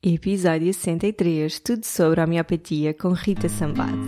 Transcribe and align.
Episódio 0.00 0.72
63 0.72 1.58
Tudo 1.58 1.84
sobre 1.84 2.22
homeopatia 2.22 2.94
com 2.94 3.08
Rita 3.08 3.48
Sambado. 3.48 3.98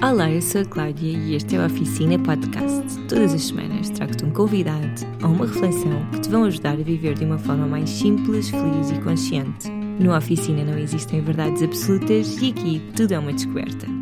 Olá, 0.00 0.30
eu 0.30 0.40
sou 0.40 0.60
a 0.60 0.64
Cláudia 0.64 1.18
e 1.18 1.34
este 1.34 1.56
é 1.56 1.58
o 1.58 1.66
Oficina 1.66 2.16
Podcast. 2.16 3.00
Todas 3.08 3.34
as 3.34 3.42
semanas 3.42 3.90
trago-te 3.90 4.24
um 4.24 4.30
convidado 4.30 5.04
ou 5.20 5.30
uma 5.30 5.46
reflexão 5.48 6.08
que 6.12 6.20
te 6.20 6.28
vão 6.28 6.44
ajudar 6.44 6.74
a 6.74 6.76
viver 6.76 7.14
de 7.14 7.24
uma 7.24 7.38
forma 7.38 7.66
mais 7.66 7.90
simples, 7.90 8.50
feliz 8.50 8.92
e 8.92 9.00
consciente. 9.00 9.68
No 9.98 10.16
Oficina 10.16 10.62
não 10.62 10.78
existem 10.78 11.20
verdades 11.20 11.60
absolutas 11.60 12.40
e 12.40 12.50
aqui 12.50 12.80
tudo 12.94 13.14
é 13.14 13.18
uma 13.18 13.32
descoberta. 13.32 14.01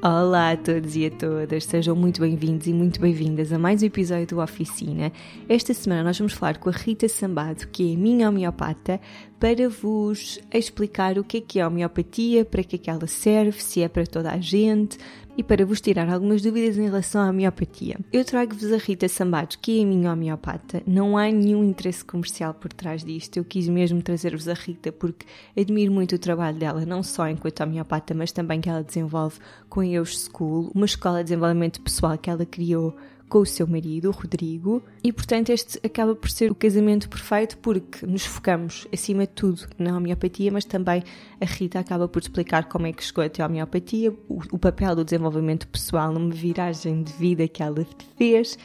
Olá 0.00 0.52
a 0.52 0.56
todos 0.56 0.94
e 0.94 1.06
a 1.06 1.10
todas, 1.10 1.64
sejam 1.64 1.96
muito 1.96 2.20
bem-vindos 2.20 2.68
e 2.68 2.72
muito 2.72 3.00
bem-vindas 3.00 3.52
a 3.52 3.58
mais 3.58 3.82
um 3.82 3.86
episódio 3.86 4.28
do 4.28 4.40
Oficina. 4.40 5.10
Esta 5.48 5.74
semana 5.74 6.04
nós 6.04 6.16
vamos 6.16 6.34
falar 6.34 6.58
com 6.58 6.68
a 6.68 6.72
Rita 6.72 7.08
Sambado, 7.08 7.66
que 7.66 7.94
é 7.94 7.96
minha 7.96 8.28
homeopata, 8.28 9.00
para 9.40 9.68
vos 9.68 10.38
explicar 10.54 11.18
o 11.18 11.24
que 11.24 11.38
é 11.38 11.40
que 11.40 11.58
é 11.58 11.62
a 11.62 11.66
homeopatia, 11.66 12.44
para 12.44 12.62
que 12.62 12.76
é 12.76 12.78
que 12.78 12.88
ela 12.88 13.08
serve, 13.08 13.60
se 13.60 13.82
é 13.82 13.88
para 13.88 14.06
toda 14.06 14.30
a 14.30 14.38
gente, 14.38 14.98
e 15.38 15.42
para 15.44 15.64
vos 15.64 15.80
tirar 15.80 16.08
algumas 16.08 16.42
dúvidas 16.42 16.76
em 16.76 16.86
relação 16.86 17.20
à 17.20 17.28
homeopatia. 17.28 17.96
Eu 18.12 18.24
trago-vos 18.24 18.72
a 18.72 18.76
Rita 18.76 19.08
Sambados, 19.08 19.54
que 19.54 19.78
é 19.78 19.84
a 19.84 19.86
minha 19.86 20.12
homeopata. 20.12 20.82
Não 20.84 21.16
há 21.16 21.30
nenhum 21.30 21.62
interesse 21.62 22.04
comercial 22.04 22.52
por 22.52 22.72
trás 22.72 23.04
disto. 23.04 23.36
Eu 23.36 23.44
quis 23.44 23.68
mesmo 23.68 24.02
trazer-vos 24.02 24.48
a 24.48 24.54
Rita 24.54 24.90
porque 24.90 25.24
admiro 25.56 25.92
muito 25.92 26.16
o 26.16 26.18
trabalho 26.18 26.58
dela, 26.58 26.84
não 26.84 27.04
só 27.04 27.28
enquanto 27.28 27.62
homeopata, 27.62 28.12
mas 28.14 28.32
também 28.32 28.60
que 28.60 28.68
ela 28.68 28.82
desenvolve 28.82 29.38
com 29.68 29.78
a 29.78 29.86
Eus 29.86 30.28
School, 30.28 30.72
uma 30.74 30.86
escola 30.86 31.18
de 31.18 31.30
desenvolvimento 31.30 31.80
pessoal 31.82 32.18
que 32.18 32.28
ela 32.28 32.44
criou 32.44 32.96
com 33.28 33.38
o 33.38 33.46
seu 33.46 33.66
marido, 33.66 34.08
o 34.08 34.12
Rodrigo, 34.12 34.82
e 35.04 35.12
portanto 35.12 35.50
este 35.50 35.78
acaba 35.84 36.14
por 36.14 36.30
ser 36.30 36.50
o 36.50 36.54
casamento 36.54 37.08
perfeito 37.08 37.58
porque 37.58 38.06
nos 38.06 38.24
focamos 38.24 38.86
acima 38.92 39.22
de 39.22 39.32
tudo 39.32 39.68
na 39.78 39.96
homeopatia, 39.96 40.50
mas 40.50 40.64
também 40.64 41.02
a 41.40 41.44
Rita 41.44 41.78
acaba 41.78 42.08
por 42.08 42.22
explicar 42.22 42.64
como 42.68 42.86
é 42.86 42.92
que 42.92 43.04
chegou 43.04 43.22
até 43.24 43.42
a 43.42 43.46
homeopatia, 43.46 44.10
o, 44.28 44.40
o 44.52 44.58
papel 44.58 44.96
do 44.96 45.04
desenvolvimento 45.04 45.68
pessoal 45.68 46.12
numa 46.12 46.32
viragem 46.32 47.02
de 47.02 47.12
vida 47.12 47.46
que 47.46 47.62
ela 47.62 47.86
fez 48.16 48.58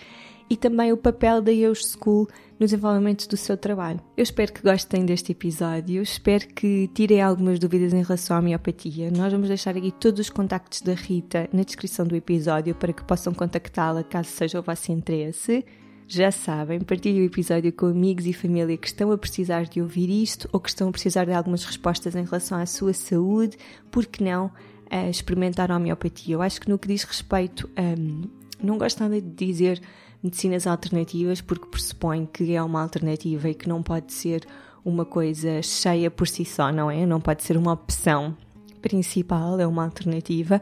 e 0.54 0.56
também 0.56 0.94
o 0.94 0.98
papel 0.98 1.42
da 1.42 1.52
Eu 1.52 1.74
School 1.74 2.28
no 2.60 2.68
desenvolvimento 2.68 3.28
do 3.28 3.36
seu 3.36 3.58
trabalho. 3.58 4.00
Eu 4.16 4.22
espero 4.22 4.54
que 4.54 4.62
gostem 4.62 5.04
deste 5.04 5.32
episódio, 5.32 6.04
espero 6.04 6.48
que 6.50 6.88
tirem 6.94 7.24
algumas 7.24 7.58
dúvidas 7.58 7.92
em 7.92 8.04
relação 8.04 8.38
à 8.38 8.42
miopatia. 8.42 9.10
Nós 9.10 9.34
vamos 9.34 9.48
deixar 9.48 9.76
aqui 9.76 9.92
todos 9.92 10.20
os 10.20 10.30
contactos 10.30 10.82
da 10.82 10.94
Rita 10.94 11.50
na 11.52 11.64
descrição 11.64 12.06
do 12.06 12.16
episódio 12.16 12.76
para 12.76 12.94
que 12.94 13.04
possam 13.04 13.34
contactá-la 13.34 14.04
caso 14.04 14.30
seja 14.30 14.60
o 14.60 14.62
vosso 14.62 14.92
interesse. 14.92 15.66
Já 16.08 16.30
sabem, 16.30 16.82
partilhem 16.82 17.24
o 17.24 17.26
episódio 17.26 17.74
com 17.74 17.88
amigos 17.88 18.28
e 18.28 18.32
família 18.32 18.78
que 18.78 18.86
estão 18.86 19.12
a 19.12 19.18
precisar 19.18 19.64
de 19.64 19.82
ouvir 19.82 20.22
isto 20.22 20.48
ou 20.54 20.60
que 20.60 20.70
estão 20.70 20.88
a 20.88 20.92
precisar 20.92 21.26
de 21.26 21.34
algumas 21.34 21.66
respostas 21.66 22.16
em 22.16 22.26
relação 22.26 22.60
à 22.60 22.68
sua 22.68 22.94
saúde, 22.94 23.58
porque 23.90 24.24
não 24.24 24.52
a 24.88 25.10
experimentar 25.10 25.72
a 25.72 25.78
homeopatia. 25.78 26.36
Eu 26.36 26.44
acho 26.44 26.62
que 26.62 26.70
no 26.70 26.78
que 26.78 26.88
diz 26.88 27.04
respeito 27.06 27.68
a. 27.76 28.00
Um, 28.00 28.44
não 28.62 28.78
gosto 28.78 29.02
nada 29.02 29.20
de 29.20 29.30
dizer 29.30 29.82
medicinas 30.24 30.66
alternativas 30.66 31.42
porque 31.42 31.68
pressupõe 31.68 32.26
que 32.26 32.54
é 32.54 32.64
uma 32.64 32.82
alternativa 32.82 33.50
e 33.50 33.54
que 33.54 33.68
não 33.68 33.84
pode 33.84 34.14
ser 34.14 34.48
uma 34.86 35.06
coisa 35.06 35.62
cheia 35.62 36.10
por 36.10 36.28
si 36.28 36.46
só, 36.46 36.72
não 36.72 36.90
é? 36.90 37.06
Não 37.06 37.20
pode 37.20 37.44
ser 37.44 37.58
uma 37.58 37.74
opção 37.74 38.36
principal, 38.82 39.60
é 39.60 39.68
uma 39.68 39.84
alternativa, 39.84 40.62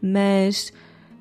mas 0.00 0.72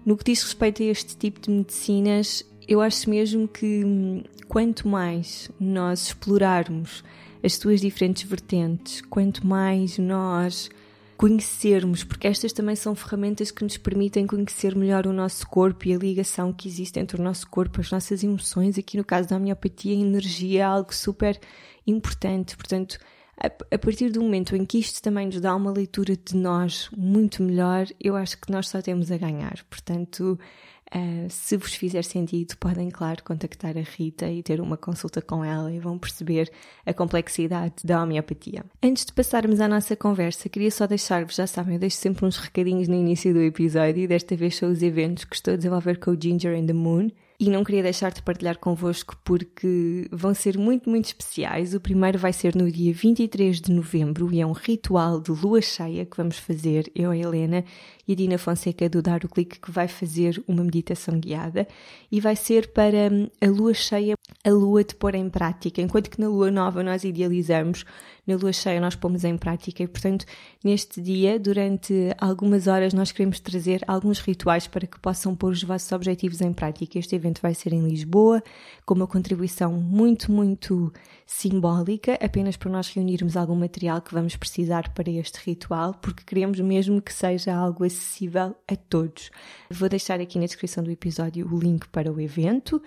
no 0.05 0.17
que 0.17 0.25
diz 0.25 0.43
respeito 0.43 0.81
a 0.81 0.85
este 0.85 1.15
tipo 1.15 1.39
de 1.39 1.49
medicinas, 1.49 2.45
eu 2.67 2.81
acho 2.81 3.09
mesmo 3.09 3.47
que 3.47 3.83
hum, 3.85 4.23
quanto 4.47 4.87
mais 4.87 5.49
nós 5.59 6.07
explorarmos 6.07 7.03
as 7.43 7.55
suas 7.55 7.81
diferentes 7.81 8.23
vertentes, 8.23 9.01
quanto 9.01 9.45
mais 9.45 9.97
nós 9.97 10.69
conhecermos, 11.21 12.03
porque 12.03 12.25
estas 12.25 12.51
também 12.51 12.75
são 12.75 12.95
ferramentas 12.95 13.51
que 13.51 13.63
nos 13.63 13.77
permitem 13.77 14.25
conhecer 14.25 14.75
melhor 14.75 15.05
o 15.05 15.13
nosso 15.13 15.47
corpo 15.47 15.87
e 15.87 15.93
a 15.93 15.97
ligação 15.99 16.51
que 16.51 16.67
existe 16.67 16.99
entre 16.99 17.21
o 17.21 17.23
nosso 17.23 17.47
corpo, 17.47 17.79
as 17.79 17.91
nossas 17.91 18.23
emoções. 18.23 18.75
Aqui 18.75 18.97
no 18.97 19.05
caso 19.05 19.29
da 19.29 19.35
homeopatia, 19.35 19.95
a 19.95 19.99
energia 19.99 20.61
é 20.61 20.63
algo 20.63 20.91
super 20.91 21.39
importante. 21.85 22.57
Portanto, 22.57 22.97
a 23.37 23.77
partir 23.77 24.09
do 24.09 24.19
momento 24.19 24.55
em 24.55 24.65
que 24.65 24.79
isto 24.79 24.99
também 24.99 25.27
nos 25.27 25.39
dá 25.39 25.55
uma 25.55 25.69
leitura 25.69 26.17
de 26.17 26.35
nós 26.35 26.89
muito 26.97 27.43
melhor, 27.43 27.85
eu 27.99 28.15
acho 28.15 28.41
que 28.41 28.51
nós 28.51 28.67
só 28.67 28.81
temos 28.81 29.11
a 29.11 29.17
ganhar. 29.17 29.63
Portanto, 29.69 30.39
Uh, 30.93 31.29
se 31.29 31.55
vos 31.55 31.73
fizer 31.73 32.03
sentido, 32.03 32.57
podem, 32.57 32.89
claro, 32.89 33.23
contactar 33.23 33.77
a 33.77 33.81
Rita 33.81 34.29
e 34.29 34.43
ter 34.43 34.59
uma 34.59 34.75
consulta 34.75 35.21
com 35.21 35.43
ela 35.43 35.71
e 35.71 35.79
vão 35.79 35.97
perceber 35.97 36.51
a 36.85 36.93
complexidade 36.93 37.75
da 37.83 38.03
homeopatia. 38.03 38.65
Antes 38.83 39.05
de 39.05 39.13
passarmos 39.13 39.61
à 39.61 39.69
nossa 39.69 39.95
conversa, 39.95 40.49
queria 40.49 40.69
só 40.69 40.85
deixar-vos, 40.85 41.35
já 41.35 41.47
sabem, 41.47 41.75
eu 41.75 41.79
deixo 41.79 41.95
sempre 41.95 42.25
uns 42.25 42.35
recadinhos 42.35 42.89
no 42.89 42.95
início 42.95 43.33
do 43.33 43.41
episódio 43.41 44.03
e 44.03 44.07
desta 44.07 44.35
vez 44.35 44.57
são 44.57 44.69
os 44.69 44.83
eventos 44.83 45.23
que 45.23 45.35
estou 45.35 45.53
a 45.53 45.57
desenvolver 45.57 45.97
com 45.97 46.11
o 46.11 46.17
Ginger 46.21 46.57
and 46.57 46.65
the 46.65 46.73
Moon 46.73 47.09
e 47.41 47.49
não 47.49 47.63
queria 47.63 47.81
deixar 47.81 48.11
de 48.11 48.21
partilhar 48.21 48.59
convosco 48.59 49.17
porque 49.23 50.07
vão 50.11 50.31
ser 50.31 50.59
muito, 50.59 50.87
muito 50.87 51.05
especiais. 51.05 51.73
O 51.73 51.79
primeiro 51.79 52.19
vai 52.19 52.31
ser 52.31 52.55
no 52.55 52.71
dia 52.71 52.93
23 52.93 53.59
de 53.59 53.71
novembro 53.71 54.31
e 54.31 54.39
é 54.39 54.45
um 54.45 54.51
ritual 54.51 55.19
de 55.19 55.31
lua 55.31 55.59
cheia 55.59 56.05
que 56.05 56.15
vamos 56.15 56.37
fazer, 56.37 56.91
eu, 56.93 57.09
a 57.09 57.17
Helena 57.17 57.65
e 58.07 58.13
a 58.13 58.15
Dina 58.15 58.37
Fonseca 58.37 58.89
do 58.89 59.01
Dar 59.01 59.23
o 59.23 59.29
Clique, 59.29 59.59
que 59.59 59.71
vai 59.71 59.87
fazer 59.87 60.43
uma 60.47 60.63
meditação 60.63 61.19
guiada 61.19 61.67
e 62.11 62.19
vai 62.19 62.35
ser 62.35 62.71
para 62.71 63.11
hum, 63.11 63.27
a 63.39 63.47
lua 63.47 63.73
cheia, 63.73 64.15
a 64.43 64.49
lua 64.49 64.83
de 64.83 64.95
pôr 64.95 65.15
em 65.15 65.29
prática. 65.29 65.81
Enquanto 65.81 66.09
que 66.09 66.19
na 66.19 66.27
lua 66.27 66.51
nova 66.51 66.83
nós 66.83 67.03
idealizamos, 67.03 67.85
na 68.25 68.35
lua 68.35 68.53
cheia 68.53 68.79
nós 68.79 68.95
pomos 68.95 69.23
em 69.23 69.37
prática 69.37 69.83
e, 69.83 69.87
portanto, 69.87 70.25
neste 70.63 71.01
dia, 71.01 71.39
durante 71.39 71.93
algumas 72.17 72.67
horas, 72.67 72.93
nós 72.93 73.11
queremos 73.11 73.39
trazer 73.39 73.81
alguns 73.87 74.19
rituais 74.19 74.67
para 74.67 74.85
que 74.87 74.99
possam 74.99 75.35
pôr 75.35 75.51
os 75.51 75.63
vossos 75.63 75.91
objetivos 75.91 76.41
em 76.41 76.53
prática. 76.53 76.99
Este 76.99 77.15
evento 77.15 77.41
vai 77.41 77.53
ser 77.53 77.73
em 77.73 77.87
Lisboa, 77.87 78.43
com 78.85 78.93
uma 78.93 79.07
contribuição 79.07 79.73
muito, 79.73 80.31
muito 80.31 80.91
simbólica, 81.31 82.19
apenas 82.21 82.57
para 82.57 82.69
nós 82.69 82.89
reunirmos 82.89 83.37
algum 83.37 83.55
material 83.55 84.01
que 84.01 84.13
vamos 84.13 84.35
precisar 84.35 84.93
para 84.93 85.09
este 85.09 85.39
ritual, 85.45 85.93
porque 85.93 86.23
queremos 86.25 86.59
mesmo 86.59 87.01
que 87.01 87.13
seja 87.13 87.55
algo 87.55 87.85
acessível 87.85 88.53
a 88.67 88.75
todos. 88.75 89.31
Vou 89.69 89.87
deixar 89.87 90.19
aqui 90.19 90.37
na 90.37 90.45
descrição 90.45 90.83
do 90.83 90.91
episódio 90.91 91.47
o 91.51 91.57
link 91.57 91.87
para 91.87 92.11
o 92.11 92.19
evento. 92.19 92.81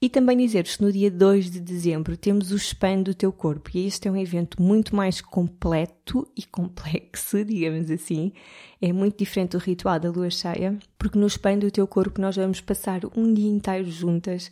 E 0.00 0.08
também 0.08 0.36
dizer-vos 0.36 0.76
que 0.76 0.82
no 0.82 0.90
dia 0.90 1.10
2 1.10 1.50
de 1.50 1.60
dezembro 1.60 2.16
temos 2.16 2.52
o 2.52 2.58
Span 2.58 3.02
do 3.02 3.14
Teu 3.14 3.32
Corpo, 3.32 3.70
e 3.74 3.86
este 3.86 4.08
é 4.08 4.10
um 4.10 4.16
evento 4.16 4.60
muito 4.60 4.96
mais 4.96 5.20
completo 5.20 6.26
e 6.36 6.42
complexo, 6.42 7.44
digamos 7.44 7.90
assim. 7.90 8.32
É 8.80 8.92
muito 8.92 9.18
diferente 9.18 9.52
do 9.52 9.58
ritual 9.58 10.00
da 10.00 10.10
lua 10.10 10.30
cheia, 10.30 10.78
porque 10.98 11.18
no 11.18 11.26
Span 11.26 11.58
do 11.58 11.70
Teu 11.70 11.86
Corpo 11.86 12.20
nós 12.20 12.36
vamos 12.36 12.60
passar 12.62 13.02
um 13.16 13.32
dia 13.32 13.48
inteiro 13.48 13.90
juntas. 13.90 14.50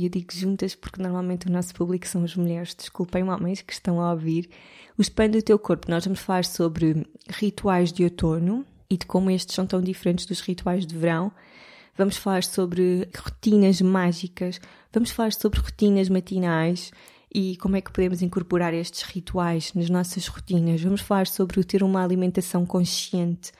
E 0.00 0.04
eu 0.04 0.10
digo 0.10 0.32
juntas 0.32 0.74
porque 0.74 1.02
normalmente 1.02 1.46
o 1.46 1.52
nosso 1.52 1.74
público 1.74 2.08
são 2.08 2.24
as 2.24 2.34
mulheres, 2.34 2.74
desculpem 2.74 3.28
homens 3.28 3.60
que 3.60 3.74
estão 3.74 4.00
a 4.00 4.12
ouvir. 4.12 4.48
O 4.96 5.02
Span 5.02 5.28
do 5.28 5.42
Teu 5.42 5.58
Corpo, 5.58 5.90
nós 5.90 6.06
vamos 6.06 6.20
falar 6.20 6.46
sobre 6.46 7.06
rituais 7.28 7.92
de 7.92 8.04
outono 8.04 8.64
e 8.88 8.96
de 8.96 9.04
como 9.04 9.30
estes 9.30 9.54
são 9.54 9.66
tão 9.66 9.82
diferentes 9.82 10.24
dos 10.24 10.40
rituais 10.40 10.86
de 10.86 10.96
verão 10.96 11.30
vamos 12.00 12.16
falar 12.16 12.42
sobre 12.42 13.06
rotinas 13.14 13.78
mágicas, 13.82 14.58
vamos 14.90 15.10
falar 15.10 15.34
sobre 15.34 15.60
rotinas 15.60 16.08
matinais 16.08 16.90
e 17.30 17.58
como 17.58 17.76
é 17.76 17.82
que 17.82 17.92
podemos 17.92 18.22
incorporar 18.22 18.72
estes 18.72 19.02
rituais 19.02 19.74
nas 19.74 19.90
nossas 19.90 20.26
rotinas. 20.26 20.80
Vamos 20.80 21.02
falar 21.02 21.26
sobre 21.26 21.60
o 21.60 21.64
ter 21.64 21.82
uma 21.82 22.02
alimentação 22.02 22.64
consciente 22.64 23.52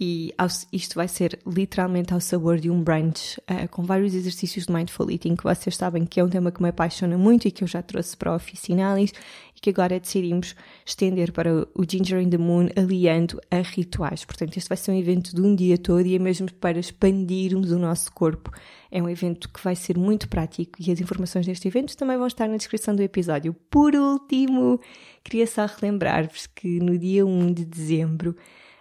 e 0.00 0.32
isto 0.72 0.94
vai 0.94 1.08
ser 1.08 1.40
literalmente 1.44 2.14
ao 2.14 2.20
sabor 2.20 2.60
de 2.60 2.70
um 2.70 2.80
brunch, 2.80 3.36
uh, 3.40 3.68
com 3.68 3.82
vários 3.82 4.14
exercícios 4.14 4.66
de 4.66 4.72
mindful 4.72 5.10
eating, 5.10 5.34
que 5.34 5.42
vocês 5.42 5.76
sabem 5.76 6.06
que 6.06 6.20
é 6.20 6.24
um 6.24 6.28
tema 6.28 6.52
que 6.52 6.62
me 6.62 6.68
apaixona 6.68 7.18
muito 7.18 7.48
e 7.48 7.50
que 7.50 7.64
eu 7.64 7.68
já 7.68 7.82
trouxe 7.82 8.16
para 8.16 8.30
a 8.30 8.36
Oficinalis 8.36 9.12
e 9.56 9.60
que 9.60 9.70
agora 9.70 9.98
decidimos 9.98 10.54
estender 10.86 11.32
para 11.32 11.52
o 11.52 11.84
Ginger 11.84 12.20
in 12.20 12.30
the 12.30 12.38
Moon, 12.38 12.68
aliando 12.76 13.40
a 13.50 13.58
rituais. 13.58 14.24
Portanto, 14.24 14.56
este 14.56 14.68
vai 14.68 14.76
ser 14.76 14.92
um 14.92 14.98
evento 14.98 15.34
de 15.34 15.42
um 15.42 15.52
dia 15.52 15.76
todo 15.76 16.06
e 16.06 16.14
é 16.14 16.18
mesmo 16.20 16.52
para 16.54 16.78
expandirmos 16.78 17.72
o 17.72 17.78
nosso 17.78 18.12
corpo. 18.12 18.52
É 18.92 19.02
um 19.02 19.08
evento 19.08 19.48
que 19.48 19.62
vai 19.64 19.74
ser 19.74 19.98
muito 19.98 20.28
prático 20.28 20.80
e 20.80 20.92
as 20.92 21.00
informações 21.00 21.44
deste 21.44 21.66
evento 21.66 21.96
também 21.96 22.16
vão 22.16 22.28
estar 22.28 22.46
na 22.46 22.56
descrição 22.56 22.94
do 22.94 23.02
episódio. 23.02 23.52
Por 23.68 23.96
último, 23.96 24.78
queria 25.24 25.46
só 25.48 25.66
relembrar-vos 25.66 26.46
que 26.46 26.78
no 26.78 26.96
dia 26.96 27.26
1 27.26 27.52
de 27.52 27.64
dezembro 27.64 28.36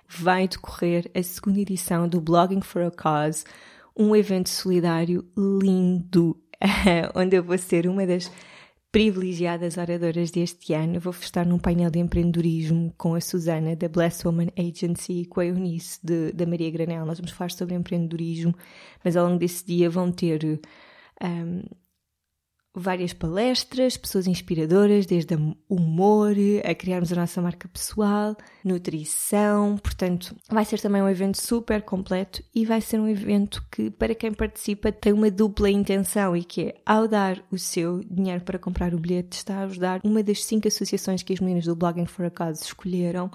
vai 0.08 0.48
decorrer 0.48 1.10
a 1.14 1.22
segunda 1.22 1.60
edição 1.60 2.08
do 2.08 2.22
Blogging 2.22 2.62
for 2.62 2.84
a 2.84 2.92
Cause, 2.92 3.44
um 3.96 4.16
evento 4.16 4.50
solidário 4.50 5.28
lindo, 5.38 6.38
onde 7.16 7.36
eu 7.36 7.44
vou 7.44 7.58
ser 7.58 7.88
uma 7.88 8.06
das 8.06 8.32
privilegiadas 8.92 9.78
oradoras 9.78 10.32
deste 10.32 10.74
ano. 10.74 11.00
Vou 11.00 11.14
estar 11.14 11.46
num 11.46 11.60
painel 11.60 11.90
de 11.90 12.00
empreendedorismo 12.00 12.94
com 12.98 13.16
a 13.16 13.22
Susana 13.22 13.76
da 13.76 13.88
Bless 13.88 14.26
Woman 14.26 14.48
Agency 14.58 15.22
e 15.22 15.26
com 15.26 15.40
a 15.40 15.46
Eunice 15.46 16.00
de, 16.04 16.32
da 16.32 16.46
Maria 16.46 16.72
Granel. 16.72 17.06
Nós 17.06 17.20
vamos 17.20 17.32
falar 17.32 17.52
sobre 17.52 17.76
empreendedorismo, 17.76 18.56
mas 19.04 19.16
ao 19.18 19.26
longo 19.28 19.40
desse 19.40 19.66
dia 19.66 19.90
vão 19.90 20.12
ter 20.12 20.60
um, 21.24 21.62
várias 22.80 23.12
palestras, 23.12 23.98
pessoas 23.98 24.28
inspiradoras, 24.28 25.06
desde 25.06 25.36
humor 25.68 26.36
a 26.64 26.76
criarmos 26.76 27.12
a 27.12 27.16
nossa 27.16 27.42
marca 27.42 27.68
pessoal, 27.68 28.36
nutrição. 28.64 29.78
Portanto, 29.78 30.36
vai 30.50 30.64
ser 30.64 30.80
também 30.80 31.02
um 31.02 31.10
evento 31.10 31.42
super 31.42 31.82
completo 31.82 32.44
e 32.54 32.66
vai 32.66 32.80
ser 32.80 33.00
um 33.00 33.08
evento 33.08 33.66
que, 33.72 33.90
para 33.90 34.14
quem 34.14 34.32
participa, 34.32 34.92
tem 34.92 35.12
uma 35.12 35.32
dupla 35.32 35.70
intenção 35.70 36.36
e 36.38 36.44
que 36.44 36.62
é, 36.62 36.76
ao 36.86 37.08
dar 37.08 37.44
o 37.52 37.58
seu 37.58 38.04
dinheiro 38.04 38.44
para 38.44 38.60
comprar 38.60 38.94
o 38.94 39.00
bilhete, 39.00 39.38
está 39.38 39.58
a 39.58 39.64
ajudar 39.64 40.00
uma 40.04 40.22
das 40.22 40.44
cinco 40.44 40.68
associações 40.68 41.24
que 41.24 41.34
as 41.34 41.40
meninas 41.40 41.66
do 41.66 41.76
Blogging 41.76 42.06
for 42.06 42.26
a 42.26 42.30
Cause 42.30 42.64
escolheram. 42.64 43.32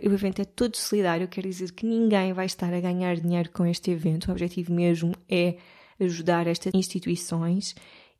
O 0.00 0.12
evento 0.12 0.42
é 0.42 0.44
todo 0.44 0.76
solidário, 0.76 1.26
quer 1.26 1.42
dizer 1.42 1.72
que 1.72 1.86
ninguém 1.86 2.32
vai 2.32 2.46
estar 2.46 2.72
a 2.72 2.80
ganhar 2.80 3.16
dinheiro 3.16 3.50
com 3.50 3.66
este 3.66 3.90
evento. 3.90 4.28
O 4.28 4.32
objetivo 4.32 4.72
mesmo 4.72 5.12
é 5.28 5.56
ajudar 5.98 6.46
estas 6.46 6.74
instituições 6.74 7.74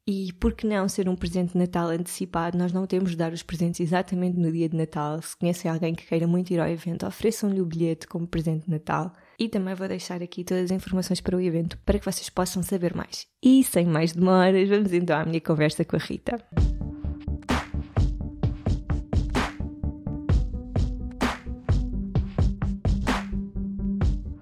e 0.09 0.33
por 0.35 0.53
que 0.53 0.67
não 0.67 0.89
ser 0.89 1.09
um 1.09 1.17
presente 1.17 1.53
de 1.53 1.59
Natal 1.59 1.89
antecipado? 1.89 2.57
Nós 2.57 2.73
não 2.73 2.87
temos 2.87 3.11
de 3.11 3.17
dar 3.17 3.33
os 3.33 3.43
presentes 3.43 3.81
exatamente 3.81 4.39
no 4.39 4.53
dia 4.53 4.69
de 4.69 4.77
Natal. 4.77 5.21
Se 5.21 5.37
conhecem 5.37 5.69
alguém 5.69 5.95
que 5.97 6.07
queira 6.07 6.29
muito 6.29 6.53
ir 6.53 6.61
ao 6.61 6.69
evento, 6.69 7.05
ofereçam-lhe 7.05 7.61
o 7.61 7.67
bilhete 7.67 8.07
como 8.07 8.27
presente 8.27 8.67
de 8.67 8.71
Natal. 8.71 9.13
E 9.37 9.49
também 9.49 9.75
vou 9.75 9.89
deixar 9.89 10.23
aqui 10.23 10.45
todas 10.45 10.67
as 10.67 10.71
informações 10.71 11.21
para 11.21 11.37
o 11.37 11.41
evento 11.41 11.77
para 11.85 11.99
que 11.99 12.05
vocês 12.05 12.31
possam 12.31 12.63
saber 12.63 12.95
mais. 12.95 13.27
E 13.43 13.65
sem 13.65 13.87
mais 13.87 14.13
demoras, 14.13 14.69
vamos 14.69 14.93
então 14.93 15.19
à 15.19 15.25
minha 15.25 15.41
conversa 15.41 15.85
com 15.85 15.97
a 15.97 15.99
Rita. 15.99 16.39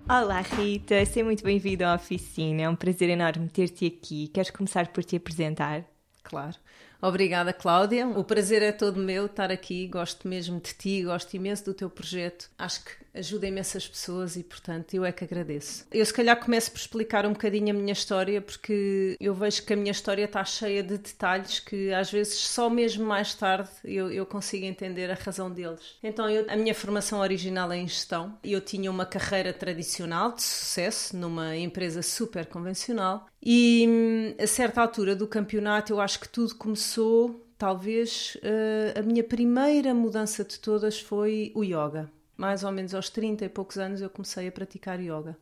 Olá 0.06 0.42
Rita, 0.42 1.02
seja 1.06 1.24
muito 1.24 1.42
bem-vinda 1.42 1.88
à 1.88 1.94
oficina. 1.94 2.62
É 2.62 2.68
um 2.68 2.76
prazer 2.76 3.08
enorme 3.08 3.48
ter-te 3.48 3.86
aqui. 3.86 4.28
Queres 4.28 4.50
começar 4.50 4.88
por 4.88 5.02
te 5.02 5.16
apresentar? 5.16 5.82
Claro. 6.22 6.56
Obrigada, 7.00 7.54
Cláudia. 7.54 8.06
O 8.08 8.22
prazer 8.22 8.60
é 8.62 8.70
todo 8.70 9.00
meu 9.00 9.24
estar 9.26 9.50
aqui. 9.50 9.88
Gosto 9.88 10.28
mesmo 10.28 10.60
de 10.60 10.74
ti, 10.74 11.02
gosto 11.02 11.34
imenso 11.34 11.64
do 11.64 11.74
teu 11.74 11.88
projeto. 11.88 12.50
Acho 12.58 12.84
que 12.84 13.03
ajuda 13.14 13.46
imensas 13.46 13.86
pessoas 13.86 14.36
e, 14.36 14.42
portanto, 14.42 14.94
eu 14.94 15.04
é 15.04 15.12
que 15.12 15.24
agradeço. 15.24 15.86
Eu, 15.92 16.04
se 16.04 16.12
calhar, 16.12 16.38
começo 16.38 16.70
por 16.70 16.78
explicar 16.78 17.26
um 17.26 17.32
bocadinho 17.32 17.70
a 17.70 17.78
minha 17.78 17.92
história, 17.92 18.40
porque 18.40 19.16
eu 19.20 19.34
vejo 19.34 19.62
que 19.64 19.72
a 19.72 19.76
minha 19.76 19.92
história 19.92 20.24
está 20.24 20.44
cheia 20.44 20.82
de 20.82 20.98
detalhes 20.98 21.60
que, 21.60 21.92
às 21.92 22.10
vezes, 22.10 22.34
só 22.34 22.68
mesmo 22.68 23.04
mais 23.04 23.34
tarde 23.34 23.70
eu, 23.84 24.10
eu 24.10 24.26
consigo 24.26 24.64
entender 24.64 25.10
a 25.10 25.14
razão 25.14 25.50
deles. 25.50 25.96
Então, 26.02 26.28
eu, 26.28 26.46
a 26.48 26.56
minha 26.56 26.74
formação 26.74 27.20
original 27.20 27.72
é 27.72 27.78
em 27.78 27.88
gestão. 27.88 28.38
Eu 28.42 28.60
tinha 28.60 28.90
uma 28.90 29.06
carreira 29.06 29.52
tradicional 29.52 30.32
de 30.32 30.42
sucesso 30.42 31.16
numa 31.16 31.56
empresa 31.56 32.02
super 32.02 32.46
convencional 32.46 33.26
e, 33.42 34.34
a 34.38 34.46
certa 34.46 34.80
altura 34.80 35.14
do 35.14 35.26
campeonato, 35.26 35.92
eu 35.92 36.00
acho 36.00 36.20
que 36.20 36.28
tudo 36.28 36.54
começou 36.54 36.74
começou, 36.74 37.46
talvez, 37.56 38.36
uh, 38.36 38.98
a 38.98 39.02
minha 39.02 39.22
primeira 39.22 39.94
mudança 39.94 40.44
de 40.44 40.58
todas 40.58 41.00
foi 41.00 41.52
o 41.54 41.62
yoga. 41.62 42.10
Mais 42.36 42.64
ou 42.64 42.72
menos 42.72 42.94
aos 42.94 43.08
30 43.08 43.44
e 43.44 43.48
poucos 43.48 43.78
anos 43.78 44.00
eu 44.00 44.10
comecei 44.10 44.48
a 44.48 44.52
praticar 44.52 45.00
yoga. 45.00 45.36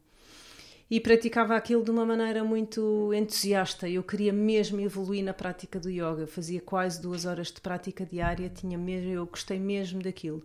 E 0.91 1.01
praticava 1.01 1.57
aquilo 1.57 1.83
de 1.83 1.91
uma 1.91 2.05
maneira 2.05 2.45
muito 2.45 3.13
entusiasta. 3.15 3.89
Eu 3.89 4.03
queria 4.03 4.33
mesmo 4.33 4.79
evoluir 4.81 5.25
na 5.25 5.33
prática 5.33 5.81
do 5.81 5.89
yoga. 5.89 6.23
Eu 6.23 6.29
fazia 6.29 6.61
quase 6.61 7.01
duas 7.01 7.25
horas 7.25 7.51
de 7.51 7.61
prática 7.61 8.05
diária, 8.05 8.51
tinha 8.51 8.77
mesmo, 8.77 9.11
eu 9.11 9.25
gostei 9.25 9.59
mesmo 9.59 10.03
daquilo. 10.03 10.45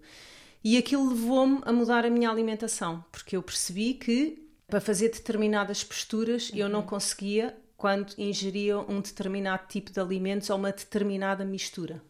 E 0.64 0.78
aquilo 0.78 1.10
levou-me 1.10 1.62
a 1.64 1.74
mudar 1.74 2.06
a 2.06 2.10
minha 2.10 2.30
alimentação, 2.30 3.04
porque 3.12 3.36
eu 3.36 3.44
percebi 3.44 3.94
que 3.94 4.48
para 4.68 4.82
fazer 4.82 5.10
determinadas 5.10 5.84
posturas 5.84 6.52
eu 6.54 6.68
não 6.68 6.80
uhum. 6.82 6.86
conseguia 6.86 7.56
quando 7.78 8.14
ingeriam 8.18 8.86
um 8.90 9.00
determinado 9.00 9.68
tipo 9.68 9.92
de 9.92 10.00
alimentos 10.00 10.50
ou 10.50 10.58
uma 10.58 10.72
determinada 10.72 11.46
mistura. 11.46 12.02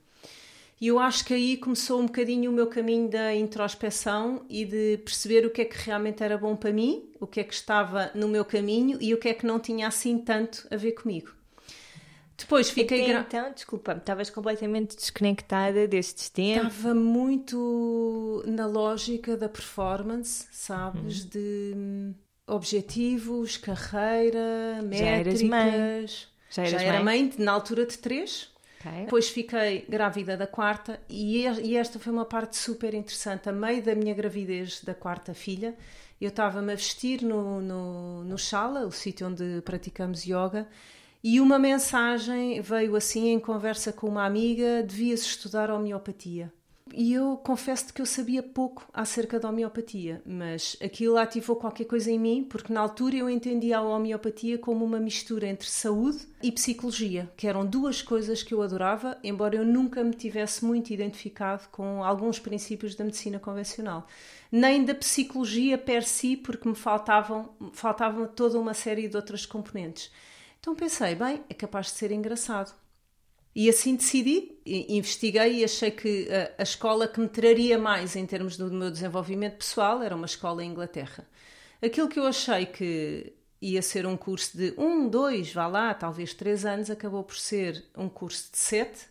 E 0.80 0.88
eu 0.88 1.00
acho 1.00 1.26
que 1.26 1.34
aí 1.34 1.58
começou 1.58 2.00
um 2.00 2.06
bocadinho 2.06 2.52
o 2.52 2.54
meu 2.54 2.68
caminho 2.68 3.10
da 3.10 3.34
introspeção 3.34 4.46
e 4.48 4.64
de 4.64 4.98
perceber 4.98 5.46
o 5.46 5.50
que 5.50 5.62
é 5.62 5.66
que 5.66 5.78
realmente 5.78 6.24
era 6.24 6.38
bom 6.38 6.56
para 6.56 6.72
mim, 6.72 7.10
o 7.20 7.26
que 7.26 7.40
é 7.40 7.44
que 7.44 7.54
estava 7.54 8.12
no 8.14 8.28
meu 8.28 8.46
caminho 8.46 8.98
e 9.02 9.14
o 9.14 9.18
que 9.18 9.30
é 9.30 9.34
que 9.34 9.46
não 9.46 9.60
tinha 9.60 9.88
assim 9.88 10.20
tanto 10.20 10.68
a 10.70 10.76
ver 10.76 10.92
comigo. 10.92 11.32
Depois 12.38 12.70
fiquei. 12.70 13.12
Até 13.12 13.40
então, 13.40 13.52
desculpa, 13.52 13.94
estavas 13.94 14.30
completamente 14.30 14.96
desconectada 14.96 15.88
destes 15.88 16.30
tempos. 16.30 16.72
Estava 16.72 16.94
muito 16.94 18.44
na 18.46 18.68
lógica 18.68 19.36
da 19.36 19.50
performance, 19.50 20.48
sabes? 20.52 21.26
Hum. 21.26 21.30
De 21.32 22.14
objetivos, 22.46 23.58
carreira, 23.58 24.80
métricas. 24.84 25.42
Já, 25.42 25.48
mãe. 25.48 26.08
Já, 26.50 26.66
Já 26.66 26.82
era 26.82 27.04
mãe, 27.04 27.24
mãe 27.24 27.34
na 27.40 27.52
altura 27.52 27.88
de 27.88 27.98
três. 27.98 28.52
Okay. 28.80 29.06
Depois 29.06 29.30
fiquei 29.30 29.86
grávida 29.90 30.38
da 30.38 30.46
quarta 30.46 31.00
e, 31.10 31.46
esta 31.76 32.00
foi 32.00 32.14
uma 32.14 32.26
parte 32.26 32.56
super 32.58 32.94
interessante. 32.94 33.50
A 33.50 33.52
meio 33.52 33.82
da 33.82 33.96
minha 33.96 34.14
gravidez 34.14 34.82
da 34.84 34.94
quarta 34.94 35.34
filha, 35.34 35.76
eu 36.22 36.30
estava-me 36.30 36.72
a 36.72 36.76
vestir 36.76 37.24
no, 37.24 37.60
no, 37.62 38.24
no 38.24 38.38
Shala, 38.38 38.86
o 38.86 38.92
sítio 38.92 39.28
onde 39.28 39.62
praticamos 39.62 40.24
yoga, 40.26 40.68
e 41.24 41.40
uma 41.42 41.58
mensagem 41.58 42.62
veio 42.62 42.96
assim 42.96 43.30
em 43.30 43.40
conversa 43.40 43.92
com 43.92 44.08
uma 44.08 44.26
amiga: 44.26 44.84
devias 44.84 45.22
estudar 45.22 45.72
homeopatia. 45.72 46.54
E 46.94 47.14
eu 47.14 47.38
confesso 47.38 47.94
que 47.94 48.02
eu 48.02 48.06
sabia 48.06 48.42
pouco 48.42 48.88
acerca 48.94 49.40
da 49.40 49.50
homeopatia, 49.50 50.22
mas 50.26 50.78
aquilo 50.82 51.18
ativou 51.18 51.56
qualquer 51.56 51.86
coisa 51.86 52.10
em 52.12 52.20
mim, 52.20 52.44
porque 52.44 52.74
na 52.74 52.82
altura 52.82 53.16
eu 53.16 53.30
entendia 53.30 53.78
a 53.78 53.82
homeopatia 53.82 54.58
como 54.58 54.84
uma 54.84 55.00
mistura 55.00 55.48
entre 55.48 55.70
saúde 55.70 56.28
e 56.42 56.52
psicologia, 56.52 57.32
que 57.38 57.48
eram 57.48 57.66
duas 57.66 58.02
coisas 58.02 58.42
que 58.42 58.54
eu 58.54 58.62
adorava, 58.62 59.18
embora 59.24 59.56
eu 59.56 59.66
nunca 59.66 60.04
me 60.04 60.14
tivesse 60.14 60.66
muito 60.66 60.92
identificado 60.92 61.68
com 61.72 62.04
alguns 62.04 62.40
princípios 62.40 62.96
da 62.96 63.04
medicina 63.04 63.40
convencional, 63.40 64.08
nem 64.52 64.84
da 64.84 64.96
psicologia 64.96 65.78
per 65.78 66.04
si, 66.04 66.36
porque 66.38 66.68
me 66.68 66.76
faltavam, 66.76 67.50
faltavam 67.74 68.28
toda 68.28 68.60
uma 68.60 68.74
série 68.74 69.08
de 69.08 69.16
outras 69.16 69.46
componentes. 69.46 70.12
Então 70.60 70.76
pensei, 70.76 71.16
bem, 71.16 71.42
é 71.50 71.54
capaz 71.54 71.88
de 71.88 71.94
ser 71.94 72.12
engraçado. 72.12 72.74
E 73.58 73.72
assim 73.72 73.96
decidi, 73.96 74.56
investiguei 74.68 75.62
e 75.62 75.64
achei 75.64 75.90
que 75.90 76.28
a, 76.32 76.62
a, 76.62 76.64
escola 76.64 77.08
que 77.08 77.20
me 77.20 77.28
traria 77.28 77.76
mais 77.76 78.16
em 78.16 78.24
termos 78.24 78.56
do 78.56 78.72
meu 78.72 78.92
desenvolvimento 78.92 79.58
pessoal 79.58 80.04
era 80.04 80.16
uma 80.16 80.28
escola 80.28 80.64
em 80.64 80.70
Inglaterra. 80.70 81.28
Aquilo 81.82 82.08
que 82.08 82.20
eu 82.20 82.28
achei 82.28 82.68
que 82.68 83.34
ia 83.60 83.82
ser 83.82 84.06
um 84.06 84.16
curso 84.16 84.56
de 84.56 84.76
um, 84.78 85.10
dois, 85.10 85.52
vá 85.52 85.66
lá, 85.66 85.92
talvez 85.96 86.36
três 86.36 86.68
anos, 86.68 86.92
acabou 86.92 87.24
por 87.24 87.36
ser 87.36 87.84
um 87.98 88.08
curso 88.08 88.52
de 88.52 88.60
sete. 88.60 89.08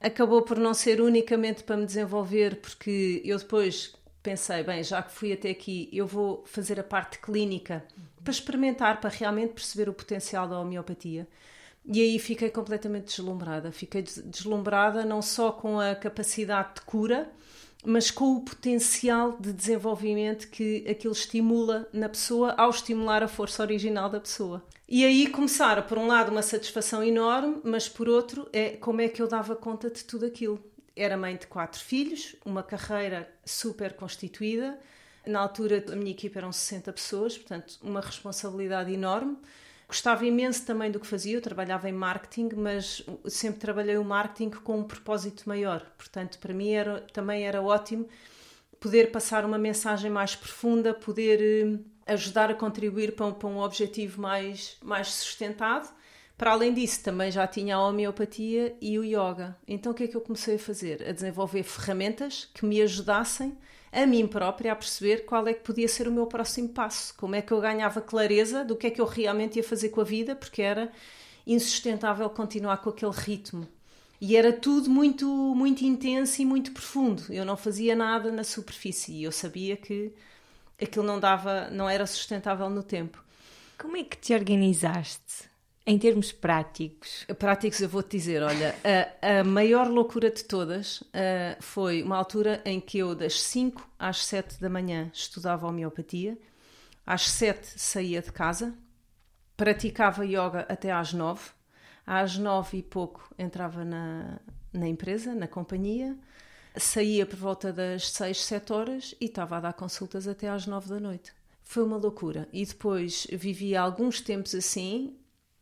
Acabou 0.00 0.42
por 0.42 0.56
não 0.56 0.72
ser 0.72 1.00
unicamente 1.00 1.64
para 1.64 1.76
me 1.76 1.84
desenvolver, 1.84 2.60
porque 2.60 3.20
eu 3.24 3.38
depois 3.38 3.92
pensei, 4.22 4.62
bem, 4.62 4.84
já 4.84 5.02
que 5.02 5.10
fui 5.10 5.32
até 5.32 5.50
aqui, 5.50 5.88
eu 5.92 6.06
vou 6.06 6.44
fazer 6.46 6.78
a 6.78 6.84
parte 6.84 7.18
clínica 7.18 7.84
para 8.22 8.30
experimentar, 8.30 9.00
para 9.00 9.10
realmente 9.10 9.52
perceber 9.52 9.88
o 9.88 9.92
potencial 9.92 10.46
da 10.46 10.60
homeopatia. 10.60 11.26
E 11.84 12.00
aí 12.00 12.18
fiquei 12.18 12.50
completamente 12.50 13.06
deslumbrada. 13.06 13.72
Fiquei 13.72 14.02
deslumbrada 14.02 15.04
não 15.04 15.22
só 15.22 15.50
com 15.50 15.80
a 15.80 15.94
capacidade 15.94 16.74
de 16.74 16.80
cura, 16.82 17.30
mas 17.84 18.10
com 18.10 18.36
o 18.36 18.40
potencial 18.42 19.36
de 19.40 19.52
desenvolvimento 19.52 20.48
que 20.48 20.84
aquilo 20.88 21.12
estimula 21.12 21.88
na 21.92 22.08
pessoa 22.08 22.52
ao 22.52 22.70
estimular 22.70 23.22
a 23.22 23.28
força 23.28 23.62
original 23.62 24.10
da 24.10 24.20
pessoa. 24.20 24.64
E 24.86 25.04
aí 25.04 25.26
começaram, 25.28 25.82
por 25.82 25.96
um 25.96 26.06
lado, 26.06 26.30
uma 26.30 26.42
satisfação 26.42 27.02
enorme, 27.02 27.60
mas 27.64 27.88
por 27.88 28.08
outro, 28.08 28.48
é 28.52 28.70
como 28.70 29.00
é 29.00 29.08
que 29.08 29.22
eu 29.22 29.28
dava 29.28 29.56
conta 29.56 29.88
de 29.88 30.04
tudo 30.04 30.26
aquilo. 30.26 30.62
Era 30.94 31.16
mãe 31.16 31.36
de 31.36 31.46
quatro 31.46 31.80
filhos, 31.80 32.36
uma 32.44 32.62
carreira 32.62 33.32
super 33.44 33.94
constituída. 33.94 34.78
Na 35.26 35.40
altura, 35.40 35.84
a 35.92 35.96
minha 35.96 36.10
equipe 36.10 36.36
eram 36.36 36.52
60 36.52 36.92
pessoas, 36.92 37.38
portanto, 37.38 37.78
uma 37.82 38.00
responsabilidade 38.00 38.92
enorme 38.92 39.38
Gostava 39.90 40.24
imenso 40.24 40.64
também 40.64 40.88
do 40.88 41.00
que 41.00 41.06
fazia, 41.06 41.36
eu 41.36 41.42
trabalhava 41.42 41.88
em 41.88 41.92
marketing, 41.92 42.50
mas 42.54 43.04
sempre 43.26 43.58
trabalhei 43.58 43.98
o 43.98 44.04
marketing 44.04 44.50
com 44.50 44.78
um 44.78 44.84
propósito 44.84 45.48
maior. 45.48 45.84
Portanto, 45.98 46.38
para 46.38 46.54
mim 46.54 46.70
era, 46.70 47.00
também 47.12 47.42
era 47.42 47.60
ótimo 47.60 48.06
poder 48.78 49.10
passar 49.10 49.44
uma 49.44 49.58
mensagem 49.58 50.08
mais 50.08 50.36
profunda, 50.36 50.94
poder 50.94 51.40
eh, 52.06 52.12
ajudar 52.12 52.52
a 52.52 52.54
contribuir 52.54 53.16
para 53.16 53.26
um, 53.26 53.32
para 53.32 53.48
um 53.48 53.58
objetivo 53.58 54.22
mais, 54.22 54.76
mais 54.80 55.08
sustentado. 55.08 55.92
Para 56.38 56.52
além 56.52 56.72
disso, 56.72 57.02
também 57.02 57.32
já 57.32 57.44
tinha 57.48 57.74
a 57.74 57.84
homeopatia 57.84 58.76
e 58.80 58.96
o 58.96 59.02
yoga. 59.02 59.56
Então, 59.66 59.90
o 59.90 59.94
que 59.94 60.04
é 60.04 60.06
que 60.06 60.16
eu 60.16 60.20
comecei 60.20 60.54
a 60.54 60.58
fazer? 60.60 61.02
A 61.02 61.10
desenvolver 61.10 61.64
ferramentas 61.64 62.48
que 62.54 62.64
me 62.64 62.80
ajudassem 62.80 63.58
a 63.92 64.06
mim 64.06 64.26
própria 64.26 64.72
a 64.72 64.76
perceber 64.76 65.24
qual 65.24 65.46
é 65.48 65.52
que 65.52 65.64
podia 65.64 65.88
ser 65.88 66.06
o 66.06 66.12
meu 66.12 66.26
próximo 66.26 66.68
passo, 66.68 67.14
como 67.16 67.34
é 67.34 67.42
que 67.42 67.52
eu 67.52 67.60
ganhava 67.60 68.00
clareza 68.00 68.64
do 68.64 68.76
que 68.76 68.86
é 68.86 68.90
que 68.90 69.00
eu 69.00 69.06
realmente 69.06 69.56
ia 69.56 69.64
fazer 69.64 69.88
com 69.88 70.00
a 70.00 70.04
vida, 70.04 70.36
porque 70.36 70.62
era 70.62 70.92
insustentável 71.46 72.28
continuar 72.30 72.78
com 72.78 72.90
aquele 72.90 73.12
ritmo. 73.12 73.66
E 74.20 74.36
era 74.36 74.52
tudo 74.52 74.90
muito, 74.90 75.26
muito 75.26 75.82
intenso 75.84 76.42
e 76.42 76.44
muito 76.44 76.72
profundo. 76.72 77.24
Eu 77.30 77.44
não 77.44 77.56
fazia 77.56 77.96
nada 77.96 78.30
na 78.30 78.44
superfície 78.44 79.12
e 79.12 79.24
eu 79.24 79.32
sabia 79.32 79.76
que 79.76 80.12
aquilo 80.80 81.04
não 81.04 81.18
dava, 81.18 81.70
não 81.70 81.88
era 81.88 82.06
sustentável 82.06 82.68
no 82.68 82.82
tempo. 82.82 83.22
Como 83.78 83.96
é 83.96 84.04
que 84.04 84.18
te 84.18 84.34
organizaste? 84.34 85.49
Em 85.90 85.98
termos 85.98 86.30
práticos. 86.30 87.26
Práticos, 87.36 87.80
eu 87.80 87.88
vou-te 87.88 88.16
dizer: 88.16 88.44
olha, 88.44 88.76
a, 89.20 89.40
a, 89.40 89.44
maior 89.44 89.88
loucura 89.88 90.30
de 90.30 90.44
todas 90.44 91.00
uh, 91.00 91.56
foi 91.58 92.00
uma 92.04 92.16
altura 92.16 92.62
em 92.64 92.78
que 92.78 92.98
eu, 92.98 93.12
das 93.12 93.42
5 93.42 93.90
às 93.98 94.24
7 94.24 94.60
da 94.60 94.68
manhã, 94.70 95.10
estudava 95.12 95.66
homeopatia, 95.66 96.38
às 97.04 97.28
7 97.28 97.66
saía 97.76 98.22
de 98.22 98.30
casa, 98.30 98.72
praticava 99.56 100.24
yoga 100.24 100.64
até 100.68 100.92
às 100.92 101.12
9, 101.12 101.50
às 102.06 102.38
9 102.38 102.78
e 102.78 102.82
pouco 102.84 103.28
entrava 103.36 103.84
na, 103.84 104.38
na 104.72 104.86
empresa, 104.86 105.34
na 105.34 105.48
companhia, 105.48 106.16
saía 106.76 107.26
por 107.26 107.36
volta 107.36 107.72
das 107.72 108.12
6, 108.12 108.44
7 108.44 108.72
horas 108.72 109.14
e 109.20 109.24
estava 109.24 109.56
a 109.56 109.60
dar 109.60 109.72
consultas 109.72 110.28
até 110.28 110.48
às 110.48 110.68
9 110.68 110.88
da 110.88 111.00
noite. 111.00 111.32
Foi 111.64 111.82
uma 111.82 111.96
loucura. 111.96 112.48
E 112.52 112.64
depois 112.64 113.26
vivi 113.32 113.74
alguns 113.74 114.20
tempos 114.20 114.54
assim, 114.54 115.16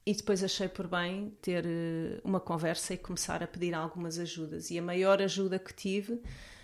e 0.08 0.14
depois 0.14 0.42
achei 0.42 0.68
por 0.68 0.86
bem 0.86 1.36
ter 1.42 1.66
eh, 1.66 2.18
uma 2.24 2.40
conversa 2.40 2.94
e 2.94 2.96
começar 2.96 3.42
a 3.42 3.46
pedir 3.46 3.74
algumas 3.74 4.18
ajudas. 4.18 4.70
E 4.70 4.78
a 4.78 4.82
maior 4.82 5.20
ajuda 5.20 5.58
que 5.58 5.74
tive 5.74 6.18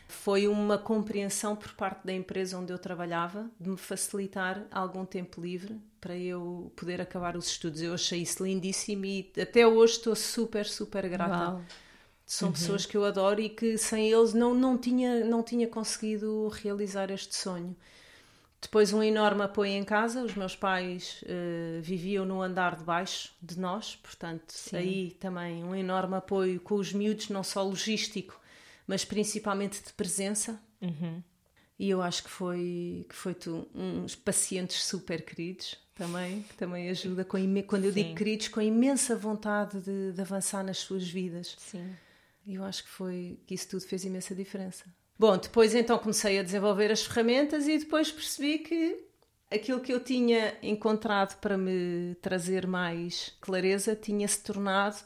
foi 0.09 0.49
uma 0.49 0.79
compreensão 0.79 1.55
por 1.55 1.75
parte 1.75 2.07
da 2.07 2.13
empresa 2.15 2.59
onde 2.59 2.73
eu 2.73 2.79
trabalhava 2.79 3.51
de 3.61 3.69
me 3.69 3.77
facilitar 3.77 4.67
algum 4.71 5.05
tempo 5.05 5.43
livre 5.43 5.79
para 6.01 6.17
eu 6.17 6.73
poder 6.75 7.03
acabar 7.03 7.37
os 7.37 7.49
estudos. 7.49 7.83
Eu 7.83 7.93
achei 7.93 8.23
isso 8.23 8.43
lindíssimo 8.43 9.05
e 9.05 9.31
até 9.39 9.67
hoje 9.67 9.99
estou 9.99 10.17
super, 10.17 10.65
super 10.65 11.07
grata. 11.07 11.53
Uau. 11.53 11.63
São 12.25 12.49
uhum. 12.49 12.55
pessoas 12.55 12.87
que 12.87 12.97
eu 12.97 13.05
adoro 13.05 13.43
e 13.43 13.51
que 13.51 13.77
sem 13.77 14.11
eles 14.11 14.33
não, 14.33 14.55
não, 14.55 14.79
tinha, 14.79 15.23
não 15.23 15.43
tinha 15.43 15.69
conseguido 15.69 16.49
realizar 16.49 17.11
este 17.11 17.37
sonho. 17.37 17.77
Depois 18.65 18.95
um 18.95 19.03
enorme 19.03 19.43
apoio 19.43 19.73
em 19.73 19.85
casa, 19.85 20.23
os 20.23 20.35
meus 20.35 20.57
pais 20.57 21.23
uh, 21.25 21.83
viviam 21.83 22.25
no 22.25 22.41
andar 22.41 22.77
de 22.77 22.83
baixo 22.83 23.31
de 23.43 23.61
nós, 23.61 23.95
portanto 23.97 24.53
Sim. 24.53 24.77
aí 24.77 25.11
também 25.21 25.63
um 25.63 25.75
enorme 25.75 26.17
apoio 26.17 26.59
com 26.61 26.77
os 26.77 26.91
miúdos, 26.91 27.29
não 27.29 27.43
só 27.45 27.63
logístico, 27.63 28.41
mas 28.87 29.05
principalmente 29.05 29.85
de 29.85 29.93
presença. 29.93 30.59
Uhum. 30.81 31.23
E 31.79 31.91
eu 31.91 32.01
acho 32.01 32.25
que 32.25 32.31
foi 32.31 33.05
que 33.07 33.15
foi 33.15 33.35
tu, 33.35 33.69
uns 33.75 34.15
pacientes 34.15 34.83
super 34.83 35.23
queridos 35.23 35.79
também, 35.95 36.41
que 36.45 36.55
também 36.55 36.89
ajuda 36.89 37.23
com 37.23 37.37
quando 37.67 37.85
eu 37.85 37.93
Sim. 37.93 38.03
digo 38.03 38.15
queridos, 38.15 38.49
com 38.49 38.63
imensa 38.63 39.15
vontade 39.15 39.79
de, 39.79 40.13
de 40.13 40.21
avançar 40.23 40.65
nas 40.65 40.79
suas 40.79 41.07
vidas. 41.07 41.55
Sim. 41.59 41.95
Eu 42.47 42.65
acho 42.65 42.83
que 42.83 42.89
foi 42.89 43.39
que 43.47 43.55
isso 43.55 43.69
tudo 43.69 43.83
fez 43.83 44.07
imensa 44.07 44.35
diferença. 44.35 44.87
Bom, 45.17 45.39
depois 45.39 45.75
então 45.75 45.97
comecei 45.99 46.41
a 46.41 46.43
desenvolver 46.43 46.91
as 46.91 47.05
ferramentas 47.05 47.69
e 47.69 47.79
depois 47.79 48.11
percebi 48.11 48.59
que 48.59 49.01
aquilo 49.51 49.81
que 49.81 49.93
eu 49.93 50.01
tinha 50.01 50.57
encontrado 50.61 51.39
para 51.39 51.57
me 51.57 52.17
trazer 52.21 52.67
mais 52.67 53.33
clareza 53.41 53.95
tinha 53.95 54.27
se 54.27 54.43
tornado 54.43 54.97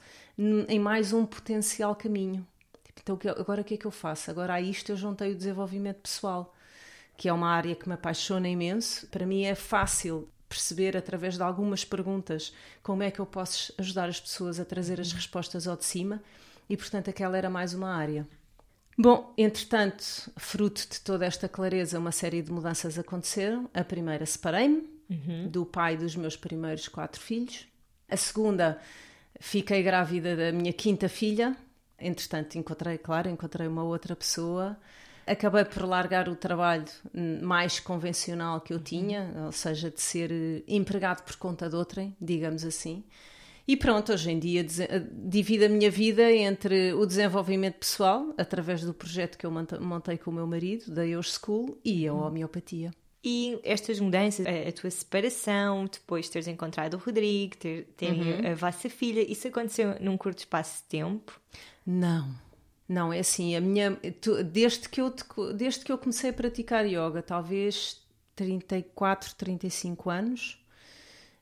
em 0.66 0.78
mais 0.78 1.12
um 1.12 1.26
potencial 1.26 1.94
caminho. 1.94 2.46
Tipo, 2.84 3.00
então 3.00 3.32
agora 3.38 3.60
o 3.60 3.64
que 3.64 3.74
é 3.74 3.76
que 3.76 3.86
eu 3.86 3.90
faço? 3.90 4.30
Agora 4.30 4.54
a 4.54 4.60
isto 4.60 4.90
eu 4.90 4.96
juntei 4.96 5.32
o 5.32 5.36
desenvolvimento 5.36 5.98
pessoal, 5.98 6.54
que 7.14 7.28
é 7.28 7.32
uma 7.32 7.50
área 7.50 7.76
que 7.76 7.86
me 7.86 7.94
apaixona 7.94 8.48
imenso. 8.48 9.06
Para 9.08 9.26
mim 9.26 9.44
é 9.44 9.54
fácil 9.54 10.26
perceber 10.48 10.96
através 10.96 11.36
de 11.36 11.42
algumas 11.42 11.84
perguntas 11.84 12.54
como 12.82 13.02
é 13.02 13.10
que 13.10 13.20
eu 13.20 13.26
posso 13.26 13.74
ajudar 13.76 14.08
as 14.08 14.18
pessoas 14.18 14.58
a 14.58 14.64
trazer 14.64 14.98
as 14.98 15.12
respostas 15.12 15.68
ao 15.68 15.76
de 15.76 15.84
cima 15.84 16.22
e 16.66 16.78
portanto 16.78 17.10
aquela 17.10 17.36
era 17.36 17.50
mais 17.50 17.74
uma 17.74 17.94
área. 17.94 18.26
Bom, 19.00 19.32
entretanto, 19.38 20.28
fruto 20.36 20.84
de 20.90 21.00
toda 21.02 21.24
esta 21.24 21.48
clareza, 21.48 22.00
uma 22.00 22.10
série 22.10 22.42
de 22.42 22.50
mudanças 22.50 22.98
aconteceram. 22.98 23.70
A 23.72 23.84
primeira, 23.84 24.26
separei-me 24.26 24.90
uhum. 25.08 25.48
do 25.48 25.64
pai 25.64 25.96
dos 25.96 26.16
meus 26.16 26.36
primeiros 26.36 26.88
quatro 26.88 27.20
filhos. 27.20 27.68
A 28.08 28.16
segunda, 28.16 28.76
fiquei 29.38 29.84
grávida 29.84 30.34
da 30.34 30.50
minha 30.50 30.72
quinta 30.72 31.08
filha. 31.08 31.56
Entretanto, 31.96 32.58
encontrei, 32.58 32.98
claro, 32.98 33.28
encontrei 33.28 33.68
uma 33.68 33.84
outra 33.84 34.16
pessoa. 34.16 34.76
Acabei 35.24 35.64
por 35.64 35.84
largar 35.84 36.28
o 36.28 36.34
trabalho 36.34 36.86
mais 37.40 37.78
convencional 37.78 38.60
que 38.60 38.72
eu 38.72 38.80
tinha, 38.80 39.32
ou 39.46 39.52
seja, 39.52 39.92
de 39.92 40.00
ser 40.00 40.64
empregado 40.66 41.22
por 41.22 41.36
conta 41.36 41.68
de 41.68 41.76
outrem, 41.76 42.16
digamos 42.20 42.64
assim. 42.64 43.04
E 43.68 43.76
pronto, 43.76 44.14
hoje 44.14 44.30
em 44.30 44.38
dia 44.38 44.62
eh, 44.62 45.02
divido 45.12 45.66
a 45.66 45.68
minha 45.68 45.90
vida 45.90 46.32
entre 46.32 46.94
o 46.94 47.04
desenvolvimento 47.04 47.74
pessoal, 47.74 48.32
através 48.38 48.80
do 48.80 48.94
projeto 48.94 49.36
que 49.36 49.44
eu 49.44 49.50
montei 49.50 50.16
com 50.16 50.30
o 50.30 50.34
meu 50.34 50.46
marido, 50.46 50.90
da 50.90 51.06
Eu 51.06 51.22
School, 51.22 51.78
e 51.84 52.08
a 52.08 52.14
uhum. 52.14 52.26
homeopatia. 52.26 52.90
E 53.22 53.60
estas 53.62 54.00
mudanças, 54.00 54.46
a, 54.46 54.72
tua 54.72 54.90
separação, 54.90 55.84
depois 55.84 56.30
teres 56.30 56.48
encontrado 56.48 56.94
o 56.94 56.96
Rodrigo, 56.96 57.58
ter, 57.58 57.84
ter 57.94 58.12
uhum. 58.12 58.52
a 58.52 58.54
vossa 58.54 58.88
filha, 58.88 59.20
isso 59.20 59.46
aconteceu 59.46 60.00
num 60.00 60.16
curto 60.16 60.38
espaço 60.38 60.82
de 60.84 60.88
tempo? 60.88 61.38
Não. 61.84 62.34
Não, 62.88 63.12
é 63.12 63.18
assim, 63.18 63.54
a 63.54 63.60
minha 63.60 63.98
desde 64.50 64.88
que 64.88 64.98
eu 64.98 65.14
desde 65.54 65.84
que 65.84 65.92
eu 65.92 65.98
comecei 65.98 66.30
a 66.30 66.32
praticar 66.32 66.86
yoga, 66.86 67.20
talvez 67.20 68.00
34, 68.34 69.34
35 69.34 70.08
anos, 70.08 70.58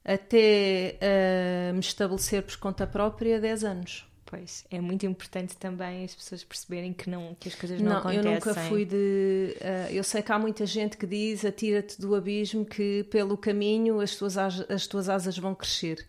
até 0.07 0.99
uh, 1.03 1.75
me 1.75 1.81
estabelecer 1.81 2.43
por 2.45 2.57
conta 2.59 2.87
própria 2.87 3.41
10 3.41 3.65
anos. 3.65 4.07
Pois, 4.25 4.65
é 4.71 4.81
muito 4.81 5.07
importante 5.07 5.57
também 5.57 6.05
as 6.05 6.15
pessoas 6.15 6.43
perceberem 6.43 6.93
que, 6.93 7.09
não, 7.09 7.37
que 7.39 7.49
as 7.49 7.55
coisas 7.55 7.81
não, 7.81 7.93
não 7.93 7.99
acontecem. 7.99 8.25
Eu 8.25 8.35
nunca 8.35 8.55
fui 8.55 8.85
de. 8.85 9.57
Uh, 9.61 9.93
eu 9.93 10.05
sei 10.05 10.23
que 10.23 10.33
há 10.33 10.39
muita 10.39 10.65
gente 10.67 10.97
que 10.97 11.07
diz: 11.07 11.45
atira-te 11.45 12.01
do 12.01 12.15
abismo, 12.15 12.65
que 12.65 13.05
pelo 13.05 13.37
caminho 13.37 14.01
as 14.01 14.17
tuas, 14.17 14.37
as 14.37 14.87
tuas 14.87 15.09
asas 15.09 15.39
vão 15.39 15.55
crescer. 15.55 16.05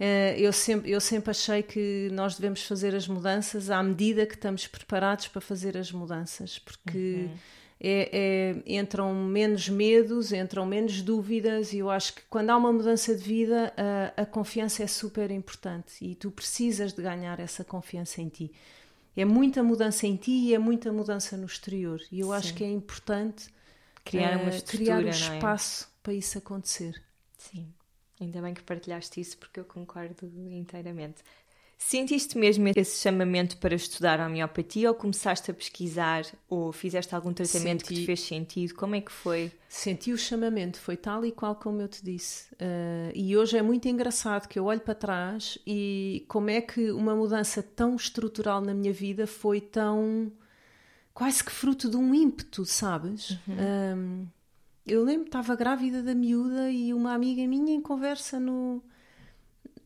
Uh, 0.00 0.36
eu, 0.36 0.52
sempre, 0.52 0.90
eu 0.90 1.00
sempre 1.00 1.30
achei 1.30 1.62
que 1.62 2.08
nós 2.12 2.36
devemos 2.36 2.62
fazer 2.64 2.94
as 2.94 3.06
mudanças 3.06 3.70
à 3.70 3.82
medida 3.82 4.26
que 4.26 4.34
estamos 4.34 4.66
preparados 4.66 5.28
para 5.28 5.40
fazer 5.40 5.76
as 5.76 5.90
mudanças, 5.90 6.58
porque. 6.58 7.28
Uhum 7.28 7.61
é, 7.84 8.62
é, 8.64 8.78
entram 8.78 9.12
menos 9.12 9.68
medos, 9.68 10.32
entram 10.32 10.64
menos 10.64 11.02
dúvidas, 11.02 11.72
e 11.72 11.78
eu 11.78 11.90
acho 11.90 12.14
que 12.14 12.22
quando 12.30 12.50
há 12.50 12.56
uma 12.56 12.72
mudança 12.72 13.12
de 13.12 13.24
vida, 13.24 13.74
a, 14.16 14.22
a 14.22 14.24
confiança 14.24 14.84
é 14.84 14.86
super 14.86 15.32
importante 15.32 15.96
e 16.00 16.14
tu 16.14 16.30
precisas 16.30 16.92
de 16.92 17.02
ganhar 17.02 17.40
essa 17.40 17.64
confiança 17.64 18.22
em 18.22 18.28
ti. 18.28 18.52
É 19.16 19.24
muita 19.24 19.64
mudança 19.64 20.06
em 20.06 20.14
ti 20.14 20.30
e 20.30 20.54
é 20.54 20.58
muita 20.60 20.92
mudança 20.92 21.36
no 21.36 21.44
exterior, 21.44 22.00
e 22.12 22.20
eu 22.20 22.28
Sim. 22.28 22.34
acho 22.34 22.54
que 22.54 22.62
é 22.62 22.70
importante 22.70 23.48
criar, 24.04 24.36
uma 24.36 24.56
uh, 24.56 24.62
criar 24.62 25.02
um 25.02 25.08
é? 25.08 25.10
espaço 25.10 25.84
é? 25.84 25.88
para 26.04 26.12
isso 26.14 26.38
acontecer. 26.38 27.02
Sim, 27.36 27.66
ainda 28.20 28.40
bem 28.40 28.54
que 28.54 28.62
partilhaste 28.62 29.20
isso 29.20 29.36
porque 29.38 29.58
eu 29.58 29.64
concordo 29.64 30.32
inteiramente. 30.52 31.24
Sentiste 31.84 32.38
mesmo 32.38 32.68
esse 32.74 33.02
chamamento 33.02 33.58
para 33.58 33.74
estudar 33.74 34.18
a 34.20 34.26
homeopatia 34.26 34.88
ou 34.88 34.94
começaste 34.94 35.50
a 35.50 35.54
pesquisar 35.54 36.24
ou 36.48 36.72
fizeste 36.72 37.14
algum 37.14 37.34
tratamento 37.34 37.80
Senti... 37.80 37.94
que 37.94 38.00
te 38.00 38.06
fez 38.06 38.20
sentido? 38.20 38.74
Como 38.74 38.94
é 38.94 39.00
que 39.00 39.12
foi? 39.12 39.52
Senti 39.68 40.12
o 40.12 40.16
chamamento, 40.16 40.78
foi 40.78 40.96
tal 40.96 41.24
e 41.24 41.32
qual 41.32 41.54
como 41.54 41.82
eu 41.82 41.88
te 41.88 42.02
disse. 42.02 42.50
Uh, 42.54 43.12
e 43.14 43.36
hoje 43.36 43.58
é 43.58 43.62
muito 43.62 43.88
engraçado 43.88 44.48
que 44.48 44.58
eu 44.58 44.64
olho 44.64 44.80
para 44.80 44.94
trás 44.94 45.58
e 45.66 46.24
como 46.28 46.48
é 46.48 46.60
que 46.60 46.90
uma 46.92 47.14
mudança 47.14 47.62
tão 47.62 47.94
estrutural 47.96 48.60
na 48.60 48.72
minha 48.72 48.92
vida 48.92 49.26
foi 49.26 49.60
tão. 49.60 50.32
quase 51.12 51.44
que 51.44 51.52
fruto 51.52 51.90
de 51.90 51.96
um 51.96 52.14
ímpeto, 52.14 52.64
sabes? 52.64 53.30
Uhum. 53.46 53.56
Um, 53.96 54.26
eu 54.86 55.04
lembro, 55.04 55.26
estava 55.26 55.54
grávida 55.54 56.02
da 56.02 56.14
miúda 56.14 56.70
e 56.70 56.94
uma 56.94 57.12
amiga 57.12 57.46
minha 57.46 57.74
em 57.74 57.82
conversa 57.82 58.40
no 58.40 58.82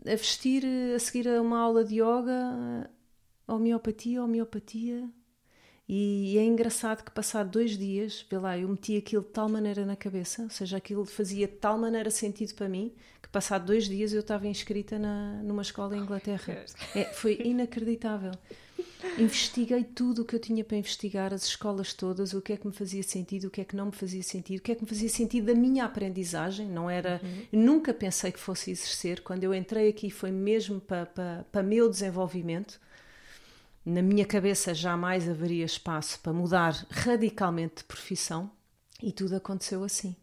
a 0.06 0.16
vestir 0.16 0.64
a 0.94 0.98
seguir 0.98 1.28
a 1.28 1.40
uma 1.40 1.58
aula 1.58 1.84
de 1.84 1.96
yoga, 1.96 2.90
homeopatia, 3.46 4.22
homeopatia. 4.22 5.08
E 5.88 6.36
é 6.36 6.44
engraçado 6.44 7.04
que 7.04 7.12
passado 7.12 7.48
dois 7.48 7.78
dias, 7.78 8.26
vê 8.28 8.38
lá, 8.38 8.58
eu 8.58 8.68
meti 8.68 8.96
aquilo 8.96 9.22
de 9.22 9.28
tal 9.28 9.48
maneira 9.48 9.86
na 9.86 9.94
cabeça, 9.94 10.42
ou 10.42 10.50
seja, 10.50 10.76
aquilo 10.76 11.04
fazia 11.04 11.46
de 11.46 11.54
tal 11.54 11.78
maneira 11.78 12.10
sentido 12.10 12.54
para 12.54 12.68
mim, 12.68 12.92
que 13.22 13.28
passado 13.28 13.66
dois 13.66 13.84
dias 13.84 14.12
eu 14.12 14.18
estava 14.18 14.48
inscrita 14.48 14.98
na, 14.98 15.40
numa 15.44 15.62
escola 15.62 15.96
em 15.96 16.00
Inglaterra. 16.00 16.64
É, 16.92 17.04
foi 17.12 17.40
inacreditável. 17.44 18.32
Investiguei 19.18 19.84
tudo 19.84 20.22
o 20.22 20.24
que 20.24 20.34
eu 20.34 20.40
tinha 20.40 20.62
para 20.62 20.76
investigar, 20.76 21.32
as 21.32 21.44
escolas 21.44 21.92
todas, 21.92 22.34
o 22.34 22.42
que 22.42 22.52
é 22.52 22.56
que 22.56 22.66
me 22.66 22.72
fazia 22.72 23.02
sentido, 23.02 23.46
o 23.46 23.50
que 23.50 23.60
é 23.60 23.64
que 23.64 23.76
não 23.76 23.86
me 23.86 23.92
fazia 23.92 24.22
sentido, 24.22 24.58
o 24.58 24.62
que 24.62 24.72
é 24.72 24.74
que 24.74 24.82
me 24.82 24.88
fazia 24.88 25.08
sentido 25.08 25.46
da 25.46 25.54
minha 25.54 25.84
aprendizagem. 25.84 26.68
Não 26.68 26.88
era, 26.88 27.20
uhum. 27.22 27.46
nunca 27.64 27.94
pensei 27.94 28.30
que 28.30 28.38
fosse 28.38 28.70
exercer. 28.70 29.22
Quando 29.22 29.44
eu 29.44 29.54
entrei 29.54 29.88
aqui 29.88 30.10
foi 30.10 30.30
mesmo 30.30 30.80
para, 30.80 31.06
para, 31.06 31.46
para 31.50 31.62
meu 31.62 31.88
desenvolvimento. 31.88 32.80
Na 33.84 34.02
minha 34.02 34.26
cabeça 34.26 34.74
jamais 34.74 35.28
haveria 35.28 35.64
espaço 35.64 36.18
para 36.20 36.32
mudar 36.32 36.86
radicalmente 36.90 37.76
de 37.76 37.84
profissão 37.84 38.50
e 39.02 39.12
tudo 39.12 39.36
aconteceu 39.36 39.84
assim. 39.84 40.16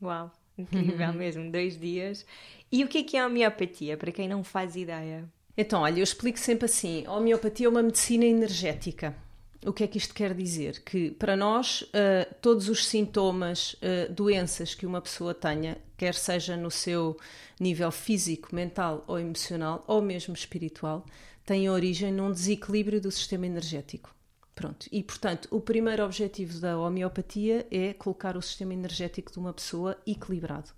Uau, 0.00 0.32
incrível 0.56 1.12
mesmo, 1.14 1.50
dois 1.50 1.78
dias. 1.78 2.24
E 2.72 2.82
o 2.82 2.88
que 2.88 2.98
é 2.98 3.02
que 3.02 3.16
é 3.16 3.20
a 3.20 3.26
homeopatia, 3.26 3.96
para 3.96 4.10
quem 4.10 4.28
não 4.28 4.42
faz 4.42 4.76
ideia? 4.76 5.28
Então, 5.56 5.82
olha, 5.82 6.00
eu 6.00 6.04
explico 6.04 6.38
sempre 6.38 6.66
assim: 6.66 7.04
a 7.06 7.12
homeopatia 7.12 7.66
é 7.66 7.68
uma 7.68 7.82
medicina 7.82 8.24
energética. 8.24 9.16
O 9.64 9.72
que 9.72 9.82
é 9.82 9.86
que 9.86 9.98
isto 9.98 10.14
quer 10.14 10.34
dizer? 10.34 10.82
Que 10.84 11.10
para 11.10 11.36
nós, 11.36 11.82
uh, 11.82 12.34
todos 12.40 12.68
os 12.68 12.86
sintomas, 12.86 13.74
uh, 13.74 14.12
doenças 14.12 14.74
que 14.74 14.86
uma 14.86 15.00
pessoa 15.00 15.34
tenha, 15.34 15.78
quer 15.96 16.14
seja 16.14 16.56
no 16.56 16.70
seu 16.70 17.16
nível 17.58 17.90
físico, 17.90 18.54
mental 18.54 19.02
ou 19.08 19.18
emocional, 19.18 19.82
ou 19.88 20.00
mesmo 20.02 20.34
espiritual, 20.34 21.04
têm 21.44 21.68
origem 21.70 22.12
num 22.12 22.30
desequilíbrio 22.30 23.00
do 23.00 23.10
sistema 23.10 23.46
energético. 23.46 24.14
Pronto. 24.54 24.86
E, 24.90 25.02
portanto, 25.02 25.48
o 25.50 25.60
primeiro 25.60 26.04
objetivo 26.04 26.60
da 26.60 26.78
homeopatia 26.78 27.66
é 27.70 27.92
colocar 27.92 28.36
o 28.36 28.42
sistema 28.42 28.72
energético 28.72 29.32
de 29.32 29.38
uma 29.38 29.52
pessoa 29.52 29.98
equilibrado. 30.06 30.70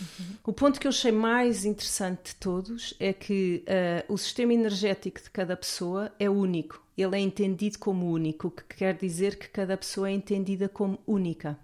Uhum. 0.00 0.36
O 0.44 0.52
ponto 0.52 0.80
que 0.80 0.86
eu 0.86 0.90
achei 0.90 1.12
mais 1.12 1.64
interessante 1.64 2.30
de 2.30 2.34
todos 2.36 2.94
é 2.98 3.12
que 3.12 3.64
uh, 3.66 4.12
o 4.12 4.18
sistema 4.18 4.52
energético 4.52 5.20
de 5.22 5.30
cada 5.30 5.56
pessoa 5.56 6.12
é 6.18 6.28
único. 6.28 6.82
Ele 6.96 7.16
é 7.16 7.20
entendido 7.20 7.78
como 7.78 8.10
único, 8.10 8.48
o 8.48 8.50
que 8.50 8.62
quer 8.76 8.94
dizer 8.94 9.36
que 9.36 9.48
cada 9.48 9.76
pessoa 9.76 10.08
é 10.08 10.12
entendida 10.12 10.68
como 10.68 10.98
única. 11.06 11.58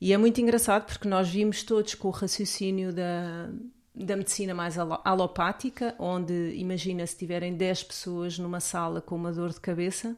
E 0.00 0.12
é 0.12 0.16
muito 0.16 0.40
engraçado 0.40 0.86
porque 0.86 1.08
nós 1.08 1.28
vimos 1.28 1.62
todos 1.62 1.94
com 1.94 2.08
o 2.08 2.12
raciocínio 2.12 2.92
da, 2.92 3.50
da 3.94 4.16
medicina 4.16 4.54
mais 4.54 4.78
alopática, 4.78 5.94
onde 5.98 6.54
imagina 6.54 7.04
se 7.04 7.16
tiverem 7.16 7.56
10 7.56 7.82
pessoas 7.82 8.38
numa 8.38 8.60
sala 8.60 9.00
com 9.00 9.16
uma 9.16 9.32
dor 9.32 9.50
de 9.50 9.60
cabeça, 9.60 10.16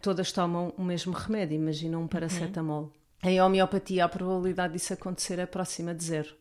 todas 0.00 0.30
tomam 0.30 0.72
o 0.76 0.84
mesmo 0.84 1.12
remédio, 1.12 1.56
imagina 1.56 1.98
um 1.98 2.02
uhum. 2.02 2.08
paracetamol. 2.08 2.82
Uhum. 2.82 2.97
Em 3.22 3.40
homeopatia, 3.40 4.04
a 4.04 4.08
probabilidade 4.08 4.74
disso 4.74 4.92
acontecer 4.92 5.38
é 5.38 5.46
próxima 5.46 5.94
de 5.94 6.04
zero. 6.04 6.34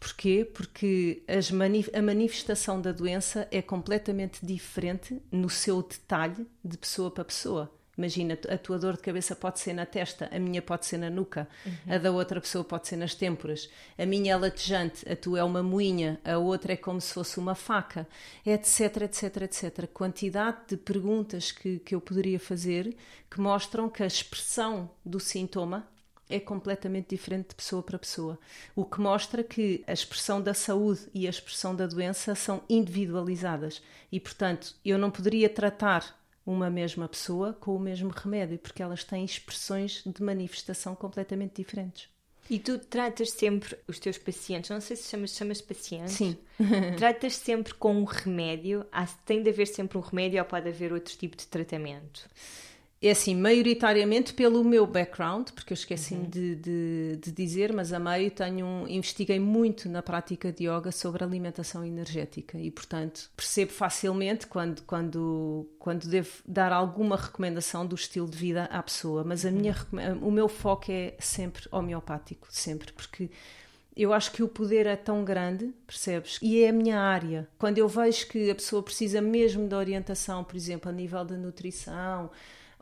Porquê? 0.00 0.44
Porque 0.44 1.22
manif 1.52 1.90
a 1.94 2.02
manifestação 2.02 2.80
da 2.80 2.92
doença 2.92 3.46
é 3.50 3.62
completamente 3.62 4.44
diferente 4.44 5.20
no 5.30 5.50
seu 5.50 5.82
detalhe 5.82 6.46
de 6.64 6.76
pessoa 6.76 7.10
para 7.10 7.24
pessoa. 7.24 7.70
Imagina, 7.96 8.36
a 8.48 8.58
tua 8.58 8.78
dor 8.78 8.96
de 8.96 9.02
cabeça 9.02 9.36
pode 9.36 9.60
ser 9.60 9.72
na 9.72 9.86
testa, 9.86 10.28
a 10.32 10.38
minha 10.38 10.60
pode 10.60 10.84
ser 10.84 10.98
na 10.98 11.08
nuca, 11.08 11.48
uhum. 11.64 11.94
a 11.94 11.98
da 11.98 12.10
outra 12.10 12.40
pessoa 12.40 12.64
pode 12.64 12.88
ser 12.88 12.96
nas 12.96 13.14
têmporas, 13.14 13.70
a 13.96 14.04
minha 14.04 14.32
é 14.32 14.36
latejante, 14.36 15.08
a 15.08 15.14
tua 15.14 15.38
é 15.38 15.44
uma 15.44 15.62
moinha, 15.62 16.20
a 16.24 16.36
outra 16.36 16.72
é 16.72 16.76
como 16.76 17.00
se 17.00 17.14
fosse 17.14 17.38
uma 17.38 17.54
faca, 17.54 18.08
etc, 18.44 19.02
etc, 19.02 19.42
etc. 19.42 19.86
Quantidade 19.92 20.58
de 20.68 20.76
perguntas 20.76 21.52
que, 21.52 21.78
que 21.78 21.94
eu 21.94 22.00
poderia 22.00 22.40
fazer 22.40 22.96
que 23.30 23.40
mostram 23.40 23.88
que 23.88 24.02
a 24.02 24.06
expressão 24.06 24.90
do 25.04 25.20
sintoma 25.20 25.86
é 26.28 26.40
completamente 26.40 27.10
diferente 27.10 27.48
de 27.48 27.54
pessoa 27.54 27.82
para 27.82 27.98
pessoa, 27.98 28.38
o 28.74 28.84
que 28.84 29.00
mostra 29.00 29.42
que 29.42 29.84
a 29.86 29.92
expressão 29.92 30.40
da 30.40 30.54
saúde 30.54 31.02
e 31.12 31.26
a 31.26 31.30
expressão 31.30 31.74
da 31.74 31.86
doença 31.86 32.34
são 32.34 32.62
individualizadas 32.68 33.82
e, 34.10 34.18
portanto, 34.18 34.74
eu 34.84 34.98
não 34.98 35.10
poderia 35.10 35.48
tratar 35.48 36.18
uma 36.46 36.68
mesma 36.68 37.08
pessoa 37.08 37.52
com 37.54 37.74
o 37.74 37.80
mesmo 37.80 38.10
remédio, 38.10 38.58
porque 38.58 38.82
elas 38.82 39.02
têm 39.02 39.24
expressões 39.24 40.02
de 40.04 40.22
manifestação 40.22 40.94
completamente 40.94 41.56
diferentes. 41.56 42.08
E 42.50 42.58
tu 42.58 42.78
tratas 42.78 43.30
sempre 43.30 43.76
os 43.88 43.98
teus 43.98 44.18
pacientes, 44.18 44.68
não 44.68 44.80
sei 44.80 44.96
se 44.96 45.08
chamas, 45.08 45.30
chamas 45.30 45.62
pacientes. 45.62 46.12
Sim. 46.12 46.36
tratas 46.98 47.36
sempre 47.36 47.72
com 47.74 47.96
um 47.96 48.04
remédio? 48.04 48.84
tem 49.24 49.42
de 49.42 49.48
haver 49.48 49.66
sempre 49.66 49.96
um 49.96 50.02
remédio 50.02 50.40
ou 50.40 50.44
pode 50.44 50.68
haver 50.68 50.92
outro 50.92 51.16
tipo 51.16 51.36
de 51.36 51.46
tratamento? 51.46 52.28
É 53.08 53.10
assim, 53.10 53.34
maioritariamente 53.34 54.32
pelo 54.32 54.64
meu 54.64 54.86
background, 54.86 55.50
porque 55.50 55.72
eu 55.72 55.76
esqueci 55.76 56.14
uhum. 56.14 56.24
de, 56.24 56.54
de, 56.54 57.18
de, 57.20 57.32
dizer, 57.32 57.72
mas 57.72 57.92
a 57.92 57.98
meio 57.98 58.30
tenho, 58.30 58.86
investiguei 58.88 59.38
muito 59.38 59.88
na 59.88 60.02
prática 60.02 60.50
de 60.50 60.66
yoga 60.66 60.90
sobre 60.90 61.22
alimentação 61.22 61.84
energética 61.84 62.58
e, 62.58 62.70
portanto, 62.70 63.30
percebo 63.36 63.72
facilmente 63.72 64.46
quando, 64.46 64.82
quando, 64.82 65.68
quando 65.78 66.08
devo 66.08 66.30
dar 66.46 66.72
alguma 66.72 67.16
recomendação 67.16 67.86
do 67.86 67.94
estilo 67.94 68.28
de 68.28 68.38
vida 68.38 68.64
à 68.64 68.82
pessoa, 68.82 69.22
mas 69.22 69.44
a 69.44 69.50
minha, 69.50 69.76
uhum. 69.92 70.28
o 70.28 70.30
meu 70.30 70.48
foco 70.48 70.90
é 70.90 71.14
sempre 71.18 71.64
homeopático, 71.70 72.48
sempre, 72.50 72.92
porque 72.92 73.30
eu 73.96 74.12
acho 74.12 74.32
que 74.32 74.42
o 74.42 74.48
poder 74.48 74.86
é 74.86 74.96
tão 74.96 75.24
grande, 75.24 75.72
percebes? 75.86 76.38
E 76.42 76.62
é 76.62 76.70
a 76.70 76.72
minha 76.72 76.98
área. 76.98 77.48
Quando 77.58 77.78
eu 77.78 77.86
vejo 77.86 78.26
que 78.26 78.50
a 78.50 78.54
pessoa 78.54 78.82
precisa 78.82 79.20
mesmo 79.20 79.68
de 79.68 79.74
orientação, 79.74 80.42
por 80.42 80.56
exemplo, 80.56 80.88
a 80.90 80.92
nível 80.92 81.24
da 81.24 81.36
nutrição, 81.36 82.30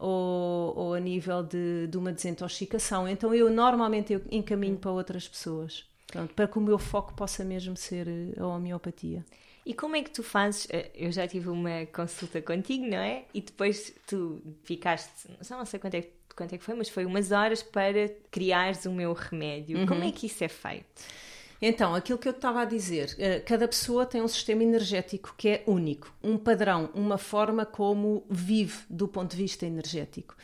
ou, 0.03 0.77
ou 0.77 0.95
a 0.95 1.01
nível 1.01 1.45
de, 1.45 1.87
de, 1.87 1.97
uma 1.97 2.13
desintoxicação. 2.13 3.09
Então 3.09 3.33
eu 3.33 3.49
normalmente 3.49 4.13
eu 4.13 4.21
encaminho 4.31 4.77
para 4.77 4.91
outras 4.91 5.29
pessoas, 5.29 5.87
pronto, 6.09 6.35
para 6.35 6.49
que 6.49 6.59
o 6.59 6.61
meu 6.61 6.79
foco 6.79 7.15
possa 7.15 7.45
mesmo 7.45 7.77
ser 7.77 8.09
eh, 8.09 8.41
a 8.41 8.47
homeopatia. 8.47 9.25
E 9.65 9.73
como 9.73 9.95
é 9.95 10.03
que 10.03 10.11
tu 10.11 10.25
fazes? 10.25 10.67
Eh, 10.71 10.91
eu 10.95 11.13
já 11.13 11.29
tive 11.29 11.49
uma 11.49 11.87
consulta 11.87 12.43
contigo, 12.43 12.85
não 12.85 12.99
é? 12.99 13.27
E 13.33 13.41
depois 13.41 13.95
tu 14.05 14.43
ficaste, 14.65 15.29
não 15.49 15.65
sei 15.65 15.79
quanto 15.79 15.95
é, 15.95 16.05
quanto 16.35 16.53
é 16.53 16.59
que 16.59 16.65
foi, 16.65 16.75
mas 16.75 16.89
foi 16.89 17.05
umas 17.05 17.31
horas 17.31 17.63
para 17.63 18.09
criares 18.31 18.85
o 18.87 18.91
meu 18.91 19.13
remédio. 19.13 19.79
Uhum. 19.79 19.87
Como 19.87 20.03
é 20.03 20.11
que 20.11 20.27
isso 20.27 20.43
é 20.43 20.49
feito? 20.49 21.03
Então, 21.65 21.95
aquilo 21.95 22.19
que 22.19 22.27
eu 22.27 22.33
estava 22.33 22.63
a 22.63 22.65
dizer, 22.65 23.15
eh, 23.21 23.39
cada 23.39 23.69
pessoa 23.69 24.05
tem 24.05 24.21
um 24.21 24.27
sistema 24.27 24.65
energético 24.65 25.33
que 25.39 25.49
é 25.49 25.63
único, 25.65 26.13
um 26.21 26.37
padrão, 26.37 26.91
uma 26.93 27.17
forma 27.17 27.65
como 27.65 28.25
vive 28.29 28.81
do 28.91 29.07
ponto 29.07 29.31
de 29.31 29.37
vista 29.37 29.65
energético. 29.65 30.35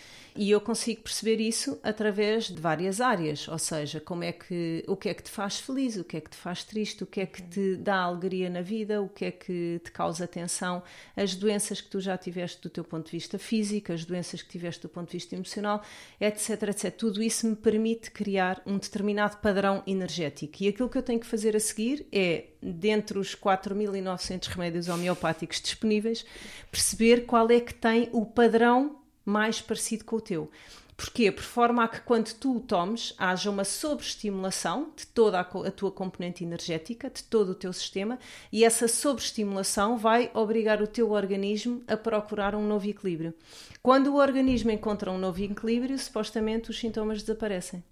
E 0.40 0.52
eu 0.52 0.60
consigo 0.60 1.02
perceber 1.02 1.40
isso 1.40 1.80
através 1.82 2.44
de 2.44 2.60
várias 2.60 3.00
áreas, 3.00 3.48
ou 3.48 3.58
seja, 3.58 3.98
como 3.98 4.22
é 4.22 4.30
que 4.30 4.84
o 4.86 4.96
que 4.96 5.08
é 5.08 5.14
que 5.14 5.24
te 5.24 5.30
faz 5.32 5.58
feliz, 5.58 5.96
o 5.96 6.04
que 6.04 6.16
é 6.16 6.20
que 6.20 6.30
te 6.30 6.36
faz 6.36 6.62
triste, 6.62 7.02
o 7.02 7.06
que 7.06 7.22
é 7.22 7.26
que 7.26 7.42
te 7.42 7.74
dá 7.74 8.02
alegria 8.02 8.48
na 8.48 8.62
vida, 8.62 9.02
o 9.02 9.08
que 9.08 9.24
é 9.24 9.30
que 9.32 9.80
te 9.82 9.90
causa 9.90 10.28
tensão, 10.28 10.80
as 11.16 11.34
doenças 11.34 11.80
que 11.80 11.88
tu 11.88 12.00
já 12.00 12.16
tiveste 12.16 12.62
do 12.62 12.70
teu 12.70 12.84
ponto 12.84 13.06
de 13.06 13.10
vista 13.10 13.36
físico, 13.36 13.92
as 13.92 14.04
doenças 14.04 14.40
que 14.40 14.48
tiveste 14.48 14.82
do 14.82 14.88
ponto 14.88 15.08
de 15.10 15.16
vista 15.16 15.34
emocional, 15.34 15.82
etc, 16.20 16.62
etc. 16.68 16.94
Tudo 16.96 17.20
isso 17.20 17.44
me 17.44 17.56
permite 17.56 18.12
criar 18.12 18.62
um 18.64 18.78
determinado 18.78 19.38
padrão 19.38 19.82
energético. 19.88 20.62
E 20.62 20.68
aquilo 20.68 20.88
que 20.88 20.98
eu 20.98 21.02
tenho 21.08 21.20
que 21.20 21.26
fazer 21.26 21.56
a 21.56 21.60
seguir 21.60 22.06
é 22.12 22.48
dentre 22.62 23.18
os 23.18 23.34
4.900 23.34 24.46
remédios 24.48 24.88
homeopáticos 24.88 25.60
disponíveis, 25.60 26.24
perceber 26.70 27.24
qual 27.24 27.50
é 27.50 27.60
que 27.60 27.72
tem 27.72 28.10
o 28.12 28.26
padrão 28.26 29.00
mais 29.24 29.60
parecido 29.60 30.04
com 30.04 30.16
o 30.16 30.20
teu. 30.20 30.50
Porquê? 30.98 31.30
Por 31.30 31.44
forma 31.44 31.84
a 31.84 31.88
que 31.88 32.00
quando 32.00 32.34
tu 32.34 32.56
o 32.56 32.60
tomes 32.60 33.14
haja 33.16 33.48
uma 33.48 33.64
sobreestimulação 33.64 34.90
de 34.96 35.06
toda 35.06 35.38
a, 35.38 35.42
a, 35.42 35.70
tua 35.70 35.92
componente 35.92 36.42
energética, 36.42 37.08
de 37.08 37.22
todo 37.22 37.50
o 37.50 37.54
teu 37.54 37.72
sistema, 37.72 38.18
e 38.52 38.64
essa 38.64 38.88
sobreestimulação 38.88 39.96
vai 39.96 40.30
obrigar 40.34 40.82
o 40.82 40.88
teu 40.88 41.12
organismo 41.12 41.82
a 41.86 41.96
procurar 41.96 42.54
um 42.54 42.66
novo 42.66 42.88
equilíbrio. 42.88 43.32
Quando 43.80 44.08
o 44.08 44.16
organismo 44.16 44.72
encontra 44.72 45.10
um 45.10 45.18
novo 45.18 45.40
equilíbrio, 45.40 45.96
supostamente 45.96 46.68
os 46.68 46.78
sintomas 46.78 47.22
desaparecem. 47.22 47.82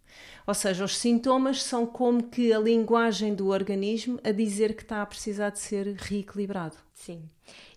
Ou 0.47 0.55
seja, 0.55 0.85
os 0.85 0.97
sintomas 0.97 1.63
são 1.63 1.87
como 1.87 2.23
que 2.23 2.53
a 2.53 2.59
linguagem 2.59 3.35
do 3.35 3.49
organismo 3.49 4.21
a 4.23 4.31
dizer 4.31 4.75
que 4.75 4.83
está 4.83 5.03
a 5.03 5.07
precisar 5.07 5.51
de 5.51 5.59
ser 5.59 5.95
reequilibrado. 5.97 6.77
Sim. 6.95 7.29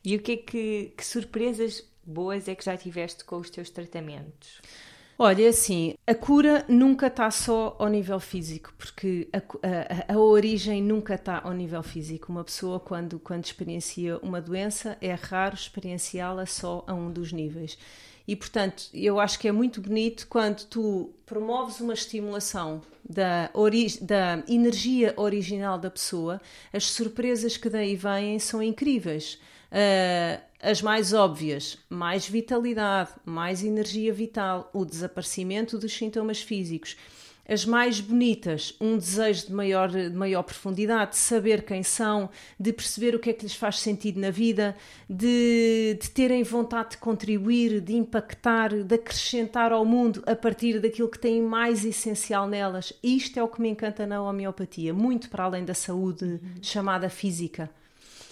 E 0.03 0.15
o 0.15 0.21
que 0.21 0.31
é 0.33 0.37
que, 0.37 0.93
que 0.95 1.05
surpresas 1.05 1.83
boas 2.03 2.47
é 2.47 2.55
que 2.55 2.63
já 2.63 2.77
tiveste 2.77 3.23
com 3.23 3.37
os 3.37 3.49
teus 3.49 3.69
tratamentos? 3.69 4.61
Olha, 5.21 5.43
é 5.43 5.47
assim, 5.49 5.95
a 6.07 6.15
cura 6.15 6.63
nunca 6.69 7.07
está 7.07 7.29
só 7.29 7.75
ao 7.77 7.89
nível 7.89 8.21
físico, 8.21 8.73
porque 8.77 9.27
a, 9.33 9.39
a, 10.11 10.13
a, 10.13 10.17
origem 10.17 10.81
nunca 10.81 11.15
está 11.15 11.41
ao 11.43 11.51
nível 11.51 11.83
físico. 11.83 12.31
Uma 12.31 12.41
pessoa, 12.41 12.79
quando, 12.79 13.19
quando 13.19 13.43
experiencia 13.43 14.17
uma 14.19 14.39
doença, 14.39 14.97
é 15.01 15.13
raro 15.13 15.55
experienciá-la 15.55 16.45
só 16.45 16.85
a 16.87 16.93
um 16.93 17.11
dos 17.11 17.33
níveis. 17.33 17.77
E, 18.25 18.33
portanto, 18.33 18.85
eu 18.93 19.19
acho 19.19 19.37
que 19.39 19.49
é 19.49 19.51
muito 19.51 19.81
bonito 19.81 20.25
quando 20.29 20.63
tu 20.67 21.11
promoves 21.25 21.81
uma 21.81 21.95
estimulação 21.95 22.81
da, 23.03 23.51
da 24.01 24.41
energia 24.47 25.13
original 25.17 25.77
da 25.77 25.91
pessoa, 25.91 26.39
as 26.71 26.85
surpresas 26.85 27.57
que 27.57 27.69
daí 27.69 27.93
vêm 27.93 28.39
são 28.39 28.63
incríveis. 28.63 29.37
Uh, 29.71 30.41
as 30.61 30.81
mais 30.81 31.13
óbvias, 31.13 31.77
mais 31.89 32.27
vitalidade, 32.27 33.11
mais 33.23 33.63
energia 33.63 34.11
vital, 34.11 34.69
o 34.73 34.83
desaparecimento 34.83 35.77
dos 35.77 35.93
sintomas 35.93 36.41
físicos. 36.41 36.97
As 37.47 37.65
mais 37.65 37.99
bonitas, 37.99 38.75
um 38.79 38.95
desejo 38.95 39.47
de 39.47 39.53
maior, 39.53 39.89
de 39.89 40.11
maior 40.11 40.43
profundidade, 40.43 41.11
de 41.11 41.17
saber 41.17 41.63
quem 41.63 41.81
são, 41.81 42.29
de 42.59 42.71
perceber 42.71 43.15
o 43.15 43.19
que 43.19 43.31
é 43.31 43.33
que 43.33 43.41
lhes 43.41 43.55
faz 43.55 43.79
sentido 43.79 44.19
na 44.19 44.29
vida, 44.29 44.75
de, 45.09 45.97
de 45.99 46.09
terem 46.11 46.43
vontade 46.43 46.91
de 46.91 46.97
contribuir, 46.97 47.81
de 47.81 47.95
impactar, 47.95 48.83
de 48.83 48.93
acrescentar 48.93 49.71
ao 49.71 49.83
mundo 49.83 50.21
a 50.27 50.35
partir 50.35 50.79
daquilo 50.79 51.09
que 51.09 51.17
tem 51.17 51.41
mais 51.41 51.83
essencial 51.83 52.47
nelas. 52.47 52.93
Isto 53.01 53.39
é 53.39 53.43
o 53.43 53.47
que 53.47 53.61
me 53.61 53.69
encanta 53.69 54.05
na 54.05 54.21
homeopatia, 54.21 54.93
muito 54.93 55.27
para 55.27 55.45
além 55.45 55.65
da 55.65 55.73
saúde 55.73 56.25
uhum. 56.25 56.39
chamada 56.61 57.09
física. 57.09 57.71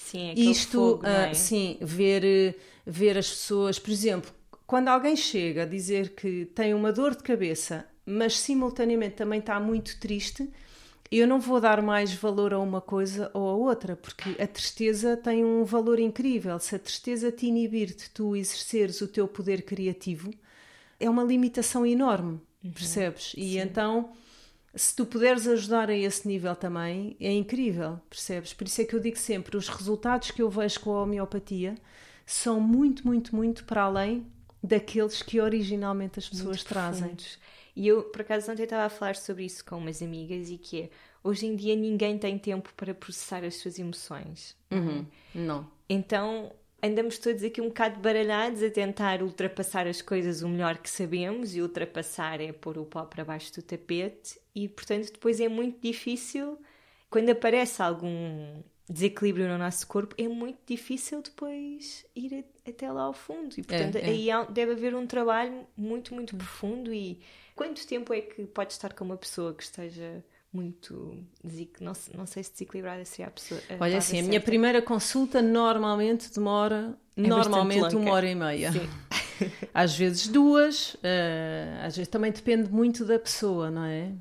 Sim, 0.10 0.34
Isto, 0.38 0.72
fogo, 0.72 1.04
uh, 1.04 1.36
sim, 1.36 1.78
ver, 1.82 2.56
ver 2.86 3.18
as 3.18 3.30
pessoas, 3.30 3.78
por 3.78 3.92
exemplo, 3.92 4.32
quando 4.66 4.88
alguém 4.88 5.18
chega 5.18 5.64
a 5.64 5.66
dizer 5.66 6.16
que 6.16 6.46
tem 6.46 6.74
uma 6.74 6.94
dor 6.94 7.14
de 7.14 7.24
cabeça, 7.24 7.86
mas 8.06 8.40
simultaneamente 8.40 9.16
também 9.16 9.40
está 9.40 9.60
muito 9.60 10.00
triste, 10.00 10.50
eu 11.12 11.28
não 11.28 11.42
vou 11.42 11.60
dar 11.60 11.82
mais 11.82 12.14
valor 12.14 12.54
a 12.54 12.60
uma 12.60 12.80
coisa 12.80 13.30
ou 13.34 13.50
a 13.50 13.54
outra, 13.54 13.98
porque 13.98 14.42
a 14.42 14.48
tristeza 14.48 15.18
tem 15.18 15.44
um 15.44 15.66
valor 15.66 16.00
incrível. 16.00 16.58
Se 16.58 16.76
a 16.76 16.80
tristeza 16.80 17.30
te 17.30 17.46
inibir 17.46 17.88
de 17.94 18.10
tu 18.10 18.34
exerceres 18.34 19.02
o 19.02 19.10
teu 19.10 19.28
poder 19.28 19.64
criativo, 19.64 20.34
é 20.98 21.10
uma 21.10 21.24
limitação 21.24 21.86
enorme, 21.86 22.40
uhum. 22.64 22.72
percebes? 22.72 23.34
E 23.38 23.54
Sim. 23.54 23.60
então, 23.60 24.10
se 24.78 24.96
tu 24.96 25.06
puderes 25.06 25.48
ajudar 25.48 25.90
a 25.90 25.96
esse 25.96 26.28
nível 26.28 26.56
também, 26.56 27.18
é 27.20 27.34
incrível, 27.34 28.00
percebes? 28.10 28.54
Por 28.54 28.68
isso 28.68 28.82
é 28.82 28.86
que 28.86 28.96
eu 28.96 29.00
digo 29.00 29.18
sempre: 29.18 29.58
os 29.58 29.68
resultados 29.68 30.32
que 30.32 30.42
eu 30.42 30.50
vejo 30.50 30.80
com 30.80 30.92
a 30.96 31.04
homeopatia 31.04 31.76
são 32.26 32.60
muito, 32.60 33.06
muito, 33.06 33.36
muito 33.36 33.64
para 33.64 33.84
além 33.84 34.26
daqueles 34.62 35.22
que 35.22 35.40
originalmente 35.40 36.20
as 36.20 36.30
pessoas 36.30 36.58
muito 36.58 36.66
trazem. 36.66 37.10
Profundos. 37.10 37.40
E 37.76 37.88
eu, 37.88 38.04
por 38.04 38.22
acaso, 38.22 38.52
ontem 38.52 38.64
estava 38.64 38.86
a 38.86 38.90
falar 38.90 39.16
sobre 39.16 39.46
isso 39.46 39.64
com 39.64 39.78
umas 39.78 40.02
amigas 40.02 40.50
e 40.50 40.58
que 40.58 40.82
é, 40.82 40.90
hoje 41.24 41.46
em 41.46 41.56
dia 41.56 41.76
ninguém 41.76 42.18
tem 42.18 42.38
tempo 42.38 42.74
para 42.76 42.94
processar 42.94 43.44
as 43.44 43.56
suas 43.56 43.78
emoções. 43.78 44.56
Uhum. 44.72 45.06
Não. 45.34 45.70
Então 45.88 46.52
andamos 46.82 47.18
todos 47.18 47.44
aqui 47.44 47.62
um 47.62 47.68
bocado 47.68 48.00
baralhados 48.00 48.62
a 48.64 48.70
tentar 48.70 49.22
ultrapassar 49.22 49.88
as 49.88 50.02
coisas 50.02 50.42
o 50.42 50.50
melhor 50.50 50.78
que 50.78 50.90
sabemos 50.90 51.56
e 51.56 51.62
ultrapassar 51.62 52.42
é 52.42 52.52
pôr 52.52 52.78
o 52.78 52.86
pó 52.86 53.04
para 53.06 53.26
baixo 53.26 53.54
do 53.54 53.62
tapete. 53.62 54.40
E 54.56 54.68
portanto 54.68 55.12
depois 55.12 55.40
é 55.40 55.48
muito 55.48 55.80
difícil 55.82 56.58
quando 57.10 57.30
aparece 57.30 57.82
algum 57.82 58.62
desequilíbrio 58.90 59.48
no 59.48 59.58
nosso 59.58 59.86
corpo 59.86 60.16
é 60.18 60.28
muito 60.28 60.60
difícil 60.66 61.22
depois 61.22 62.06
ir 62.16 62.46
até 62.68 62.92
lá 62.92 63.04
ao 63.04 63.14
fundo. 63.14 63.56
E 63.58 63.64
portanto 63.64 63.96
é, 63.98 64.02
é. 64.02 64.10
aí 64.10 64.28
deve 64.50 64.74
haver 64.74 64.96
um 64.96 65.06
trabalho 65.06 65.66
muito 65.76 66.14
muito 66.14 66.36
profundo. 66.36 66.94
E 66.94 67.20
Quanto 67.58 67.88
tempo 67.88 68.14
é 68.14 68.22
que 68.22 68.46
pode 68.46 68.72
estar 68.74 68.94
com 68.94 69.04
uma 69.04 69.18
pessoa 69.18 69.52
que 69.52 69.64
esteja 69.64 70.24
muito 70.52 71.24
não, 71.80 71.94
não 72.16 72.26
sei 72.26 72.44
se 72.44 72.52
desequilibrada 72.52 73.04
seria 73.06 73.28
a 73.28 73.32
pessoa. 73.32 73.62
A 73.70 73.84
Olha, 73.84 73.98
assim, 73.98 74.20
a 74.20 74.24
minha 74.24 74.42
primeira 74.42 74.82
consulta 74.82 75.42
normalmente 75.42 76.34
demora 76.34 76.98
é 77.16 77.22
normalmente 77.22 77.96
uma 77.96 78.12
hora 78.12 78.30
e 78.30 78.36
meia. 78.36 78.72
Sim. 78.72 78.90
Às 79.74 79.96
vezes 79.96 80.28
duas, 80.28 80.96
uh, 80.96 81.84
às 81.84 81.96
vezes 81.96 82.08
também 82.10 82.32
depende 82.32 82.72
muito 82.72 83.06
da 83.06 83.20
pessoa, 83.20 83.70
não 83.70 83.84
é? 83.84 84.12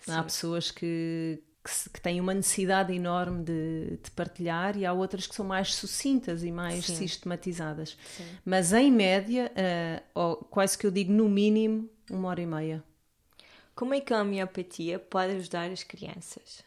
Sim. 0.00 0.12
Há 0.12 0.22
pessoas 0.22 0.70
que, 0.70 1.42
que, 1.62 1.90
que, 1.90 2.00
têm 2.00 2.22
uma 2.22 2.32
necessidade 2.32 2.90
enorme 2.94 3.44
de, 3.44 3.98
de, 4.02 4.10
partilhar 4.12 4.74
e 4.74 4.86
há 4.86 4.94
outras 4.94 5.26
que 5.26 5.34
são 5.34 5.44
mais 5.44 5.74
sucintas 5.74 6.42
e 6.42 6.50
mais 6.50 6.86
Sim. 6.86 6.96
sistematizadas. 6.96 7.98
Sim. 8.16 8.24
Mas 8.46 8.72
em 8.72 8.90
média, 8.90 9.52
uh, 10.14 10.42
quase 10.46 10.78
que 10.78 10.86
eu 10.86 10.90
digo 10.90 11.12
no 11.12 11.28
mínimo, 11.28 11.90
uma 12.10 12.28
hora 12.28 12.40
e 12.40 12.46
meia. 12.46 12.84
Como 13.76 13.92
é 13.92 14.00
que 14.00 14.14
a 14.14 14.22
homeopatia 14.22 14.98
pode 14.98 15.32
ajudar 15.32 15.70
as 15.70 15.82
crianças? 15.82 16.64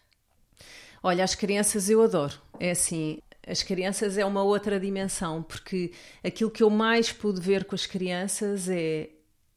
Olha, 1.01 1.23
as 1.23 1.33
crianças 1.33 1.89
eu 1.89 2.03
adoro. 2.03 2.35
É 2.59 2.69
assim, 2.69 3.17
as 3.47 3.63
crianças 3.63 4.15
é 4.15 4.23
uma 4.23 4.43
outra 4.43 4.79
dimensão, 4.79 5.41
porque 5.41 5.91
aquilo 6.23 6.51
que 6.51 6.61
eu 6.61 6.69
mais 6.69 7.11
pude 7.11 7.41
ver 7.41 7.65
com 7.65 7.73
as 7.73 7.87
crianças 7.87 8.69
é 8.69 9.09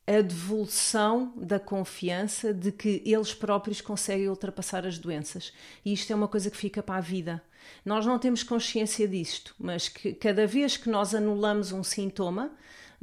a 0.06 0.22
devolução 0.22 1.34
da 1.36 1.60
confiança 1.60 2.54
de 2.54 2.72
que 2.72 3.02
eles 3.04 3.34
próprios 3.34 3.82
conseguem 3.82 4.30
ultrapassar 4.30 4.86
as 4.86 4.98
doenças. 4.98 5.52
E 5.84 5.92
isto 5.92 6.10
é 6.10 6.16
uma 6.16 6.28
coisa 6.28 6.50
que 6.50 6.56
fica 6.56 6.82
para 6.82 6.96
a 6.96 7.02
vida. 7.02 7.42
Nós 7.84 8.06
não 8.06 8.18
temos 8.18 8.42
consciência 8.42 9.06
disto, 9.06 9.54
mas 9.58 9.90
que 9.90 10.14
cada 10.14 10.46
vez 10.46 10.78
que 10.78 10.88
nós 10.88 11.14
anulamos 11.14 11.70
um 11.70 11.84
sintoma, 11.84 12.50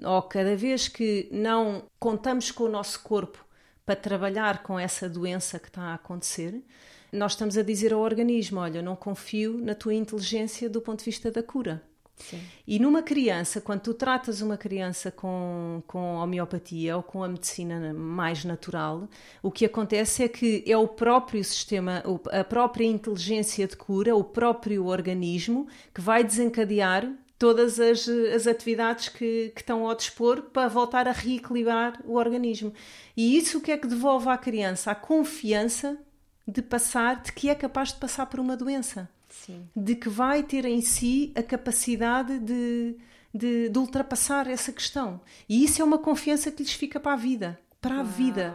ou 0.04 0.24
cada 0.24 0.56
vez 0.56 0.88
que 0.88 1.30
não 1.32 1.84
contamos 2.00 2.50
com 2.50 2.64
o 2.64 2.70
nosso 2.70 3.00
corpo 3.02 3.48
para 3.90 3.96
trabalhar 3.96 4.62
com 4.62 4.80
essa 4.80 5.10
doença 5.10 5.58
que 5.58 5.68
está 5.68 5.82
a 5.82 5.94
acontecer, 5.96 6.64
nós 7.12 7.32
estamos 7.32 7.58
a 7.58 7.64
dizer 7.64 7.92
ao 7.92 8.02
organismo: 8.02 8.60
olha, 8.60 8.84
não 8.84 8.96
confio 8.96 9.58
na 9.58 9.74
tua 9.74 9.96
inteligência 9.96 10.70
do 10.70 10.80
ponto 10.80 11.00
de 11.00 11.06
vista 11.06 11.32
da 11.32 11.42
cura. 11.42 11.82
Sim. 12.16 12.40
E 12.68 12.78
numa 12.78 13.02
criança, 13.02 13.60
quando 13.60 13.80
tu 13.82 13.96
tratas 13.96 14.42
uma 14.42 14.58
criança 14.58 15.10
com, 15.10 15.82
com 15.88 16.18
homeopatia 16.18 16.98
ou 16.98 17.02
com 17.02 17.24
a 17.24 17.28
medicina 17.28 17.92
mais 17.92 18.46
natural, 18.46 19.10
o 19.42 19.50
que 19.50 19.66
acontece 19.66 20.22
é 20.22 20.28
que 20.28 20.64
é 20.68 20.78
o 20.78 20.88
próprio 20.88 21.44
sistema, 21.44 22.04
a 22.32 22.44
própria 22.44 22.86
inteligência 22.86 23.66
de 23.66 23.76
cura, 23.76 24.16
o 24.16 24.24
próprio 24.24 24.86
organismo 24.86 25.68
que 25.92 26.02
vai 26.02 26.24
desencadear 26.24 27.12
todas 27.40 27.80
as, 27.80 28.08
as 28.08 28.46
atividades 28.46 29.08
que, 29.08 29.54
que 29.56 29.62
estão 29.62 29.88
ao 29.88 29.96
dispor 29.96 30.42
para 30.44 30.68
voltar 30.68 31.08
a 31.08 31.14
reequilibrar 31.14 32.00
o 32.06 32.16
organismo. 32.16 32.74
E 33.16 33.38
isso 33.38 33.58
o 33.58 33.62
que 33.62 33.72
é 33.72 33.78
que 33.78 33.88
devolve 33.88 34.28
à 34.28 34.38
criança? 34.38 34.92
A 34.92 34.96
confiança 34.96 35.98
de 36.46 36.62
passar, 36.62 37.24
de 37.24 37.32
que 37.32 37.50
é 37.50 37.56
capaz 37.56 37.94
de 37.94 38.00
passar 38.00 38.26
por 38.26 38.42
uma 38.42 38.58
doença. 38.58 39.10
Sim. 39.30 39.70
De 39.74 39.96
que 39.96 40.10
vai 40.10 40.44
ter 40.44 40.66
em 40.66 40.82
si 40.82 41.32
a 41.34 41.42
capacidade 41.42 42.40
de, 42.40 42.96
de, 43.34 43.70
de, 43.70 43.80
ultrapassar 43.80 44.46
essa 44.48 44.74
questão. 44.74 45.22
E 45.48 45.64
isso 45.64 45.82
é 45.82 45.86
uma 45.86 46.00
confiança 46.00 46.52
que 46.52 46.62
lhes 46.62 46.74
fica 46.74 47.00
para 47.00 47.14
a 47.14 47.18
vida. 47.18 47.58
Para 47.80 47.96
a 47.96 47.98
Uau. 48.00 48.06
vida. 48.06 48.54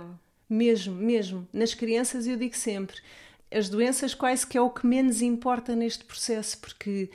Mesmo, 0.51 0.95
mesmo. 0.95 1.49
Nas 1.51 1.73
crianças 1.73 2.27
eu 2.27 2.37
digo 2.37 2.55
sempre, 2.55 2.97
as 3.51 3.71
doenças 3.71 4.15
quase 4.15 4.47
que 4.47 4.59
é 4.59 4.61
o 4.61 4.69
que 4.69 4.87
menos 4.87 5.23
importa 5.23 5.75
neste 5.75 6.05
processo, 6.05 6.59
porque 6.59 7.11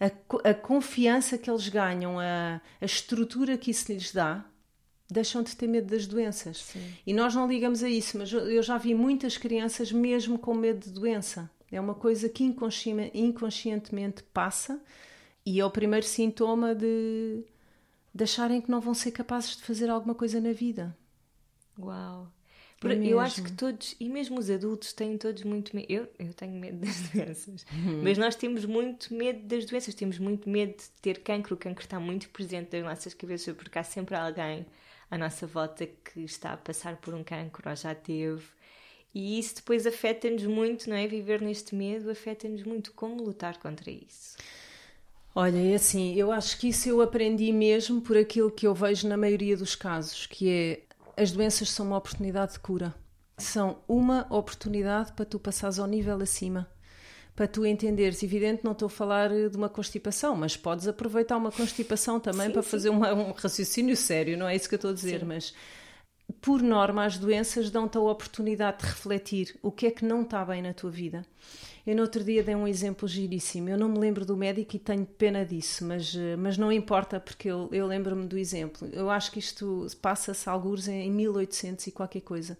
a, 0.00 0.50
a 0.50 0.54
confiança 0.54 1.38
que 1.38 1.50
eles 1.50 1.68
ganham, 1.68 2.18
a, 2.18 2.60
a 2.80 2.84
estrutura 2.84 3.56
que 3.56 3.70
isso 3.70 3.92
lhes 3.92 4.12
dá, 4.12 4.44
deixam 5.10 5.42
de 5.42 5.54
ter 5.54 5.66
medo 5.66 5.88
das 5.88 6.06
doenças. 6.06 6.58
Sim. 6.58 6.94
E 7.06 7.12
nós 7.12 7.34
não 7.34 7.46
ligamos 7.46 7.82
a 7.82 7.88
isso, 7.88 8.18
mas 8.18 8.32
eu 8.32 8.62
já 8.62 8.78
vi 8.78 8.94
muitas 8.94 9.36
crianças 9.36 9.92
mesmo 9.92 10.38
com 10.38 10.54
medo 10.54 10.84
de 10.84 10.90
doença. 10.90 11.50
É 11.70 11.80
uma 11.80 11.94
coisa 11.94 12.28
que 12.28 12.44
inconscientemente 12.44 14.22
passa 14.22 14.80
e 15.44 15.60
é 15.60 15.64
o 15.64 15.70
primeiro 15.70 16.06
sintoma 16.06 16.74
de, 16.74 17.44
de 18.14 18.24
acharem 18.24 18.60
que 18.60 18.70
não 18.70 18.80
vão 18.80 18.94
ser 18.94 19.10
capazes 19.10 19.56
de 19.56 19.62
fazer 19.62 19.90
alguma 19.90 20.14
coisa 20.14 20.40
na 20.40 20.52
vida. 20.52 20.96
Uau! 21.78 22.30
Eu 22.92 23.20
acho 23.20 23.42
que 23.42 23.52
todos, 23.52 23.96
e 23.98 24.08
mesmo 24.08 24.38
os 24.38 24.50
adultos, 24.50 24.92
têm 24.92 25.16
todos 25.16 25.42
muito 25.42 25.74
medo. 25.74 25.86
Eu, 25.88 26.08
eu 26.18 26.34
tenho 26.34 26.52
medo 26.52 26.78
das 26.84 27.08
doenças, 27.10 27.66
uhum. 27.72 28.02
mas 28.02 28.18
nós 28.18 28.34
temos 28.34 28.64
muito 28.64 29.14
medo 29.14 29.40
das 29.46 29.64
doenças, 29.64 29.94
temos 29.94 30.18
muito 30.18 30.48
medo 30.48 30.76
de 30.76 30.90
ter 31.00 31.20
cancro. 31.20 31.54
O 31.54 31.58
cancro 31.58 31.84
está 31.84 31.98
muito 31.98 32.28
presente 32.30 32.76
nas 32.76 32.84
nossas 32.84 33.14
cabeças, 33.14 33.54
porque 33.56 33.78
há 33.78 33.84
sempre 33.84 34.14
alguém 34.14 34.66
à 35.10 35.18
nossa 35.18 35.46
volta 35.46 35.86
que 35.86 36.20
está 36.20 36.52
a 36.52 36.56
passar 36.56 36.96
por 36.96 37.14
um 37.14 37.22
cancro 37.24 37.68
ou 37.68 37.76
já 37.76 37.94
teve. 37.94 38.44
E 39.14 39.38
isso 39.38 39.56
depois 39.56 39.86
afeta-nos 39.86 40.44
muito, 40.44 40.90
não 40.90 40.96
é? 40.96 41.06
Viver 41.06 41.40
neste 41.40 41.74
medo 41.74 42.10
afeta-nos 42.10 42.64
muito. 42.64 42.92
Como 42.92 43.22
lutar 43.22 43.58
contra 43.58 43.90
isso? 43.90 44.36
Olha, 45.36 45.58
é 45.58 45.74
assim, 45.74 46.14
eu 46.14 46.30
acho 46.30 46.58
que 46.58 46.68
isso 46.68 46.88
eu 46.88 47.00
aprendi 47.00 47.52
mesmo 47.52 48.00
por 48.00 48.16
aquilo 48.16 48.50
que 48.50 48.66
eu 48.66 48.74
vejo 48.74 49.08
na 49.08 49.16
maioria 49.16 49.56
dos 49.56 49.74
casos, 49.74 50.26
que 50.26 50.48
é 50.48 50.80
as 51.16 51.32
doenças 51.32 51.70
são 51.70 51.86
uma 51.86 51.96
oportunidade 51.96 52.52
de 52.52 52.58
cura. 52.58 52.94
São 53.38 53.78
uma 53.88 54.26
oportunidade 54.30 55.12
para 55.12 55.24
tu 55.24 55.38
passares 55.38 55.78
ao 55.78 55.86
nível 55.86 56.20
acima. 56.20 56.68
Para 57.34 57.48
tu 57.48 57.66
entenderes, 57.66 58.22
evidente, 58.22 58.64
não 58.64 58.72
estou 58.72 58.86
a 58.86 58.90
falar 58.90 59.28
de 59.28 59.56
uma 59.56 59.68
constipação, 59.68 60.36
mas 60.36 60.56
podes 60.56 60.86
aproveitar 60.86 61.36
uma 61.36 61.50
constipação 61.50 62.20
também 62.20 62.46
sim, 62.46 62.52
para 62.52 62.62
sim. 62.62 62.68
fazer 62.68 62.88
uma, 62.90 63.12
um 63.12 63.32
raciocínio 63.32 63.96
sério, 63.96 64.38
não 64.38 64.46
é 64.46 64.54
isso 64.54 64.68
que 64.68 64.76
eu 64.76 64.78
estou 64.78 64.92
a 64.92 64.94
dizer, 64.94 65.20
sim. 65.20 65.26
mas 65.26 65.52
por 66.40 66.62
norma 66.62 67.04
as 67.04 67.18
doenças 67.18 67.70
dão-te 67.70 67.98
a 67.98 68.00
oportunidade 68.00 68.78
de 68.78 68.86
refletir 68.86 69.58
o 69.62 69.72
que 69.72 69.86
é 69.86 69.90
que 69.90 70.04
não 70.04 70.22
está 70.22 70.44
bem 70.44 70.62
na 70.62 70.72
tua 70.72 70.90
vida 70.90 71.26
eu 71.86 71.94
no 71.94 72.00
outro 72.00 72.24
dia 72.24 72.42
dei 72.42 72.54
um 72.54 72.66
exemplo 72.66 73.06
giríssimo. 73.06 73.68
Eu 73.68 73.76
não 73.76 73.90
me 73.90 73.98
lembro 73.98 74.24
do 74.24 74.36
médico 74.36 74.74
e 74.74 74.78
tenho 74.78 75.04
pena 75.04 75.44
disso, 75.44 75.84
mas, 75.84 76.14
eh, 76.16 76.34
mas 76.34 76.56
não 76.56 76.72
importa 76.72 77.20
porque 77.20 77.48
eu, 77.48 77.68
eu 77.72 77.86
lembro-me 77.86 78.26
do 78.26 78.38
exemplo. 78.38 78.88
Eu 78.90 79.10
acho 79.10 79.30
que 79.30 79.38
isto 79.38 79.86
passa-se 80.00 80.48
alguns 80.48 80.88
em 80.88 81.10
1800 81.10 81.86
e 81.86 81.92
qualquer 81.92 82.22
coisa. 82.22 82.56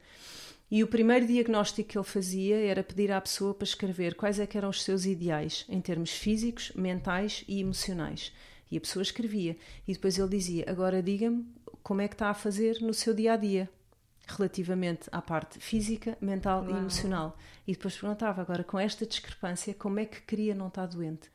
E 0.70 0.82
o 0.82 0.86
primeiro 0.86 1.26
diagnóstico 1.26 1.88
que 1.88 1.96
ele 1.96 2.04
fazia 2.04 2.56
era 2.56 2.82
pedir 2.82 3.12
à 3.12 3.20
pessoa 3.20 3.54
para 3.54 3.64
escrever 3.64 4.14
quais 4.14 4.38
é 4.38 4.48
eram 4.54 4.68
os 4.68 4.82
seus 4.82 5.06
ideais 5.06 5.64
em 5.68 5.80
termos 5.80 6.10
físicos, 6.10 6.72
mentais 6.74 7.44
e 7.48 7.60
emocionais. 7.60 8.30
E 8.70 8.76
a 8.76 8.80
pessoa 8.80 9.02
escrevia. 9.02 9.56
E 9.88 9.94
depois 9.94 10.18
ele 10.18 10.28
dizia: 10.28 10.64
Agora 10.68 11.02
diga-me 11.02 11.46
como 11.82 12.02
é 12.02 12.08
que 12.08 12.14
está 12.14 12.28
a 12.28 12.34
fazer 12.34 12.78
no 12.80 12.92
seu 12.92 13.14
dia 13.14 13.34
a 13.34 13.36
dia 13.36 13.70
relativamente 14.26 15.08
à 15.12 15.20
parte 15.20 15.58
física, 15.58 16.16
mental 16.20 16.62
Uau. 16.62 16.70
e 16.70 16.78
emocional. 16.78 17.38
E 17.66 17.72
depois 17.72 17.96
perguntava, 17.96 18.40
agora 18.40 18.64
com 18.64 18.78
esta 18.78 19.06
discrepância, 19.06 19.74
como 19.74 20.00
é 20.00 20.04
que 20.04 20.22
queria 20.22 20.54
não 20.54 20.68
estar 20.68 20.86
doente? 20.86 21.30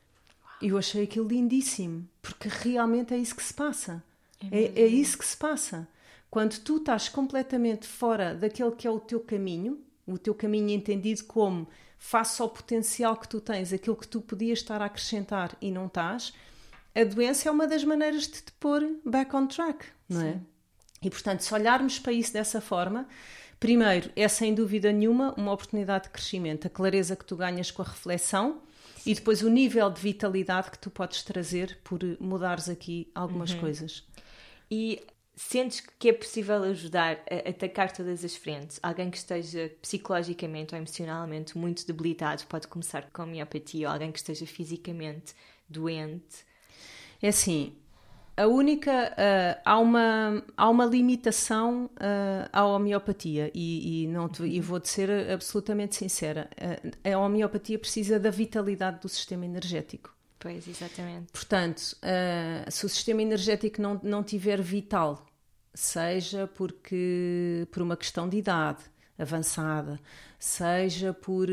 E 0.60 0.68
eu 0.68 0.78
achei 0.78 1.04
aquilo 1.04 1.28
lindíssimo, 1.28 2.06
porque 2.20 2.48
realmente 2.48 3.14
é 3.14 3.16
isso 3.16 3.34
que 3.34 3.42
se 3.42 3.54
passa. 3.54 4.02
É, 4.50 4.58
é, 4.58 4.82
é, 4.82 4.86
isso 4.86 5.18
que 5.18 5.24
se 5.24 5.36
passa. 5.36 5.88
Quando 6.30 6.58
tu 6.58 6.76
estás 6.76 7.08
completamente 7.08 7.86
fora 7.86 8.34
daquele 8.34 8.72
que 8.72 8.86
é 8.86 8.90
o 8.90 9.00
teu 9.00 9.20
caminho, 9.20 9.80
o 10.06 10.18
teu 10.18 10.34
caminho 10.34 10.70
entendido 10.70 11.24
como 11.24 11.66
face 11.98 12.40
ao 12.40 12.48
potencial 12.48 13.16
que 13.16 13.28
tu 13.28 13.40
tens, 13.40 13.72
aquilo 13.72 13.96
que 13.96 14.08
tu 14.08 14.20
podias 14.20 14.58
estar 14.58 14.80
a 14.80 14.86
acrescentar 14.86 15.56
e 15.60 15.70
não 15.70 15.86
estás, 15.86 16.32
a 16.94 17.04
doença 17.04 17.48
é 17.48 17.52
uma 17.52 17.66
das 17.66 17.84
maneiras 17.84 18.22
de 18.22 18.42
te 18.42 18.52
pôr 18.58 18.82
back 19.04 19.34
on 19.34 19.46
track, 19.46 19.86
não 20.08 20.22
é? 20.22 20.40
E 21.02 21.08
portanto, 21.08 21.40
se 21.40 21.54
olharmos 21.54 21.98
para 21.98 22.12
isso 22.12 22.32
dessa 22.32 22.60
forma, 22.60 23.06
Primeiro, 23.60 24.10
é 24.16 24.26
sem 24.26 24.54
dúvida 24.54 24.90
nenhuma 24.90 25.34
uma 25.36 25.52
oportunidade 25.52 26.04
de 26.04 26.10
crescimento, 26.10 26.66
a 26.66 26.70
clareza 26.70 27.14
que 27.14 27.26
tu 27.26 27.36
ganhas 27.36 27.70
com 27.70 27.82
a 27.82 27.84
reflexão 27.84 28.62
e 29.04 29.14
depois 29.14 29.42
o 29.42 29.50
nível 29.50 29.90
de 29.90 30.00
vitalidade 30.00 30.70
que 30.70 30.78
tu 30.78 30.90
podes 30.90 31.22
trazer 31.22 31.78
por 31.84 32.00
mudares 32.18 32.70
aqui 32.70 33.10
algumas 33.14 33.52
uhum. 33.52 33.60
coisas. 33.60 34.02
E 34.70 35.02
sentes 35.36 35.80
que 35.98 36.08
é 36.08 36.12
possível 36.14 36.62
ajudar 36.64 37.22
a 37.30 37.50
atacar 37.50 37.92
todas 37.92 38.24
as 38.24 38.34
frentes? 38.34 38.80
Alguém 38.82 39.10
que 39.10 39.18
esteja 39.18 39.70
psicologicamente 39.82 40.74
ou 40.74 40.78
emocionalmente 40.78 41.58
muito 41.58 41.86
debilitado 41.86 42.42
pode 42.46 42.66
começar 42.66 43.10
com 43.12 43.26
miopatia, 43.26 43.88
ou 43.88 43.92
alguém 43.92 44.10
que 44.10 44.18
esteja 44.18 44.46
fisicamente 44.46 45.34
doente? 45.68 46.46
É 47.20 47.28
assim, 47.28 47.74
a 48.40 48.46
única. 48.46 49.12
Uh, 49.12 49.60
há, 49.64 49.78
uma, 49.78 50.42
há 50.56 50.68
uma 50.68 50.86
limitação 50.86 51.86
uh, 51.86 52.48
à 52.52 52.64
homeopatia 52.64 53.50
e, 53.54 54.04
e, 54.04 54.06
não 54.08 54.28
te, 54.28 54.42
e 54.44 54.60
vou-te 54.60 54.88
ser 54.88 55.10
absolutamente 55.30 55.96
sincera. 55.96 56.48
Uh, 56.56 57.14
a 57.14 57.18
homeopatia 57.18 57.78
precisa 57.78 58.18
da 58.18 58.30
vitalidade 58.30 59.00
do 59.00 59.08
sistema 59.08 59.44
energético. 59.44 60.14
Pois, 60.38 60.66
exatamente. 60.66 61.30
Portanto, 61.32 61.82
se 62.70 62.86
o 62.86 62.88
sistema 62.88 63.20
energético 63.20 63.82
não, 63.82 64.00
não 64.02 64.22
tiver 64.22 64.58
vital, 64.62 65.26
seja 65.74 66.46
porque 66.46 67.68
por 67.70 67.82
uma 67.82 67.94
questão 67.94 68.26
de 68.26 68.38
idade 68.38 68.82
avançada, 69.18 70.00
seja 70.38 71.12
por 71.12 71.46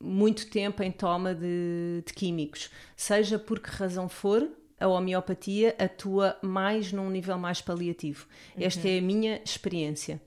muito 0.00 0.48
tempo 0.48 0.82
em 0.82 0.92
toma 0.92 1.34
de, 1.34 2.02
de 2.06 2.12
químicos, 2.12 2.70
seja 2.96 3.38
por 3.38 3.58
que 3.60 3.70
razão 3.70 4.08
for, 4.08 4.48
a 4.80 4.86
homeopatia 4.86 5.74
atua 5.78 6.38
mais 6.40 6.92
num 6.92 7.10
nível 7.10 7.36
mais 7.36 7.60
paliativo. 7.60 8.26
Uhum. 8.56 8.64
Esta 8.64 8.88
é 8.88 8.98
a 8.98 9.02
minha 9.02 9.42
experiência. 9.44 10.20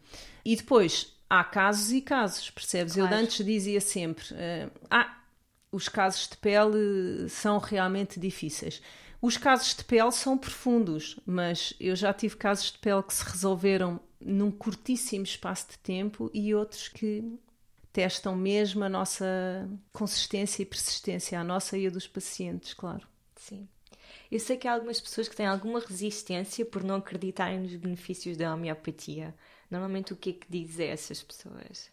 E 0.43 0.55
depois, 0.55 1.15
há 1.29 1.43
casos 1.43 1.91
e 1.91 2.01
casos, 2.01 2.49
percebes? 2.49 2.93
Claro. 2.93 3.13
Eu 3.13 3.17
antes 3.17 3.45
dizia 3.45 3.79
sempre: 3.79 4.25
uh, 4.34 4.71
ah, 4.89 5.17
os 5.71 5.88
casos 5.88 6.27
de 6.27 6.38
pele 6.38 7.29
são 7.29 7.57
realmente 7.57 8.19
difíceis. 8.19 8.81
Os 9.21 9.38
casos 9.38 9.75
de 9.75 9.84
pele 9.84 10.12
são 10.12 10.38
profundos, 10.38 11.19
mas 11.25 11.73
eu 11.79 11.95
já 11.95 12.12
tive 12.12 12.36
casos 12.36 12.71
de 12.71 12.79
pele 12.79 13.03
que 13.03 13.13
se 13.13 13.23
resolveram 13.23 13.99
num 14.19 14.51
curtíssimo 14.51 15.23
espaço 15.23 15.69
de 15.69 15.77
tempo 15.77 16.29
e 16.34 16.53
outros 16.53 16.88
que 16.88 17.23
testam 17.91 18.36
mesmo 18.36 18.84
a 18.84 18.89
nossa 18.89 19.69
consistência 19.91 20.62
e 20.62 20.65
persistência, 20.65 21.39
a 21.39 21.43
nossa 21.43 21.77
e 21.77 21.88
a 21.88 21.89
dos 21.89 22.08
pacientes, 22.08 22.73
claro. 22.73 23.08
Sim. 23.36 23.67
Eu 24.32 24.39
sei 24.39 24.58
que 24.58 24.67
há 24.67 24.73
algumas 24.73 24.99
pessoas 24.99 25.27
que 25.27 25.36
têm 25.36 25.45
alguma 25.45 25.80
resistência 25.80 26.65
por 26.65 26.84
não 26.84 26.95
acreditarem 26.95 27.60
nos 27.60 27.75
benefícios 27.75 28.38
da 28.38 28.54
homeopatia. 28.54 29.36
Normalmente, 29.69 30.13
o 30.13 30.15
que 30.15 30.30
é 30.30 30.34
que 30.34 30.47
diz 30.49 30.80
a 30.80 30.86
essas 30.86 31.21
pessoas? 31.21 31.89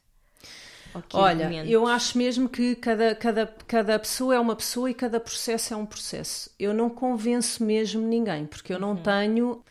Olha, 1.13 1.45
argumentos? 1.45 1.71
eu 1.71 1.87
acho 1.87 2.17
mesmo 2.17 2.49
que 2.49 2.75
cada, 2.77 3.15
cada, 3.15 3.47
cada 3.67 3.99
pessoa 3.99 4.35
é 4.35 4.41
uma 4.41 4.57
pessoa 4.57 4.91
e 4.91 4.95
cada 4.95 5.21
processo 5.21 5.75
é 5.75 5.77
um 5.77 5.85
processo. 5.85 6.51
Eu 6.59 6.73
não 6.73 6.89
convenço 6.89 7.63
mesmo 7.63 8.07
ninguém, 8.07 8.47
porque 8.47 8.73
eu 8.73 8.79
não 8.79 8.91
uhum. 8.91 9.03
tenho 9.03 9.65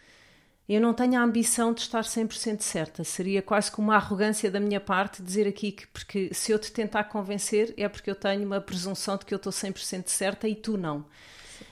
eu 0.73 0.81
não 0.81 0.93
tenho 0.93 1.17
a 1.17 1.23
ambição 1.23 1.73
de 1.73 1.81
estar 1.81 2.03
100% 2.03 2.61
certa. 2.61 3.03
Seria 3.03 3.41
quase 3.41 3.71
como 3.71 3.87
uma 3.87 3.95
arrogância 3.95 4.51
da 4.51 4.59
minha 4.59 4.81
parte 4.81 5.23
dizer 5.23 5.47
aqui 5.47 5.71
que, 5.71 5.87
porque 5.87 6.33
se 6.33 6.51
eu 6.51 6.59
te 6.59 6.71
tentar 6.71 7.05
convencer 7.05 7.73
é 7.77 7.87
porque 7.87 8.09
eu 8.09 8.15
tenho 8.15 8.45
uma 8.45 8.59
presunção 8.59 9.15
de 9.15 9.25
que 9.25 9.33
eu 9.33 9.37
estou 9.37 9.51
100% 9.51 10.07
certa 10.07 10.47
e 10.47 10.55
tu 10.55 10.77
não. 10.77 11.05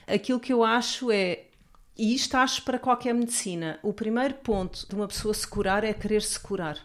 Aquilo 0.07 0.39
que 0.39 0.53
eu 0.53 0.63
acho 0.63 1.11
é, 1.11 1.45
e 1.97 2.15
isto 2.15 2.35
acho 2.35 2.63
para 2.63 2.79
qualquer 2.79 3.13
medicina, 3.13 3.79
o 3.83 3.91
primeiro 3.93 4.35
ponto 4.35 4.87
de 4.87 4.95
uma 4.95 5.07
pessoa 5.07 5.33
se 5.33 5.47
curar 5.47 5.83
é 5.83 5.93
querer 5.93 6.21
se 6.21 6.39
curar. 6.39 6.79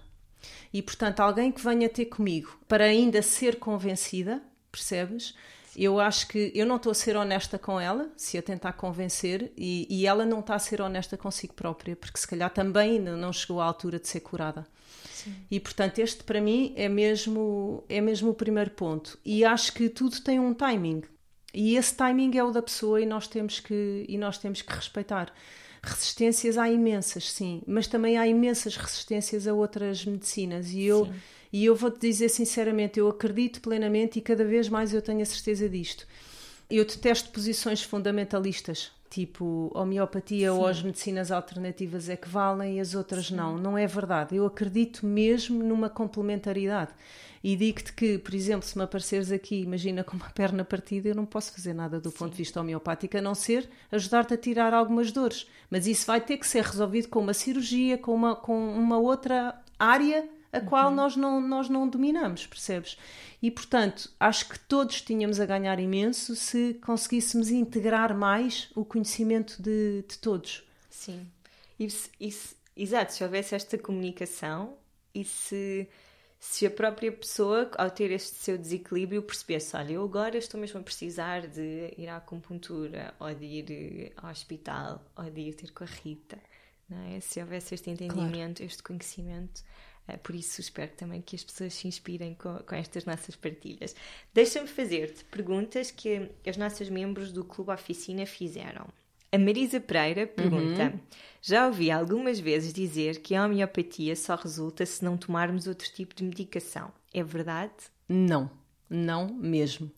E 0.72 0.82
portanto, 0.82 1.20
alguém 1.20 1.52
que 1.52 1.62
venha 1.62 1.88
ter 1.88 2.06
comigo 2.06 2.58
para 2.66 2.84
ainda 2.84 3.22
ser 3.22 3.58
convencida, 3.58 4.42
percebes? 4.70 5.34
Eu 5.82 5.98
acho 5.98 6.28
que 6.28 6.52
eu 6.54 6.66
não 6.66 6.76
estou 6.76 6.92
a 6.92 6.94
ser 6.94 7.16
honesta 7.16 7.58
com 7.58 7.80
ela, 7.80 8.12
se 8.14 8.36
a 8.36 8.42
tentar 8.42 8.74
convencer, 8.74 9.50
e, 9.56 9.86
e 9.88 10.06
ela 10.06 10.26
não 10.26 10.40
está 10.40 10.54
a 10.54 10.58
ser 10.58 10.82
honesta 10.82 11.16
consigo 11.16 11.54
própria, 11.54 11.96
porque 11.96 12.20
se 12.20 12.28
calhar 12.28 12.50
também 12.50 12.98
ainda 12.98 13.16
não 13.16 13.32
chegou 13.32 13.62
à 13.62 13.64
altura 13.64 13.98
de 13.98 14.06
ser 14.06 14.20
curada. 14.20 14.66
Sim. 15.10 15.34
E 15.50 15.58
portanto, 15.58 15.98
este 15.98 16.22
para 16.22 16.38
mim 16.38 16.74
é 16.76 16.86
mesmo, 16.86 17.82
é 17.88 17.98
mesmo 17.98 18.28
o 18.28 18.34
primeiro 18.34 18.72
ponto. 18.72 19.18
E 19.24 19.42
acho 19.42 19.72
que 19.72 19.88
tudo 19.88 20.20
tem 20.20 20.38
um 20.38 20.52
timing. 20.52 21.02
E 21.54 21.76
esse 21.76 21.94
timing 21.94 22.36
é 22.36 22.44
o 22.44 22.50
da 22.50 22.60
pessoa 22.60 23.00
e 23.00 23.06
nós 23.06 23.26
temos 23.26 23.58
que, 23.58 24.04
e 24.06 24.18
nós 24.18 24.36
temos 24.36 24.60
que 24.60 24.74
respeitar. 24.74 25.32
Resistências 25.82 26.58
há 26.58 26.68
imensas, 26.68 27.32
sim, 27.32 27.62
mas 27.66 27.86
também 27.86 28.18
há 28.18 28.28
imensas 28.28 28.76
resistências 28.76 29.48
a 29.48 29.54
outras 29.54 30.04
medicinas. 30.04 30.72
E 30.72 30.82
eu. 30.82 31.06
Sim 31.06 31.12
e 31.52 31.64
eu 31.64 31.74
vou-te 31.74 32.00
dizer 32.00 32.28
sinceramente, 32.28 32.98
eu 32.98 33.08
acredito 33.08 33.60
plenamente 33.60 34.18
e 34.18 34.22
cada 34.22 34.44
vez 34.44 34.68
mais 34.68 34.94
eu 34.94 35.02
tenho 35.02 35.22
a 35.22 35.26
certeza 35.26 35.68
disto. 35.68 36.06
Eu 36.70 36.84
detesto 36.84 37.30
posições 37.30 37.82
fundamentalistas, 37.82 38.92
tipo 39.10 39.72
homeopatia 39.74 40.52
Sim. 40.52 40.56
ou 40.56 40.66
as 40.66 40.80
medicinas 40.80 41.32
alternativas 41.32 42.08
é 42.08 42.16
que 42.16 42.28
valem 42.28 42.76
e 42.76 42.80
as 42.80 42.94
outras 42.94 43.26
Sim. 43.26 43.34
não. 43.34 43.58
Não 43.58 43.76
é 43.76 43.86
verdade. 43.86 44.36
Eu 44.36 44.46
acredito 44.46 45.04
mesmo 45.04 45.64
numa 45.64 45.90
complementaridade. 45.90 46.92
E 47.42 47.56
digo-te 47.56 47.92
que, 47.94 48.18
por 48.18 48.34
exemplo, 48.34 48.68
se 48.68 48.76
me 48.76 48.84
apareceres 48.84 49.32
aqui, 49.32 49.62
imagina 49.62 50.04
com 50.04 50.16
uma 50.16 50.28
perna 50.30 50.64
partida, 50.64 51.08
eu 51.08 51.14
não 51.14 51.26
posso 51.26 51.52
fazer 51.52 51.72
nada 51.72 51.98
do 51.98 52.10
Sim. 52.10 52.18
ponto 52.18 52.30
de 52.32 52.38
vista 52.38 52.60
homeopático, 52.60 53.16
a 53.16 53.20
não 53.20 53.34
ser 53.34 53.68
ajudar-te 53.90 54.34
a 54.34 54.36
tirar 54.36 54.72
algumas 54.72 55.10
dores. 55.10 55.48
Mas 55.68 55.88
isso 55.88 56.06
vai 56.06 56.20
ter 56.20 56.36
que 56.36 56.46
ser 56.46 56.62
resolvido 56.62 57.08
com 57.08 57.18
uma 57.18 57.34
cirurgia, 57.34 57.98
com 57.98 58.14
uma, 58.14 58.36
com 58.36 58.78
uma 58.78 58.98
outra 58.98 59.60
área 59.76 60.28
a 60.52 60.60
qual 60.60 60.88
uhum. 60.88 60.94
nós, 60.94 61.16
não, 61.16 61.40
nós 61.40 61.68
não 61.68 61.88
dominamos, 61.88 62.46
percebes? 62.46 62.96
E 63.42 63.50
portanto, 63.50 64.10
acho 64.18 64.48
que 64.48 64.58
todos 64.58 65.00
tínhamos 65.00 65.40
a 65.40 65.46
ganhar 65.46 65.78
imenso 65.78 66.34
se 66.36 66.74
conseguíssemos 66.84 67.50
integrar 67.50 68.14
mais 68.14 68.68
o 68.74 68.84
conhecimento 68.84 69.62
de, 69.62 70.04
de 70.06 70.18
todos. 70.18 70.62
Sim. 70.90 71.26
E, 71.78 71.88
e, 72.20 72.34
exato, 72.76 73.12
se 73.12 73.24
houvesse 73.24 73.54
esta 73.54 73.78
comunicação 73.78 74.74
e 75.14 75.24
se, 75.24 75.88
se 76.38 76.66
a 76.66 76.70
própria 76.70 77.10
pessoa, 77.10 77.70
ao 77.78 77.90
ter 77.90 78.10
este 78.10 78.36
seu 78.36 78.58
desequilíbrio, 78.58 79.22
percebesse: 79.22 79.74
olha, 79.76 79.92
eu 79.92 80.04
agora 80.04 80.36
estou 80.36 80.60
mesmo 80.60 80.80
a 80.80 80.82
precisar 80.82 81.46
de 81.46 81.94
ir 81.96 82.08
à 82.08 82.16
acupuntura, 82.16 83.14
ou 83.18 83.32
de 83.34 83.44
ir 83.44 83.70
eh, 83.70 84.12
ao 84.16 84.30
hospital, 84.30 85.02
ou 85.16 85.24
de 85.30 85.40
ir 85.40 85.54
ter 85.54 85.70
com 85.72 85.84
a 85.84 85.86
Rita. 85.86 86.38
Não 86.88 86.98
é? 87.14 87.20
Se 87.20 87.40
houvesse 87.40 87.74
este 87.74 87.88
entendimento, 87.88 88.58
claro. 88.58 88.66
este 88.66 88.82
conhecimento, 88.82 89.62
por 90.16 90.34
isso 90.34 90.60
espero 90.60 90.90
também 90.92 91.20
que 91.20 91.36
as 91.36 91.44
pessoas 91.44 91.74
se 91.74 91.86
inspirem 91.86 92.34
com, 92.34 92.56
com 92.58 92.74
estas 92.74 93.04
nossas 93.04 93.36
partilhas. 93.36 93.94
Deixa-me 94.34 94.66
fazer-te 94.66 95.24
perguntas 95.24 95.90
que 95.90 96.30
as 96.46 96.56
nossas 96.56 96.88
membros 96.88 97.32
do 97.32 97.44
Clube 97.44 97.72
Oficina 97.72 98.26
fizeram. 98.26 98.88
A 99.32 99.38
Marisa 99.38 99.80
Pereira 99.80 100.26
pergunta: 100.26 100.84
uhum. 100.84 101.00
Já 101.40 101.66
ouvi 101.66 101.90
algumas 101.90 102.40
vezes 102.40 102.72
dizer 102.72 103.20
que 103.20 103.34
a 103.34 103.44
homeopatia 103.44 104.16
só 104.16 104.34
resulta 104.34 104.84
se 104.84 105.04
não 105.04 105.16
tomarmos 105.16 105.66
outro 105.66 105.88
tipo 105.92 106.14
de 106.14 106.24
medicação. 106.24 106.92
É 107.14 107.22
verdade? 107.22 107.72
Não, 108.08 108.50
não 108.88 109.28
mesmo. 109.32 109.90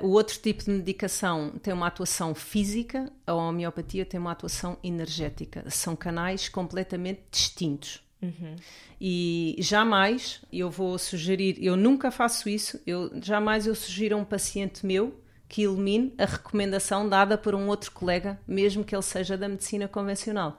O 0.00 0.08
outro 0.08 0.36
tipo 0.36 0.64
de 0.64 0.70
medicação 0.70 1.52
tem 1.62 1.72
uma 1.72 1.86
atuação 1.86 2.34
física, 2.34 3.12
a 3.24 3.34
homeopatia 3.34 4.04
tem 4.04 4.18
uma 4.18 4.32
atuação 4.32 4.76
energética. 4.82 5.64
São 5.70 5.94
canais 5.94 6.48
completamente 6.48 7.22
distintos. 7.30 8.01
Uhum. 8.22 8.54
E 9.00 9.56
jamais 9.58 10.40
eu 10.52 10.70
vou 10.70 10.96
sugerir, 10.96 11.58
eu 11.60 11.76
nunca 11.76 12.10
faço 12.12 12.48
isso, 12.48 12.80
eu 12.86 13.10
jamais 13.20 13.66
eu 13.66 13.74
sugiro 13.74 14.14
a 14.14 14.18
um 14.18 14.24
paciente 14.24 14.86
meu 14.86 15.20
que 15.48 15.64
elimine 15.64 16.14
a 16.16 16.24
recomendação 16.24 17.06
dada 17.06 17.36
por 17.36 17.54
um 17.54 17.66
outro 17.66 17.90
colega, 17.90 18.40
mesmo 18.46 18.84
que 18.84 18.94
ele 18.94 19.02
seja 19.02 19.36
da 19.36 19.48
medicina 19.48 19.86
convencional. 19.86 20.58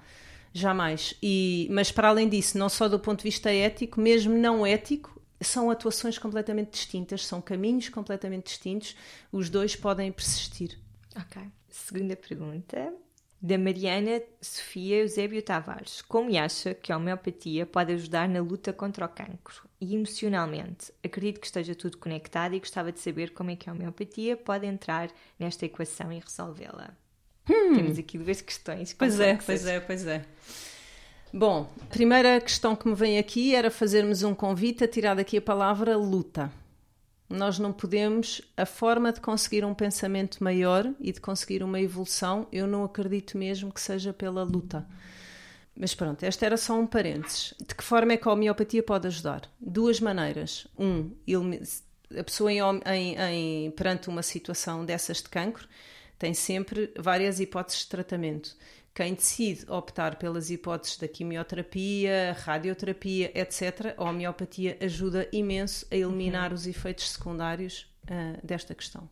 Jamais. 0.53 1.15
E, 1.23 1.67
mas 1.71 1.91
para 1.91 2.09
além 2.09 2.29
disso, 2.29 2.59
não 2.59 2.69
só 2.69 2.87
do 2.87 2.99
ponto 2.99 3.19
de 3.19 3.23
vista 3.23 3.51
ético, 3.51 3.99
mesmo 3.99 4.37
não 4.37 4.63
ético, 4.63 5.19
são 5.41 5.71
atuações 5.71 6.19
completamente 6.19 6.71
distintas, 6.71 7.25
são 7.25 7.41
caminhos 7.41 7.89
completamente 7.89 8.45
distintos, 8.45 8.95
os 9.31 9.49
dois 9.49 9.75
podem 9.75 10.11
persistir. 10.11 10.77
Ok. 11.15 11.41
Segunda 11.69 12.15
pergunta 12.15 12.93
da 13.43 13.57
Mariana 13.57 14.21
Sofia 14.39 15.01
Eusébio 15.01 15.41
Tavares. 15.41 16.01
Como 16.01 16.35
acha 16.37 16.73
que 16.73 16.93
a 16.93 16.97
homeopatia 16.97 17.65
pode 17.65 17.91
ajudar 17.91 18.29
na 18.29 18.39
luta 18.39 18.71
contra 18.71 19.05
o 19.05 19.09
cancro? 19.09 19.67
E 19.81 19.93
emocionalmente? 19.93 20.93
Acredito 21.03 21.41
que 21.41 21.47
esteja 21.47 21.75
tudo 21.75 21.97
conectado 21.97 22.55
e 22.55 22.59
gostava 22.59 22.89
de 22.89 23.01
saber 23.01 23.31
como 23.31 23.51
é 23.51 23.57
que 23.57 23.69
a 23.69 23.73
homeopatia 23.73 24.37
pode 24.37 24.65
entrar 24.65 25.11
nesta 25.37 25.65
equação 25.65 26.09
e 26.13 26.19
resolvê-la. 26.19 26.91
Hum. 27.49 27.75
Temos 27.75 27.99
aqui 27.99 28.17
duas 28.17 28.39
questões. 28.39 28.93
Pois 28.93 29.19
é, 29.19 29.35
pois 29.35 29.65
é, 29.65 29.79
pois 29.81 30.07
é. 30.07 30.25
Bom, 31.33 31.69
a 31.81 31.85
primeira 31.87 32.39
questão 32.39 32.77
que 32.77 32.87
me 32.87 32.95
vem 32.95 33.17
aqui 33.17 33.53
era 33.53 33.69
fazermos 33.69 34.23
um 34.23 34.33
convite 34.33 34.85
a 34.85 34.87
tirar 34.87 35.15
daqui 35.15 35.35
a 35.37 35.41
palavra 35.41 35.97
luta. 35.97 36.49
Nós 37.29 37.57
não 37.57 37.71
podemos, 37.71 38.41
a 38.55 38.65
forma 38.65 39.11
de 39.11 39.19
conseguir 39.19 39.65
um 39.65 39.73
pensamento 39.73 40.43
maior 40.43 40.91
e 40.99 41.11
de 41.11 41.19
conseguir 41.19 41.63
uma 41.63 41.79
evolução, 41.79 42.47
eu 42.51 42.67
não 42.67 42.83
acredito 42.83 43.37
mesmo 43.37 43.71
que 43.71 43.81
seja 43.81 44.13
pela 44.13 44.43
luta. 44.43 44.85
Mas 45.75 45.95
pronto, 45.95 46.23
esta 46.23 46.45
era 46.45 46.57
só 46.57 46.79
um 46.79 46.85
parênteses. 46.85 47.53
De 47.67 47.73
que 47.73 47.83
forma 47.83 48.13
é 48.13 48.17
que 48.17 48.27
a 48.27 48.31
homeopatia 48.31 48.83
pode 48.83 49.07
ajudar? 49.07 49.49
Duas 49.59 49.99
maneiras. 49.99 50.67
Um, 50.77 51.11
a 52.15 52.23
pessoa 52.23 52.51
em, 52.51 52.59
em, 52.85 53.15
em, 53.17 53.71
perante 53.71 54.09
uma 54.09 54.21
situação 54.21 54.85
dessas 54.85 55.17
de 55.17 55.29
cancro 55.29 55.67
tem 56.19 56.33
sempre 56.33 56.93
várias 56.97 57.39
hipóteses 57.39 57.81
de 57.81 57.87
tratamento. 57.87 58.55
Quem 58.93 59.15
decide 59.15 59.65
optar 59.71 60.17
pelas 60.17 60.51
hipóteses 60.51 60.97
da 60.97 61.07
quimioterapia, 61.07 62.37
radioterapia, 62.39 63.31
etc., 63.33 63.95
a 63.97 64.03
homeopatia 64.03 64.77
ajuda 64.79 65.27
imenso 65.31 65.87
a 65.89 65.95
eliminar 65.95 66.49
uhum. 66.49 66.55
os 66.55 66.67
efeitos 66.67 67.09
secundários 67.09 67.87
uh, 68.03 68.45
desta 68.45 68.75
questão. 68.75 69.09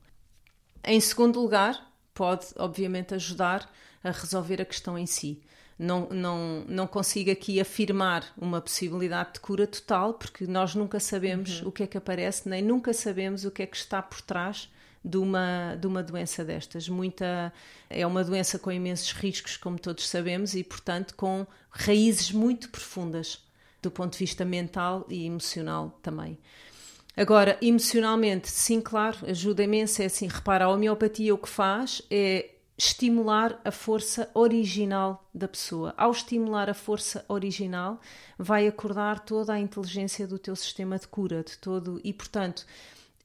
Em 0.84 1.00
segundo 1.00 1.42
lugar, 1.42 1.92
pode, 2.14 2.48
obviamente, 2.58 3.16
ajudar 3.16 3.72
a 4.04 4.12
resolver 4.12 4.62
a 4.62 4.66
questão 4.66 4.98
em 4.98 5.08
si. 5.08 5.42
Não, 5.80 6.08
não, 6.10 6.64
não 6.68 6.86
consigo 6.86 7.32
aqui 7.32 7.60
afirmar 7.60 8.32
uma 8.38 8.62
possibilidade 8.62 9.34
de 9.34 9.40
cura 9.40 9.66
total, 9.66 10.14
porque 10.14 10.46
nós 10.46 10.76
nunca 10.76 11.00
sabemos 11.00 11.62
uhum. 11.62 11.70
o 11.70 11.72
que 11.72 11.82
é 11.82 11.88
que 11.88 11.98
aparece, 11.98 12.48
nem 12.48 12.62
nunca 12.62 12.94
sabemos 12.94 13.46
o 13.46 13.52
que 13.52 13.64
é 13.64 13.66
que 13.66 13.78
está 13.78 14.00
por 14.00 14.22
trás 14.22 14.70
de 15.04 15.18
uma, 15.18 15.76
de 15.80 15.88
uma 15.88 16.04
doença 16.04 16.44
destas. 16.44 16.88
Muita, 16.88 17.52
é 17.90 18.06
uma 18.06 18.24
doença 18.24 18.60
com 18.60 18.72
imensos 18.72 19.12
riscos, 19.14 19.58
como 19.58 19.80
todos 19.80 20.08
sabemos, 20.08 20.56
e, 20.56 20.64
portanto, 20.64 21.16
com 21.16 21.46
raízes 21.70 22.32
muito 22.32 22.70
profundas 22.70 23.44
do 23.82 23.90
ponto 23.90 24.14
de 24.14 24.20
vista 24.20 24.46
mental 24.46 25.06
e 25.10 25.26
emocional 25.26 25.98
também. 26.02 26.38
Agora, 27.18 27.58
emocionalmente, 27.62 28.50
sim, 28.50 28.80
claro, 28.80 29.18
ajuda 29.28 29.64
imenso. 29.64 30.02
É 30.02 30.06
assim, 30.06 30.28
repara, 30.28 30.66
a 30.66 30.70
homeopatia 30.70 31.34
o 31.34 31.38
que 31.38 31.50
faz 31.50 32.02
é 32.10 32.52
estimular 32.78 33.60
a 33.64 33.72
força 33.72 34.30
original 34.34 35.30
da 35.34 35.48
pessoa. 35.48 35.94
Ao 35.98 36.12
estimular 36.12 36.70
a 36.70 36.74
força 36.74 37.24
original, 37.28 38.00
vai 38.40 38.68
acordar 38.68 39.20
toda 39.20 39.54
a 39.54 39.60
inteligência 39.60 40.26
do 40.26 40.40
teu 40.40 40.56
sistema 40.56 40.98
de 40.98 41.08
cura, 41.08 41.44
de 41.44 41.58
todo, 41.58 42.00
e 42.04 42.12
portanto, 42.14 42.66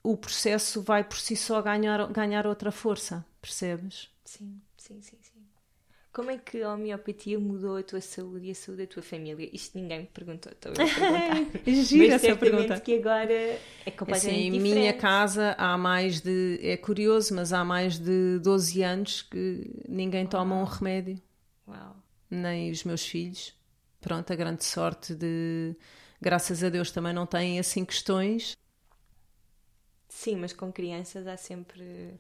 o 0.07 0.17
processo 0.17 0.81
vai 0.83 1.03
por 1.03 1.19
si 1.19 1.35
só 1.35 1.61
ganhar, 1.61 2.07
ganhar 2.13 2.47
outra 2.47 2.71
força, 2.71 3.25
percebes? 3.43 4.09
Sim, 4.25 4.61
sim, 4.79 5.03
sim, 5.03 5.19
sim. 5.21 5.33
Como 6.13 6.31
é 6.31 6.39
que 6.39 6.63
a 6.63 6.73
homeopatia 6.73 7.39
mudou 7.39 7.77
a 7.77 7.83
tua 7.83 8.01
saúde 8.01 8.47
e 8.47 8.51
a 8.53 8.55
saúde 8.55 8.87
da 8.87 8.87
tua 8.87 9.03
família? 9.03 9.51
Isto 9.53 9.77
ninguém 9.77 10.01
me 10.01 10.07
perguntou, 10.07 10.51
estou 10.53 10.73
a 10.73 10.75
perguntar. 10.77 11.61
Gira 11.85 12.15
essa 12.15 12.37
pergunta. 12.37 12.81
que 12.81 12.95
agora 12.95 13.33
é 13.33 13.91
completamente 13.91 14.17
assim, 14.17 14.51
diferente. 14.53 14.57
Em 14.57 14.75
minha 14.81 14.93
casa 14.95 15.55
há 15.59 15.77
mais 15.77 16.21
de... 16.21 16.59
É 16.63 16.77
curioso, 16.77 17.35
mas 17.35 17.53
há 17.53 17.63
mais 17.65 17.99
de 17.99 18.39
12 18.39 18.83
anos 18.83 19.23
que 19.23 19.71
ninguém 19.87 20.23
Uau. 20.23 20.31
toma 20.31 20.57
um 20.57 20.65
remédio. 20.65 21.21
Uau. 21.69 21.97
Nem 22.31 22.71
os 22.71 22.83
meus 22.85 23.05
filhos. 23.05 23.55
Pronto, 24.01 24.33
a 24.33 24.37
grande 24.37 24.65
sorte 24.65 25.15
de... 25.15 25.77
Graças 26.23 26.65
a 26.65 26.71
Deus 26.71 26.91
também 26.91 27.13
não 27.13 27.27
têm 27.27 27.59
assim 27.59 27.85
questões 27.85 28.57
Sim, 30.17 30.37
mas 30.37 30.55
com 30.55 30.73
crianças 30.73 31.27
há 31.27 31.37
sempre 31.37 32.19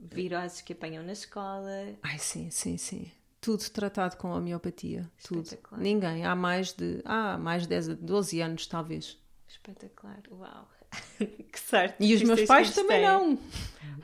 viroses 0.00 0.60
que 0.60 0.72
apanham 0.72 1.04
na 1.04 1.12
escola. 1.12 1.94
Ai, 2.02 2.18
sim, 2.18 2.50
sim, 2.50 2.76
sim. 2.76 3.12
Tudo 3.40 3.62
tratado 3.70 4.16
com 4.16 4.32
homeopatia. 4.32 5.08
Tudo. 5.22 5.48
Ninguém. 5.76 6.26
Há 6.26 6.34
mais 6.34 6.72
de. 6.72 7.00
Há 7.04 7.38
mais 7.38 7.62
de 7.62 7.68
10, 7.68 7.88
12 7.98 8.40
anos, 8.40 8.66
talvez. 8.66 9.16
Espetacular. 9.46 10.20
Uau. 10.32 10.68
que 11.16 11.60
sorte. 11.60 11.94
E 12.00 12.12
os 12.12 12.22
meus 12.24 12.42
pais 12.42 12.74
também 12.74 13.02
não. 13.02 13.38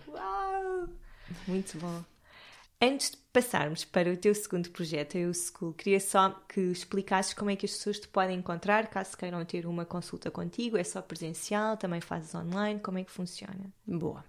Uau. 0.07 0.89
Muito 1.49 1.77
bom. 1.79 2.05
Antes 2.81 3.11
de 3.11 3.17
passarmos 3.35 3.85
para 3.85 4.13
o 4.13 4.17
teu 4.17 4.33
segundo 4.33 4.71
projeto, 4.71 5.19
a 5.19 5.35
School, 5.35 5.73
queria 5.73 5.99
só 5.99 6.31
que 6.49 6.61
explicasses 6.61 7.35
como 7.35 7.51
é 7.51 7.57
que 7.57 7.67
as 7.67 7.73
pessoas 7.73 7.99
te 7.99 8.07
podem 8.07 8.39
encontrar, 8.39 8.87
caso 8.87 9.17
queiram 9.17 9.45
ter 9.45 9.67
uma 9.67 9.85
consulta 9.85 10.31
contigo. 10.31 10.79
É 10.79 10.85
só 10.85 11.03
presencial, 11.03 11.77
também 11.77 12.01
fazes 12.01 12.33
online, 12.33 12.79
como 12.79 12.97
é 12.97 13.03
que 13.03 13.11
funciona? 13.11 13.73
Boa. 13.85 14.25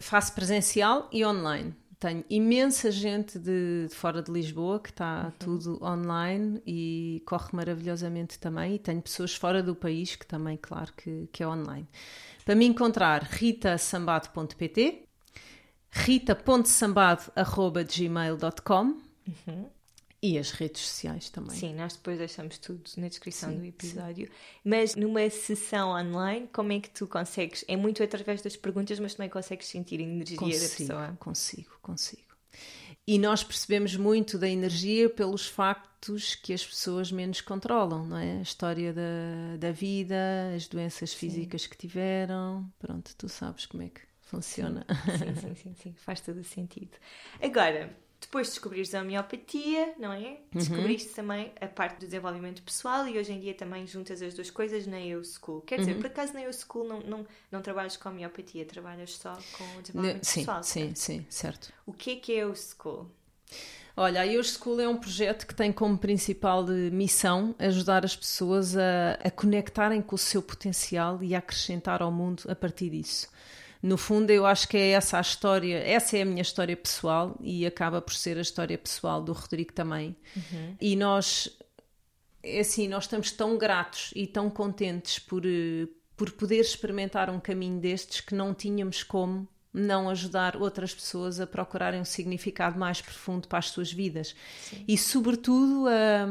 Faço 0.00 0.34
presencial 0.34 1.08
e 1.12 1.24
online. 1.24 1.76
Tenho 2.00 2.24
imensa 2.28 2.90
gente 2.90 3.38
de, 3.38 3.86
de 3.88 3.94
fora 3.94 4.20
de 4.20 4.32
Lisboa 4.32 4.80
que 4.80 4.90
está 4.90 5.26
uhum. 5.26 5.30
tudo 5.38 5.78
online 5.82 6.60
e 6.66 7.22
corre 7.24 7.50
maravilhosamente 7.52 8.36
também. 8.40 8.74
E 8.74 8.78
tenho 8.80 9.00
pessoas 9.00 9.32
fora 9.36 9.62
do 9.62 9.76
país 9.76 10.16
que 10.16 10.26
também, 10.26 10.58
claro, 10.60 10.92
que, 10.96 11.28
que 11.32 11.40
é 11.40 11.46
online. 11.46 11.88
Para 12.44 12.56
me 12.56 12.66
encontrar, 12.66 13.22
ritasambado.pt 13.22 15.03
rita.sambado.gmail.com 15.94 18.82
uhum. 18.82 19.70
e 20.20 20.36
as 20.36 20.50
redes 20.50 20.82
sociais 20.82 21.30
também. 21.30 21.56
Sim, 21.56 21.72
nós 21.74 21.94
depois 21.94 22.18
deixamos 22.18 22.58
tudo 22.58 22.82
na 22.96 23.06
descrição 23.06 23.50
sim, 23.50 23.58
do 23.58 23.64
episódio. 23.64 24.26
Sim. 24.26 24.32
Mas 24.64 24.96
numa 24.96 25.30
sessão 25.30 25.90
online, 25.90 26.48
como 26.52 26.72
é 26.72 26.80
que 26.80 26.90
tu 26.90 27.06
consegues? 27.06 27.64
É 27.68 27.76
muito 27.76 28.02
através 28.02 28.42
das 28.42 28.56
perguntas, 28.56 28.98
mas 28.98 29.14
também 29.14 29.30
consegues 29.30 29.68
sentir 29.68 30.00
a 30.00 30.02
energia 30.02 30.36
consigo, 30.36 30.62
da 30.62 30.68
pessoa? 30.76 31.16
Consigo, 31.20 31.70
consigo. 31.80 32.34
E 33.06 33.18
nós 33.18 33.44
percebemos 33.44 33.96
muito 33.96 34.36
da 34.36 34.48
energia 34.48 35.08
pelos 35.08 35.46
factos 35.46 36.34
que 36.34 36.52
as 36.52 36.66
pessoas 36.66 37.12
menos 37.12 37.40
controlam, 37.40 38.04
não 38.04 38.16
é? 38.16 38.38
A 38.38 38.42
história 38.42 38.92
da, 38.92 39.56
da 39.58 39.70
vida, 39.70 40.16
as 40.56 40.66
doenças 40.66 41.14
físicas 41.14 41.62
sim. 41.62 41.68
que 41.68 41.76
tiveram. 41.76 42.68
Pronto, 42.80 43.14
tu 43.16 43.28
sabes 43.28 43.64
como 43.66 43.84
é 43.84 43.90
que 43.90 44.00
funciona. 44.34 44.86
Sim, 45.18 45.34
sim, 45.34 45.54
sim, 45.54 45.74
sim, 45.74 45.94
faz 45.96 46.20
todo 46.20 46.38
o 46.38 46.44
sentido. 46.44 46.96
Agora, 47.40 47.94
depois 48.24 48.46
de 48.46 48.52
descobrires 48.54 48.94
a 48.94 49.00
homeopatia, 49.00 49.94
não 49.98 50.12
é? 50.12 50.18
Uhum. 50.18 50.38
Descobriste 50.54 51.08
uhum. 51.10 51.14
também 51.14 51.52
a 51.60 51.66
parte 51.66 51.96
do 51.96 52.06
desenvolvimento 52.06 52.62
pessoal 52.62 53.06
e 53.06 53.18
hoje 53.18 53.32
em 53.32 53.40
dia 53.40 53.54
também 53.54 53.86
juntas 53.86 54.20
as 54.22 54.34
duas 54.34 54.50
coisas 54.50 54.86
na 54.86 55.00
Eu 55.00 55.22
School. 55.24 55.60
Quer 55.60 55.78
dizer, 55.78 55.92
uhum. 55.92 56.00
por 56.00 56.06
acaso 56.06 56.32
na 56.32 56.42
Eu 56.42 56.52
School 56.52 56.88
não, 56.88 57.00
não, 57.00 57.26
não 57.50 57.62
trabalhas 57.62 57.96
com 57.96 58.08
homeopatia, 58.08 58.64
trabalhas 58.64 59.12
só 59.12 59.38
com 59.56 59.64
o 59.78 59.82
desenvolvimento 59.82 60.24
sim, 60.24 60.40
pessoal? 60.40 60.62
Sim, 60.62 60.94
sim, 60.94 61.26
certo. 61.28 61.72
O 61.86 61.92
que 61.92 62.12
é 62.12 62.16
que 62.16 62.32
é 62.32 62.36
Eu 62.36 62.54
School? 62.54 63.10
Olha, 63.96 64.22
a 64.22 64.26
Eu 64.26 64.42
School 64.42 64.80
é 64.80 64.88
um 64.88 64.96
projeto 64.96 65.46
que 65.46 65.54
tem 65.54 65.70
como 65.70 65.96
principal 65.96 66.64
missão 66.66 67.54
ajudar 67.58 68.04
as 68.04 68.16
pessoas 68.16 68.76
a, 68.76 69.12
a 69.22 69.30
conectarem 69.30 70.02
com 70.02 70.16
o 70.16 70.18
seu 70.18 70.42
potencial 70.42 71.22
e 71.22 71.34
a 71.34 71.38
acrescentar 71.38 72.02
ao 72.02 72.10
mundo 72.10 72.42
a 72.48 72.56
partir 72.56 72.90
disso 72.90 73.28
no 73.84 73.98
fundo 73.98 74.30
eu 74.30 74.46
acho 74.46 74.66
que 74.66 74.78
é 74.78 74.92
essa 74.92 75.18
a 75.18 75.20
história, 75.20 75.76
essa 75.76 76.16
é 76.16 76.22
a 76.22 76.24
minha 76.24 76.40
história 76.40 76.74
pessoal 76.74 77.36
e 77.42 77.66
acaba 77.66 78.00
por 78.00 78.14
ser 78.14 78.38
a 78.38 78.40
história 78.40 78.78
pessoal 78.78 79.22
do 79.22 79.34
Rodrigo 79.34 79.74
também. 79.74 80.16
Uhum. 80.34 80.74
E 80.80 80.96
nós, 80.96 81.50
é 82.42 82.60
assim, 82.60 82.88
nós 82.88 83.04
estamos 83.04 83.30
tão 83.30 83.58
gratos 83.58 84.10
e 84.16 84.26
tão 84.26 84.48
contentes 84.48 85.18
por, 85.18 85.44
eh, 85.44 85.86
por 86.16 86.30
poder 86.30 86.60
experimentar 86.60 87.28
um 87.28 87.38
caminho 87.38 87.78
destes 87.78 88.22
que 88.22 88.34
não 88.34 88.54
tínhamos 88.54 89.02
como 89.02 89.46
não 89.70 90.08
ajudar 90.08 90.56
outras 90.56 90.94
pessoas 90.94 91.38
a 91.38 91.46
procurarem 91.46 92.00
um 92.00 92.06
significado 92.06 92.78
mais 92.78 93.02
profundo 93.02 93.46
para 93.46 93.58
as 93.58 93.68
suas 93.68 93.92
vidas. 93.92 94.34
Sim. 94.62 94.82
E 94.88 94.96
sobretudo 94.96 95.88
a 95.88 96.26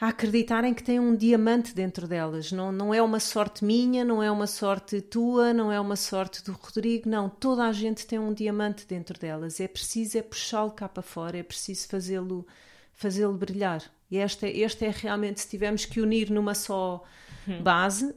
a 0.00 0.08
acreditarem 0.08 0.72
que 0.72 0.82
têm 0.82 1.00
um 1.00 1.16
diamante 1.16 1.74
dentro 1.74 2.06
delas. 2.06 2.52
Não, 2.52 2.70
não 2.70 2.94
é 2.94 3.02
uma 3.02 3.18
sorte 3.18 3.64
minha, 3.64 4.04
não 4.04 4.22
é 4.22 4.30
uma 4.30 4.46
sorte 4.46 5.00
tua, 5.00 5.52
não 5.52 5.72
é 5.72 5.80
uma 5.80 5.96
sorte 5.96 6.44
do 6.44 6.52
Rodrigo, 6.52 7.08
não. 7.08 7.28
Toda 7.28 7.64
a 7.64 7.72
gente 7.72 8.06
tem 8.06 8.18
um 8.18 8.32
diamante 8.32 8.86
dentro 8.86 9.18
delas. 9.18 9.60
É 9.60 9.66
preciso 9.66 10.16
é 10.16 10.22
puxá-lo 10.22 10.70
cá 10.70 10.88
para 10.88 11.02
fora, 11.02 11.38
é 11.38 11.42
preciso 11.42 11.88
fazê-lo 11.88 12.46
fazê-lo 12.92 13.32
brilhar. 13.32 13.82
E 14.10 14.18
esta, 14.18 14.48
este 14.48 14.84
é 14.84 14.90
realmente, 14.94 15.40
se 15.40 15.48
tivermos 15.48 15.84
que 15.84 16.00
unir 16.00 16.30
numa 16.30 16.54
só 16.54 17.04
hum. 17.46 17.62
base, 17.62 18.06
uh, 18.06 18.14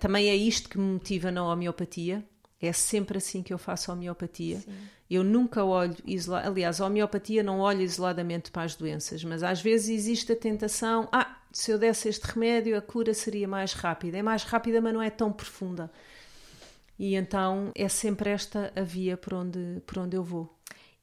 também 0.00 0.28
é 0.28 0.34
isto 0.34 0.68
que 0.68 0.78
me 0.78 0.94
motiva 0.94 1.30
na 1.30 1.44
homeopatia. 1.44 2.24
É 2.60 2.72
sempre 2.72 3.18
assim 3.18 3.42
que 3.42 3.52
eu 3.52 3.58
faço 3.58 3.90
a 3.90 3.94
homeopatia. 3.94 4.60
Sim. 4.60 4.72
Eu 5.12 5.22
nunca 5.22 5.62
olho 5.62 5.94
isolado. 6.06 6.48
Aliás, 6.48 6.80
a 6.80 6.86
homeopatia 6.86 7.42
não 7.42 7.60
olha 7.60 7.82
isoladamente 7.82 8.50
para 8.50 8.62
as 8.62 8.74
doenças, 8.74 9.22
mas 9.22 9.42
às 9.42 9.60
vezes 9.60 9.90
existe 9.90 10.32
a 10.32 10.36
tentação: 10.36 11.06
ah, 11.12 11.36
se 11.52 11.70
eu 11.70 11.78
desse 11.78 12.08
este 12.08 12.24
remédio, 12.24 12.74
a 12.76 12.80
cura 12.80 13.12
seria 13.12 13.46
mais 13.46 13.74
rápida. 13.74 14.16
É 14.16 14.22
mais 14.22 14.42
rápida, 14.44 14.80
mas 14.80 14.94
não 14.94 15.02
é 15.02 15.10
tão 15.10 15.30
profunda. 15.30 15.92
E 16.98 17.14
então 17.14 17.70
é 17.74 17.88
sempre 17.90 18.30
esta 18.30 18.72
a 18.74 18.80
via 18.80 19.16
por 19.16 19.34
onde, 19.34 19.82
por 19.86 19.98
onde 19.98 20.16
eu 20.16 20.24
vou. 20.24 20.58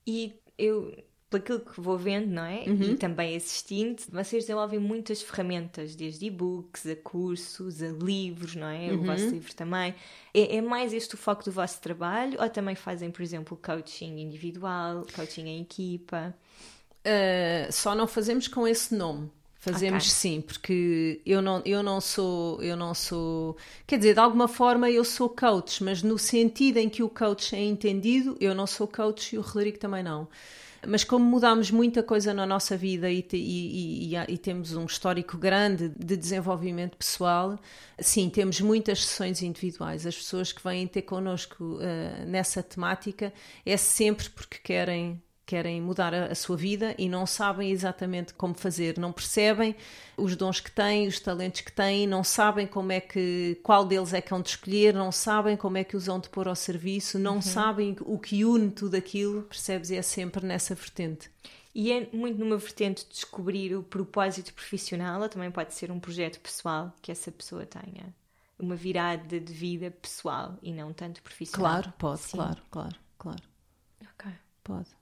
E 0.07 0.33
eu 0.57 0.91
pelo 1.29 1.59
que 1.59 1.79
vou 1.79 1.97
vendo, 1.97 2.27
não 2.27 2.43
é? 2.43 2.63
Uhum. 2.65 2.81
E 2.81 2.95
também 2.95 3.35
assistindo, 3.35 4.01
vocês 4.09 4.43
desenvolvem 4.43 4.79
muitas 4.79 5.21
ferramentas, 5.21 5.95
desde 5.95 6.25
e-books 6.25 6.87
a 6.87 6.95
cursos, 6.95 7.83
a 7.83 7.89
livros, 7.89 8.55
não 8.55 8.67
é? 8.67 8.91
Uhum. 8.91 9.01
O 9.01 9.03
vosso 9.03 9.29
livro 9.29 9.53
também. 9.53 9.93
É, 10.33 10.57
é, 10.57 10.61
mais 10.61 10.91
este 10.91 11.13
o 11.13 11.17
foco 11.17 11.43
do 11.43 11.51
vosso 11.51 11.79
trabalho 11.79 12.41
ou 12.41 12.49
também 12.49 12.73
fazem, 12.73 13.11
por 13.11 13.21
exemplo, 13.21 13.59
coaching 13.61 14.19
individual, 14.19 15.05
coaching 15.15 15.47
em 15.47 15.61
equipa? 15.61 16.35
Uh, 16.99 17.71
só 17.71 17.93
não 17.93 18.07
fazemos 18.07 18.47
com 18.47 18.67
esse 18.67 18.95
nome. 18.95 19.29
Fazemos 19.61 20.05
okay. 20.05 20.15
sim, 20.15 20.41
porque 20.41 21.21
eu 21.25 21.41
não, 21.41 21.61
eu 21.65 21.83
não 21.83 21.99
sou, 21.99 22.63
eu 22.63 22.77
não 22.77 22.93
sou, 22.93 23.57
quer 23.85 23.97
dizer, 23.97 24.13
de 24.13 24.19
alguma 24.21 24.47
forma 24.47 24.89
eu 24.89 25.03
sou 25.03 25.27
coach, 25.27 25.83
mas 25.83 26.01
no 26.01 26.17
sentido 26.17 26.77
em 26.77 26.87
que 26.87 27.03
o 27.03 27.09
coach 27.09 27.53
é 27.53 27.61
entendido, 27.61 28.37
eu 28.39 28.55
não 28.55 28.65
sou 28.65 28.87
coach 28.87 29.35
e 29.35 29.37
o 29.37 29.41
Rodrigo 29.41 29.77
também 29.77 30.01
não. 30.01 30.29
Mas 30.87 31.03
como 31.03 31.25
mudamos 31.25 31.71
muita 31.71 32.01
coisa 32.01 32.33
na 32.33 32.45
nossa 32.45 32.77
vida 32.77 33.09
e, 33.09 33.25
e, 33.33 34.15
e, 34.15 34.15
e, 34.15 34.37
temos 34.37 34.73
um 34.73 34.85
histórico 34.85 35.37
grande 35.37 35.89
de 35.89 36.15
desenvolvimento 36.15 36.97
pessoal, 36.97 37.59
sim, 37.99 38.29
temos 38.29 38.61
muitas 38.61 39.05
sessões 39.05 39.41
individuais. 39.41 40.05
As 40.05 40.15
pessoas 40.15 40.51
que 40.51 40.63
vêm 40.63 40.87
ter 40.87 41.01
connosco 41.01 41.63
uh, 41.63 42.25
nessa 42.25 42.63
temática 42.63 43.33
é 43.65 43.77
sempre 43.77 44.29
porque 44.29 44.57
querem 44.63 45.21
querem 45.49 45.81
mudar 45.81 46.13
a, 46.13 46.25
a, 46.25 46.35
sua 46.35 46.55
vida 46.55 46.93
e 46.95 47.09
não 47.09 47.25
sabem 47.25 47.71
exatamente 47.71 48.35
como 48.35 48.53
fazer, 48.53 48.99
não 48.99 49.11
percebem 49.11 49.75
os 50.15 50.35
dons 50.35 50.59
que 50.59 50.69
têm, 50.69 51.07
os 51.07 51.19
talentos 51.19 51.61
que 51.61 51.71
têm, 51.71 52.05
não 52.05 52.23
sabem 52.23 52.67
como 52.67 52.91
é 52.91 52.99
que 52.99 53.59
qual 53.63 53.83
deles 53.83 54.13
é 54.13 54.21
que 54.21 54.31
hão 54.31 54.43
de 54.43 54.49
escolher, 54.49 54.93
não 54.93 55.11
sabem 55.11 55.57
como 55.57 55.75
é 55.75 55.83
que 55.83 55.97
os 55.97 56.07
hão 56.07 56.19
de 56.19 56.29
pôr 56.29 56.47
ao 56.47 56.55
serviço, 56.55 57.17
não 57.17 57.35
uhum. 57.35 57.41
sabem 57.41 57.95
o 58.01 58.19
que 58.19 58.45
une 58.45 58.69
tudo 58.69 58.93
aquilo, 58.93 59.41
percebes? 59.41 59.89
E 59.89 59.95
é 59.95 60.03
sempre 60.03 60.45
nessa 60.45 60.75
vertente. 60.75 61.31
E 61.73 61.91
é 61.91 62.07
muito 62.13 62.37
numa 62.37 62.57
vertente 62.57 63.03
de 63.05 63.09
descobrir 63.13 63.75
o 63.75 63.81
propósito 63.81 64.53
profissional, 64.53 65.19
ou 65.19 65.29
também 65.29 65.49
pode 65.49 65.73
ser 65.73 65.89
um 65.89 65.99
projeto 65.99 66.39
pessoal 66.39 66.93
que 67.01 67.11
essa 67.11 67.31
pessoa 67.31 67.65
tenha. 67.65 68.13
Uma 68.59 68.75
virada 68.75 69.39
de 69.39 69.53
vida 69.53 69.89
pessoal 69.89 70.59
e 70.61 70.71
não 70.71 70.93
tanto 70.93 71.23
profissional. 71.23 71.81
Claro, 71.81 71.93
pode, 71.97 72.21
Sim. 72.21 72.37
claro, 72.37 72.61
claro, 72.69 72.95
claro. 73.17 73.43
Ok. 74.13 74.31
Pode. 74.63 74.98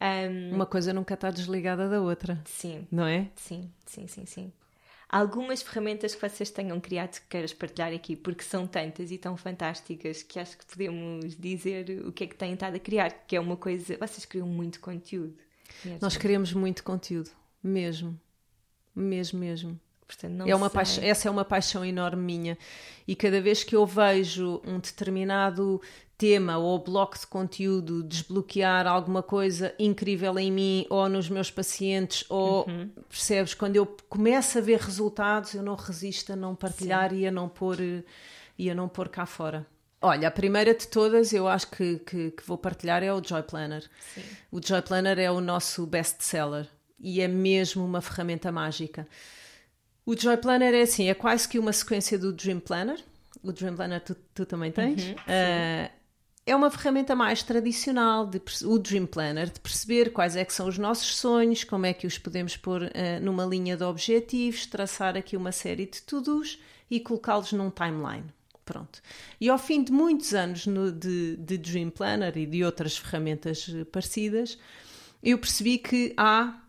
Um, 0.00 0.54
Uma 0.54 0.66
coisa 0.66 0.92
nunca 0.92 1.14
está 1.14 1.30
desligada 1.30 1.88
da 1.88 2.00
outra. 2.00 2.40
Sim. 2.44 2.86
Não 2.90 3.04
é? 3.06 3.28
Sim, 3.36 3.70
sim, 3.84 4.06
sim, 4.06 4.26
sim. 4.26 4.52
Algumas 5.08 5.62
ferramentas 5.62 6.14
que 6.14 6.28
vocês 6.28 6.50
tenham 6.50 6.78
criado 6.78 7.18
que 7.18 7.28
queiras 7.28 7.54
partilhar 7.54 7.92
aqui, 7.94 8.14
porque 8.14 8.44
são 8.44 8.66
tantas 8.66 9.10
e 9.10 9.16
tão 9.16 9.36
fantásticas 9.38 10.22
que 10.22 10.38
acho 10.38 10.58
que 10.58 10.66
podemos 10.66 11.34
dizer 11.34 12.02
o 12.06 12.12
que 12.12 12.24
é 12.24 12.26
que 12.26 12.34
têm 12.34 12.52
estado 12.52 12.76
a 12.76 12.78
criar, 12.78 13.10
que 13.26 13.34
é 13.34 13.40
uma 13.40 13.56
coisa. 13.56 13.96
Vocês 13.96 14.26
criam 14.26 14.46
muito 14.46 14.80
conteúdo. 14.80 15.34
Mesmo. 15.82 15.98
Nós 16.02 16.16
queremos 16.16 16.52
muito 16.52 16.84
conteúdo, 16.84 17.30
mesmo. 17.62 18.20
Mesmo, 18.94 19.38
mesmo. 19.38 19.80
Portanto, 20.08 20.48
é 20.48 20.56
uma 20.56 20.70
paixão, 20.70 21.04
essa 21.04 21.28
é 21.28 21.30
uma 21.30 21.44
paixão 21.44 21.84
enorme 21.84 22.22
minha. 22.22 22.58
E 23.06 23.14
cada 23.14 23.42
vez 23.42 23.62
que 23.62 23.76
eu 23.76 23.84
vejo 23.84 24.60
um 24.66 24.78
determinado 24.78 25.80
tema 26.16 26.56
ou 26.56 26.78
bloco 26.78 27.16
de 27.16 27.26
conteúdo 27.26 28.02
desbloquear 28.02 28.86
alguma 28.86 29.22
coisa 29.22 29.72
incrível 29.78 30.36
em 30.38 30.50
mim 30.50 30.86
ou 30.88 31.08
nos 31.10 31.28
meus 31.28 31.50
pacientes, 31.50 32.24
ou 32.28 32.66
uhum. 32.66 32.90
percebes? 33.08 33.52
Quando 33.52 33.76
eu 33.76 33.86
começo 34.08 34.56
a 34.56 34.60
ver 34.62 34.80
resultados, 34.80 35.54
eu 35.54 35.62
não 35.62 35.74
resisto 35.74 36.32
a 36.32 36.36
não 36.36 36.56
partilhar 36.56 37.10
Sim. 37.10 37.18
e 37.18 37.26
a 37.26 37.30
não 37.30 37.46
pôr, 37.46 37.78
e 38.58 38.70
a 38.70 38.74
não 38.74 38.88
pôr 38.88 39.10
cá 39.10 39.26
fora. 39.26 39.66
Olha, 40.00 40.28
a 40.28 40.30
primeira 40.30 40.74
de 40.74 40.88
todas 40.88 41.32
eu 41.34 41.46
acho 41.46 41.68
que, 41.70 41.98
que, 41.98 42.30
que 42.30 42.42
vou 42.46 42.56
partilhar 42.56 43.02
é 43.02 43.12
o 43.12 43.22
Joy 43.22 43.42
Planner. 43.42 43.84
Sim. 44.14 44.22
O 44.50 44.60
Joy 44.64 44.80
Planner 44.80 45.18
é 45.18 45.30
o 45.30 45.40
nosso 45.40 45.86
best 45.86 46.24
seller 46.24 46.66
e 46.98 47.20
é 47.20 47.28
mesmo 47.28 47.84
uma 47.84 48.00
ferramenta 48.00 48.50
mágica. 48.50 49.06
O 50.08 50.18
Joy 50.18 50.38
Planner 50.38 50.72
é 50.72 50.80
assim, 50.80 51.10
é 51.10 51.12
quase 51.12 51.46
que 51.46 51.58
uma 51.58 51.70
sequência 51.70 52.18
do 52.18 52.32
Dream 52.32 52.60
Planner. 52.60 52.98
O 53.42 53.52
Dream 53.52 53.76
Planner 53.76 54.00
tu, 54.00 54.16
tu 54.32 54.46
também 54.46 54.72
tens. 54.72 55.04
Uhum, 55.04 55.12
uh, 55.12 55.90
é 56.46 56.56
uma 56.56 56.70
ferramenta 56.70 57.14
mais 57.14 57.42
tradicional, 57.42 58.26
de, 58.26 58.40
o 58.64 58.78
Dream 58.78 59.04
Planner, 59.04 59.50
de 59.50 59.60
perceber 59.60 60.10
quais 60.10 60.34
é 60.34 60.46
que 60.46 60.54
são 60.54 60.66
os 60.66 60.78
nossos 60.78 61.14
sonhos, 61.14 61.62
como 61.62 61.84
é 61.84 61.92
que 61.92 62.06
os 62.06 62.16
podemos 62.16 62.56
pôr 62.56 62.84
uh, 62.84 62.88
numa 63.20 63.44
linha 63.44 63.76
de 63.76 63.84
objetivos, 63.84 64.64
traçar 64.64 65.14
aqui 65.14 65.36
uma 65.36 65.52
série 65.52 65.84
de 65.84 66.00
to-dos 66.00 66.58
e 66.90 67.00
colocá-los 67.00 67.52
num 67.52 67.68
timeline. 67.68 68.32
Pronto. 68.64 69.02
E 69.38 69.50
ao 69.50 69.58
fim 69.58 69.84
de 69.84 69.92
muitos 69.92 70.32
anos 70.32 70.66
no, 70.66 70.90
de, 70.90 71.36
de 71.36 71.58
Dream 71.58 71.90
Planner 71.90 72.34
e 72.38 72.46
de 72.46 72.64
outras 72.64 72.96
ferramentas 72.96 73.66
eh, 73.68 73.84
parecidas, 73.84 74.58
eu 75.22 75.36
percebi 75.36 75.76
que 75.76 76.14
há 76.16 76.62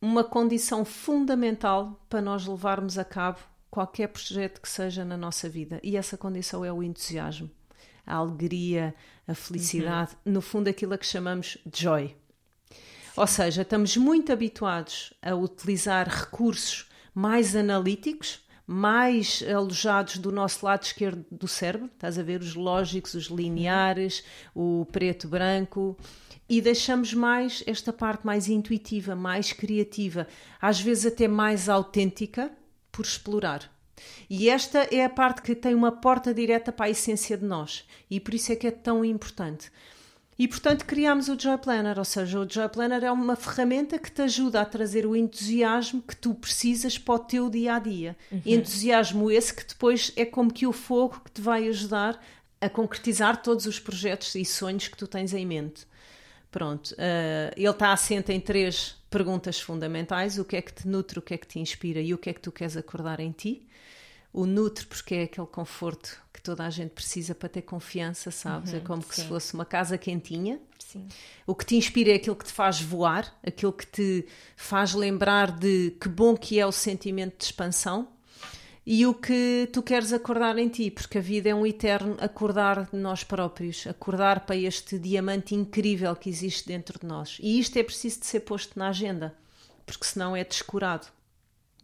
uma 0.00 0.24
condição 0.24 0.84
fundamental 0.84 2.00
para 2.08 2.22
nós 2.22 2.46
levarmos 2.46 2.98
a 2.98 3.04
cabo 3.04 3.38
qualquer 3.70 4.08
projeto 4.08 4.60
que 4.60 4.68
seja 4.68 5.04
na 5.04 5.16
nossa 5.16 5.48
vida. 5.48 5.78
E 5.82 5.96
essa 5.96 6.16
condição 6.16 6.64
é 6.64 6.72
o 6.72 6.82
entusiasmo, 6.82 7.50
a 8.06 8.14
alegria, 8.16 8.94
a 9.28 9.34
felicidade, 9.34 10.16
uhum. 10.24 10.32
no 10.32 10.40
fundo 10.40 10.68
aquilo 10.68 10.94
a 10.94 10.98
que 10.98 11.06
chamamos 11.06 11.58
joy. 11.72 12.16
Ou 13.16 13.26
seja, 13.26 13.62
estamos 13.62 13.96
muito 13.96 14.32
habituados 14.32 15.12
a 15.20 15.34
utilizar 15.34 16.08
recursos 16.08 16.88
mais 17.14 17.54
analíticos, 17.54 18.40
mais 18.72 19.42
alojados 19.52 20.18
do 20.18 20.30
nosso 20.30 20.64
lado 20.64 20.84
esquerdo 20.84 21.26
do 21.28 21.48
cérebro, 21.48 21.90
estás 21.92 22.16
a 22.16 22.22
ver 22.22 22.40
os 22.40 22.54
lógicos, 22.54 23.14
os 23.14 23.24
lineares, 23.24 24.22
o 24.54 24.86
preto-branco, 24.92 25.98
e 26.48 26.60
deixamos 26.60 27.12
mais 27.12 27.64
esta 27.66 27.92
parte 27.92 28.24
mais 28.24 28.48
intuitiva, 28.48 29.16
mais 29.16 29.52
criativa, 29.52 30.28
às 30.62 30.80
vezes 30.80 31.06
até 31.06 31.26
mais 31.26 31.68
autêntica, 31.68 32.48
por 32.92 33.04
explorar. 33.04 33.68
E 34.30 34.48
esta 34.48 34.86
é 34.94 35.04
a 35.04 35.10
parte 35.10 35.42
que 35.42 35.56
tem 35.56 35.74
uma 35.74 35.90
porta 35.90 36.32
direta 36.32 36.70
para 36.70 36.86
a 36.86 36.90
essência 36.90 37.36
de 37.36 37.44
nós, 37.44 37.84
e 38.08 38.20
por 38.20 38.34
isso 38.34 38.52
é 38.52 38.56
que 38.56 38.68
é 38.68 38.70
tão 38.70 39.04
importante. 39.04 39.68
E 40.40 40.48
portanto 40.48 40.86
criámos 40.86 41.28
o 41.28 41.38
Joy 41.38 41.58
Planner, 41.58 41.98
ou 41.98 42.04
seja, 42.04 42.40
o 42.40 42.48
Joy 42.48 42.66
Planner 42.70 43.04
é 43.04 43.12
uma 43.12 43.36
ferramenta 43.36 43.98
que 43.98 44.10
te 44.10 44.22
ajuda 44.22 44.62
a 44.62 44.64
trazer 44.64 45.04
o 45.04 45.14
entusiasmo 45.14 46.00
que 46.00 46.16
tu 46.16 46.34
precisas 46.34 46.96
para 46.96 47.14
o 47.16 47.18
teu 47.18 47.50
dia 47.50 47.74
a 47.74 47.78
dia. 47.78 48.16
Uhum. 48.32 48.40
Entusiasmo 48.46 49.30
esse 49.30 49.54
que 49.54 49.66
depois 49.66 50.10
é 50.16 50.24
como 50.24 50.50
que 50.50 50.66
o 50.66 50.72
fogo 50.72 51.20
que 51.22 51.30
te 51.30 51.42
vai 51.42 51.68
ajudar 51.68 52.18
a 52.58 52.70
concretizar 52.70 53.42
todos 53.42 53.66
os 53.66 53.78
projetos 53.78 54.34
e 54.34 54.42
sonhos 54.42 54.88
que 54.88 54.96
tu 54.96 55.06
tens 55.06 55.34
em 55.34 55.44
mente. 55.44 55.86
Pronto, 56.50 56.92
uh, 56.92 57.52
ele 57.54 57.68
está 57.68 57.92
assente 57.92 58.32
em 58.32 58.40
três 58.40 58.96
perguntas 59.10 59.60
fundamentais: 59.60 60.38
o 60.38 60.44
que 60.46 60.56
é 60.56 60.62
que 60.62 60.72
te 60.72 60.88
nutre, 60.88 61.18
o 61.18 61.22
que 61.22 61.34
é 61.34 61.36
que 61.36 61.46
te 61.46 61.58
inspira 61.58 62.00
e 62.00 62.14
o 62.14 62.18
que 62.18 62.30
é 62.30 62.32
que 62.32 62.40
tu 62.40 62.50
queres 62.50 62.78
acordar 62.78 63.20
em 63.20 63.30
ti. 63.30 63.68
O 64.32 64.46
nutre, 64.46 64.86
porque 64.86 65.14
é 65.14 65.22
aquele 65.24 65.46
conforto 65.46 66.20
que 66.32 66.40
toda 66.40 66.64
a 66.64 66.70
gente 66.70 66.90
precisa 66.90 67.34
para 67.34 67.48
ter 67.48 67.62
confiança, 67.62 68.30
sabes? 68.30 68.72
É 68.72 68.76
uhum, 68.76 68.82
é 68.82 68.86
como 68.86 69.02
sim. 69.02 69.08
que 69.08 69.14
se 69.16 69.24
fosse 69.24 69.54
uma 69.54 69.64
casa 69.64 69.98
quentinha. 69.98 70.60
Sim. 70.78 71.06
O 71.46 71.54
que 71.54 71.66
te 71.66 71.76
inspira 71.76 72.10
é 72.10 72.14
aquilo 72.14 72.36
que 72.36 72.44
te 72.44 72.52
faz 72.52 72.80
voar, 72.80 73.38
aquilo 73.46 73.72
que 73.72 73.86
te 73.86 74.26
faz 74.56 74.94
lembrar 74.94 75.52
de 75.52 75.96
que 76.00 76.08
bom 76.08 76.36
que 76.36 76.58
é 76.58 76.66
o 76.66 76.72
sentimento 76.72 77.38
de 77.38 77.44
expansão 77.44 78.08
e 78.84 79.06
o 79.06 79.14
que 79.14 79.68
tu 79.72 79.82
queres 79.82 80.12
acordar 80.12 80.58
em 80.58 80.68
ti, 80.68 80.90
porque 80.90 81.18
a 81.18 81.20
vida 81.20 81.48
é 81.48 81.54
um 81.54 81.66
eterno 81.66 82.16
acordar 82.18 82.88
de 82.90 82.96
nós 82.96 83.22
próprios, 83.22 83.86
acordar 83.86 84.40
para 84.46 84.56
este 84.56 84.98
diamante 84.98 85.54
incrível 85.54 86.16
que 86.16 86.30
existe 86.30 86.66
dentro 86.66 86.98
de 86.98 87.06
nós. 87.06 87.36
E 87.40 87.60
isto 87.60 87.76
é 87.76 87.82
preciso 87.82 88.20
de 88.20 88.26
ser 88.26 88.40
posto 88.40 88.78
na 88.78 88.88
agenda, 88.88 89.36
porque 89.84 90.04
senão 90.04 90.34
é 90.34 90.42
descurado. 90.42 91.06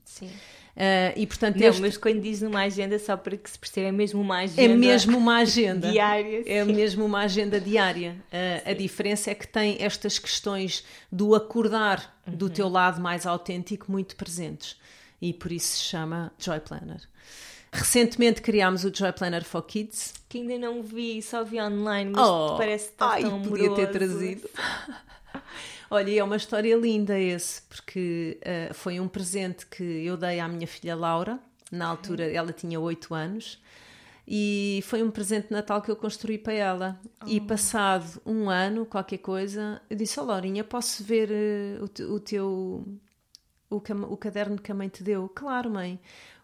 Sim. 0.04 0.30
Uh, 0.76 1.16
e 1.16 1.26
portanto, 1.26 1.56
não, 1.56 1.68
este... 1.68 1.80
mas 1.80 1.96
quando 1.96 2.20
diz 2.20 2.42
uma 2.42 2.60
agenda, 2.60 2.98
só 2.98 3.16
para 3.16 3.34
que 3.34 3.48
se 3.48 3.58
perceba, 3.58 3.88
é 3.88 3.92
mesmo 3.92 4.20
uma 4.20 4.40
agenda. 4.40 4.62
É 4.62 4.76
mesmo 4.76 5.16
uma 5.16 5.38
agenda 5.38 5.90
diária. 5.90 6.42
É 6.46 6.64
mesmo 6.64 7.06
uma 7.06 7.20
agenda 7.20 7.58
diária. 7.58 8.14
Uh, 8.30 8.70
a 8.70 8.74
diferença 8.74 9.30
é 9.30 9.34
que 9.34 9.48
tem 9.48 9.78
estas 9.80 10.18
questões 10.18 10.84
do 11.10 11.34
acordar 11.34 12.14
uhum. 12.26 12.34
do 12.34 12.50
teu 12.50 12.68
lado 12.68 13.00
mais 13.00 13.24
autêntico 13.24 13.90
muito 13.90 14.16
presentes 14.16 14.76
e 15.20 15.32
por 15.32 15.50
isso 15.50 15.78
se 15.78 15.84
chama 15.84 16.30
Joy 16.38 16.60
Planner. 16.60 17.00
Recentemente 17.72 18.42
criámos 18.42 18.84
o 18.84 18.94
Joy 18.94 19.12
Planner 19.12 19.44
for 19.44 19.62
Kids. 19.62 20.14
Que 20.28 20.38
ainda 20.38 20.58
não 20.58 20.82
vi, 20.82 21.22
só 21.22 21.42
vi 21.42 21.60
online, 21.60 22.10
mas 22.10 22.28
oh, 22.28 22.56
parece 22.56 22.90
está 22.90 23.12
ai, 23.12 23.22
tão 23.22 23.40
podia 23.42 23.74
ter 23.74 23.90
trazido. 23.90 24.48
Olha, 25.90 26.18
é 26.18 26.24
uma 26.24 26.36
história 26.36 26.74
linda 26.76 27.18
esse, 27.18 27.62
porque 27.62 28.40
uh, 28.42 28.74
foi 28.74 28.98
um 28.98 29.06
presente 29.06 29.66
que 29.66 29.82
eu 29.82 30.16
dei 30.16 30.40
à 30.40 30.48
minha 30.48 30.66
filha 30.66 30.96
Laura, 30.96 31.38
na 31.70 31.86
altura 31.86 32.24
ela 32.24 32.52
tinha 32.52 32.78
8 32.80 33.14
anos, 33.14 33.60
e 34.26 34.80
foi 34.84 35.02
um 35.02 35.10
presente 35.10 35.48
de 35.48 35.52
Natal 35.52 35.80
que 35.80 35.90
eu 35.90 35.94
construí 35.94 36.36
para 36.36 36.52
ela. 36.52 37.00
Oh. 37.22 37.28
E 37.28 37.40
passado 37.40 38.20
um 38.26 38.50
ano, 38.50 38.84
qualquer 38.84 39.18
coisa, 39.18 39.80
eu 39.88 39.96
disse: 39.96 40.18
Ó 40.18 40.24
oh, 40.24 40.26
Laurinha, 40.26 40.64
posso 40.64 41.04
ver 41.04 41.30
uh, 41.30 41.84
o, 41.84 42.14
o, 42.14 42.20
teu 42.20 42.84
o, 43.70 43.76
o 43.76 44.16
caderno 44.16 44.60
que 44.60 44.72
a 44.72 44.74
mãe 44.74 44.88
te 44.88 45.04
deu? 45.04 45.28
Claro, 45.28 45.70
mãe. 45.70 46.00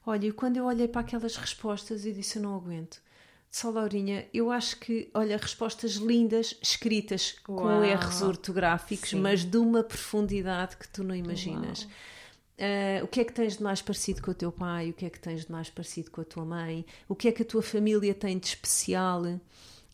Olha, 0.07 0.33
quando 0.33 0.57
eu 0.57 0.65
olhei 0.65 0.87
para 0.87 1.01
aquelas 1.01 1.37
respostas, 1.37 2.07
eu 2.07 2.13
disse: 2.13 2.39
Eu 2.39 2.43
não 2.43 2.55
aguento. 2.55 3.03
Só 3.53 3.69
Laurinha, 3.69 4.27
eu 4.33 4.51
acho 4.51 4.79
que, 4.79 5.11
olha, 5.13 5.37
respostas 5.37 5.97
lindas, 5.97 6.57
escritas 6.63 7.37
Uau. 7.47 7.59
com 7.59 7.85
erros 7.85 8.23
ortográficos, 8.23 9.11
Sim. 9.11 9.21
mas 9.21 9.45
de 9.45 9.59
uma 9.59 9.85
profundidade 9.85 10.79
que 10.79 10.89
tu 10.89 11.05
não 11.05 11.15
imaginas. 11.15 11.83
Uh, 11.83 13.05
o 13.05 13.09
que 13.09 13.21
é 13.21 13.25
que 13.25 13.33
tens 13.33 13.59
de 13.59 13.63
mais 13.63 13.83
parecido 13.83 14.23
com 14.23 14.31
o 14.31 14.35
teu 14.35 14.51
pai? 14.51 14.89
O 14.89 14.95
que 14.95 15.05
é 15.05 15.11
que 15.11 15.21
tens 15.21 15.45
de 15.45 15.53
mais 15.53 15.69
parecido 15.69 16.11
com 16.11 16.23
a 16.23 16.25
tua 16.25 16.47
mãe? 16.47 16.87
O 17.07 17.15
que 17.15 17.29
é 17.29 17.33
que 17.33 17.43
a 17.43 17.45
tua 17.45 17.63
família 17.63 18.15
tem 18.15 18.39
de 18.39 18.47
especial? 18.47 19.23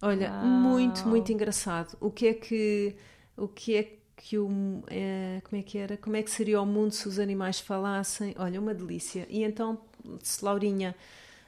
Olha, 0.01 0.31
Uau. 0.31 0.45
muito, 0.47 1.09
muito 1.09 1.33
engraçado. 1.33 1.97
O 2.01 2.13
que 2.13 2.29
é 2.29 2.35
que, 2.35 2.95
o 3.37 3.49
que 3.49 3.75
é 3.75 3.99
que 4.15 4.39
o 4.39 4.85
é, 4.87 5.43
como 5.43 5.61
é 5.61 5.65
que 5.65 5.79
era 5.79 5.97
como 5.97 6.15
é 6.15 6.23
que 6.23 6.31
seria 6.31 6.61
o 6.61 6.67
mundo 6.67 6.93
se 6.93 7.07
os 7.09 7.21
animais 7.21 7.61
falassem 7.61 8.35
olha 8.37 8.61
uma 8.61 8.75
delícia 8.75 9.25
e 9.31 9.45
então 9.45 9.79
se 10.21 10.45
Laurinha 10.45 10.95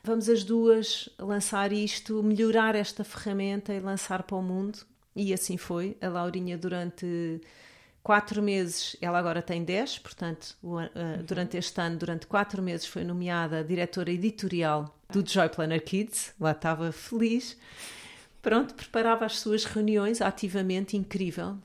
vamos 0.03 0.29
as 0.29 0.45
duas 0.45 1.09
lançar 1.19 1.73
isto 1.73 2.23
melhorar 2.23 2.75
esta 2.75 3.05
ferramenta 3.05 3.73
e 3.73 3.81
lançar 3.81 4.23
para 4.23 4.37
o 4.37 4.43
mundo 4.43 4.79
E 5.15 5.33
assim 5.35 5.57
foi. 5.57 5.97
A 6.01 6.09
Laurinha, 6.09 6.57
durante 6.57 7.41
quatro 8.03 8.43
meses, 8.43 8.97
ela 9.01 9.19
agora 9.19 9.43
tem 9.43 9.65
dez, 9.65 9.99
portanto, 9.99 10.57
uhum. 10.63 10.89
durante 11.27 11.57
este 11.57 11.81
ano, 11.81 11.99
durante 11.99 12.27
quatro 12.27 12.63
meses, 12.63 12.87
foi 12.87 13.05
nomeada 13.05 13.63
diretora 13.65 14.11
editorial 14.11 14.97
do 15.11 15.27
Joy 15.27 15.49
Planner 15.49 15.85
Kids. 15.85 16.33
Lá 16.41 16.53
estava 16.53 16.93
feliz. 16.93 17.57
Pronto, 18.41 18.75
preparava 18.75 19.27
as 19.27 19.39
suas 19.39 19.65
reuniões 19.65 20.23
ativamente, 20.23 20.97
incrível. 20.97 21.59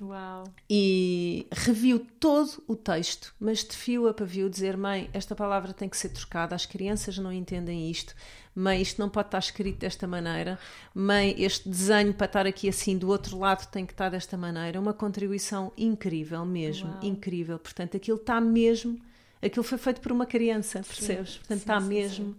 Uau. 0.00 0.44
E 0.68 1.46
reviu 1.50 2.04
todo 2.20 2.62
o 2.66 2.76
texto, 2.76 3.34
mas 3.40 3.64
de 3.64 3.74
fio 3.74 4.08
a 4.08 4.14
pavio 4.14 4.50
dizer: 4.50 4.76
Mãe, 4.76 5.08
esta 5.12 5.34
palavra 5.34 5.72
tem 5.72 5.88
que 5.88 5.96
ser 5.96 6.10
trocada, 6.10 6.54
as 6.54 6.66
crianças 6.66 7.16
não 7.18 7.32
entendem 7.32 7.90
isto. 7.90 8.14
Mãe, 8.54 8.80
isto 8.80 9.00
não 9.00 9.08
pode 9.08 9.28
estar 9.28 9.38
escrito 9.38 9.78
desta 9.78 10.06
maneira. 10.06 10.58
Mãe, 10.94 11.34
este 11.38 11.68
desenho 11.68 12.14
para 12.14 12.26
estar 12.26 12.46
aqui 12.46 12.68
assim 12.68 12.96
do 12.96 13.08
outro 13.08 13.38
lado 13.38 13.70
tem 13.70 13.84
que 13.84 13.92
estar 13.92 14.08
desta 14.08 14.36
maneira. 14.36 14.80
Uma 14.80 14.94
contribuição 14.94 15.72
incrível 15.76 16.44
mesmo, 16.44 16.90
Uau. 16.90 17.00
incrível. 17.02 17.58
Portanto, 17.58 17.96
aquilo 17.96 18.16
está 18.16 18.40
mesmo. 18.40 19.00
Aquilo 19.42 19.62
foi 19.62 19.78
feito 19.78 20.00
por 20.00 20.10
uma 20.10 20.24
criança, 20.24 20.82
percebes? 20.82 21.32
Sim, 21.32 21.38
Portanto, 21.38 21.58
sim, 21.58 21.62
está 21.62 21.80
sim, 21.80 21.86
mesmo. 21.88 22.36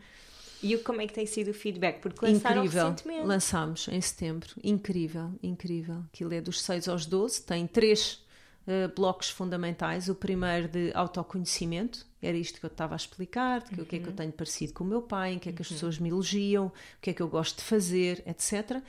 E 0.62 0.78
como 0.78 1.02
é 1.02 1.08
que 1.08 1.14
tem 1.14 1.26
sido 1.26 1.52
o 1.52 1.54
feedback? 1.54 2.02
Porque 2.02 2.26
lançaram 2.26 2.64
incrível. 2.64 2.90
recentemente. 2.90 3.28
Lançámos 3.28 3.88
em 3.90 4.02
setembro. 4.02 4.50
Incrível, 4.64 5.32
incrível. 5.42 6.04
Aquilo 6.12 6.34
é 6.34 6.42
dos 6.42 6.62
6 6.62 6.88
aos 6.88 7.06
12, 7.06 7.44
tem 7.44 7.68
três 7.68 8.26
uh, 8.68 8.94
blocos 8.96 9.30
fundamentais. 9.30 10.10
O 10.10 10.16
primeiro 10.16 10.68
de 10.68 10.92
autoconhecimento, 10.94 12.06
era 12.22 12.36
isto 12.36 12.60
que 12.60 12.66
eu 12.66 12.70
estava 12.70 12.96
a 12.96 12.98
explicar, 12.98 13.64
que, 13.64 13.76
uhum. 13.76 13.84
o 13.84 13.86
que 13.86 13.96
é 13.98 14.00
que 14.00 14.06
eu 14.06 14.10
uhum. 14.10 14.16
tenho 14.16 14.32
parecido 14.32 14.74
com 14.74 14.84
o 14.84 14.88
meu 14.88 15.02
pai, 15.02 15.34
em 15.34 15.40
que 15.40 15.50
é 15.50 15.52
que 15.52 15.62
as 15.62 15.70
uhum. 15.70 15.76
pessoas 15.76 16.00
me 16.00 16.10
elogiam, 16.10 16.68
o 16.68 16.72
que 17.02 17.12
é 17.12 17.14
que 17.14 17.22
eu 17.22 17.28
gosto 17.28 17.58
de 17.58 17.64
fazer, 17.64 18.24
etc. 18.26 18.82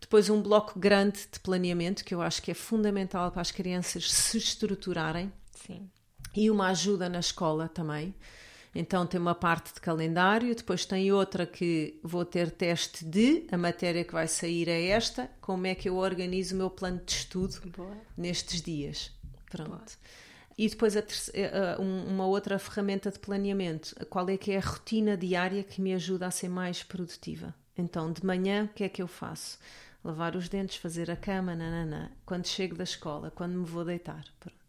Depois 0.00 0.28
um 0.28 0.42
bloco 0.42 0.78
grande 0.78 1.20
de 1.32 1.38
planeamento, 1.40 2.04
que 2.04 2.14
eu 2.14 2.20
acho 2.20 2.42
que 2.42 2.50
é 2.50 2.54
fundamental 2.54 3.30
para 3.30 3.40
as 3.40 3.50
crianças 3.50 4.12
se 4.12 4.36
estruturarem. 4.36 5.32
Sim. 5.52 5.88
E 6.34 6.50
uma 6.50 6.68
ajuda 6.68 7.08
na 7.08 7.20
escola 7.20 7.68
também 7.68 8.12
então 8.74 9.06
tem 9.06 9.20
uma 9.20 9.34
parte 9.34 9.72
de 9.72 9.80
calendário, 9.80 10.54
depois 10.54 10.84
tem 10.84 11.12
outra 11.12 11.46
que 11.46 11.98
vou 12.02 12.24
ter 12.24 12.50
teste 12.50 13.04
de 13.04 13.46
a 13.52 13.56
matéria 13.56 14.04
que 14.04 14.12
vai 14.12 14.26
sair 14.26 14.68
é 14.68 14.86
esta, 14.88 15.30
como 15.40 15.66
é 15.66 15.74
que 15.74 15.88
eu 15.88 15.96
organizo 15.96 16.54
o 16.54 16.58
meu 16.58 16.70
plano 16.70 17.00
de 17.04 17.12
estudo 17.12 17.60
Boa. 17.76 17.96
nestes 18.16 18.60
dias. 18.60 19.12
Pronto. 19.50 19.70
Boa. 19.70 19.84
E 20.56 20.68
depois 20.68 20.94
terceira, 20.94 21.76
uma 21.80 22.26
outra 22.26 22.58
ferramenta 22.58 23.10
de 23.10 23.18
planeamento, 23.18 23.94
qual 24.06 24.28
é 24.28 24.36
que 24.36 24.52
é 24.52 24.58
a 24.58 24.60
rotina 24.60 25.16
diária 25.16 25.64
que 25.64 25.80
me 25.80 25.92
ajuda 25.92 26.26
a 26.26 26.30
ser 26.30 26.48
mais 26.48 26.82
produtiva. 26.82 27.52
Então, 27.76 28.12
de 28.12 28.24
manhã, 28.24 28.64
o 28.64 28.68
que 28.68 28.84
é 28.84 28.88
que 28.88 29.02
eu 29.02 29.08
faço? 29.08 29.58
Lavar 30.04 30.36
os 30.36 30.48
dentes, 30.48 30.76
fazer 30.76 31.10
a 31.10 31.16
cama, 31.16 31.56
nananã. 31.56 32.08
Quando 32.24 32.46
chego 32.46 32.76
da 32.76 32.84
escola, 32.84 33.32
quando 33.34 33.54
me 33.54 33.64
vou 33.64 33.84
deitar. 33.84 34.24
Pronto. 34.38 34.63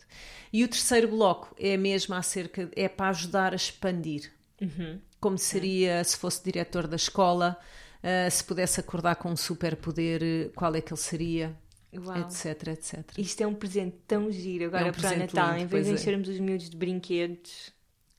E 0.56 0.64
o 0.64 0.70
terceiro 0.70 1.10
bloco 1.10 1.54
é 1.60 1.76
mesmo 1.76 2.16
acerca, 2.16 2.72
é 2.78 2.88
para 2.88 3.10
ajudar 3.10 3.52
a 3.52 3.58
expandir. 3.58 4.32
Uhum. 4.62 5.02
Como 5.20 5.38
seria 5.38 6.02
se 6.02 6.16
fosse 6.16 6.42
diretor 6.42 6.88
da 6.88 6.96
escola, 6.96 7.60
uh, 8.02 8.32
se 8.32 8.42
pudesse 8.42 8.80
acordar 8.80 9.18
com 9.18 9.30
um 9.30 9.36
superpoder, 9.36 10.54
qual 10.56 10.74
é 10.74 10.80
que 10.80 10.94
ele 10.94 11.02
seria? 11.02 11.54
Uau. 11.94 12.20
etc, 12.20 12.70
etc. 12.70 13.04
Isto 13.18 13.42
é 13.42 13.48
um 13.48 13.54
presente 13.54 13.98
tão 14.08 14.32
giro 14.32 14.68
agora 14.68 14.88
é 14.88 14.92
um 14.92 14.94
para 14.94 15.14
o 15.14 15.20
Natal, 15.20 15.52
lindo, 15.52 15.64
em 15.64 15.66
vez 15.66 15.86
de 15.88 15.92
é. 15.92 15.96
enchermos 15.96 16.30
é. 16.30 16.32
os 16.32 16.40
miúdos 16.40 16.70
de 16.70 16.78
brinquedos. 16.78 17.74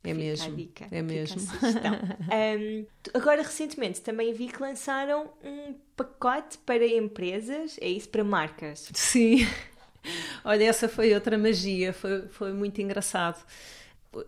É 0.04 0.12
mesmo, 0.12 0.54
dica, 0.54 0.86
é 0.90 1.00
mesmo. 1.00 1.40
um, 1.40 2.86
agora, 3.18 3.42
recentemente, 3.42 4.02
também 4.02 4.34
vi 4.34 4.48
que 4.48 4.60
lançaram 4.60 5.30
um 5.42 5.74
pacote 5.96 6.58
para 6.58 6.86
empresas, 6.86 7.78
é 7.80 7.88
isso, 7.88 8.10
para 8.10 8.22
marcas. 8.22 8.90
Sim. 8.92 9.46
Olha, 10.44 10.64
essa 10.64 10.88
foi 10.88 11.12
outra 11.14 11.36
magia, 11.36 11.92
foi, 11.92 12.22
foi 12.28 12.52
muito 12.52 12.80
engraçado. 12.80 13.44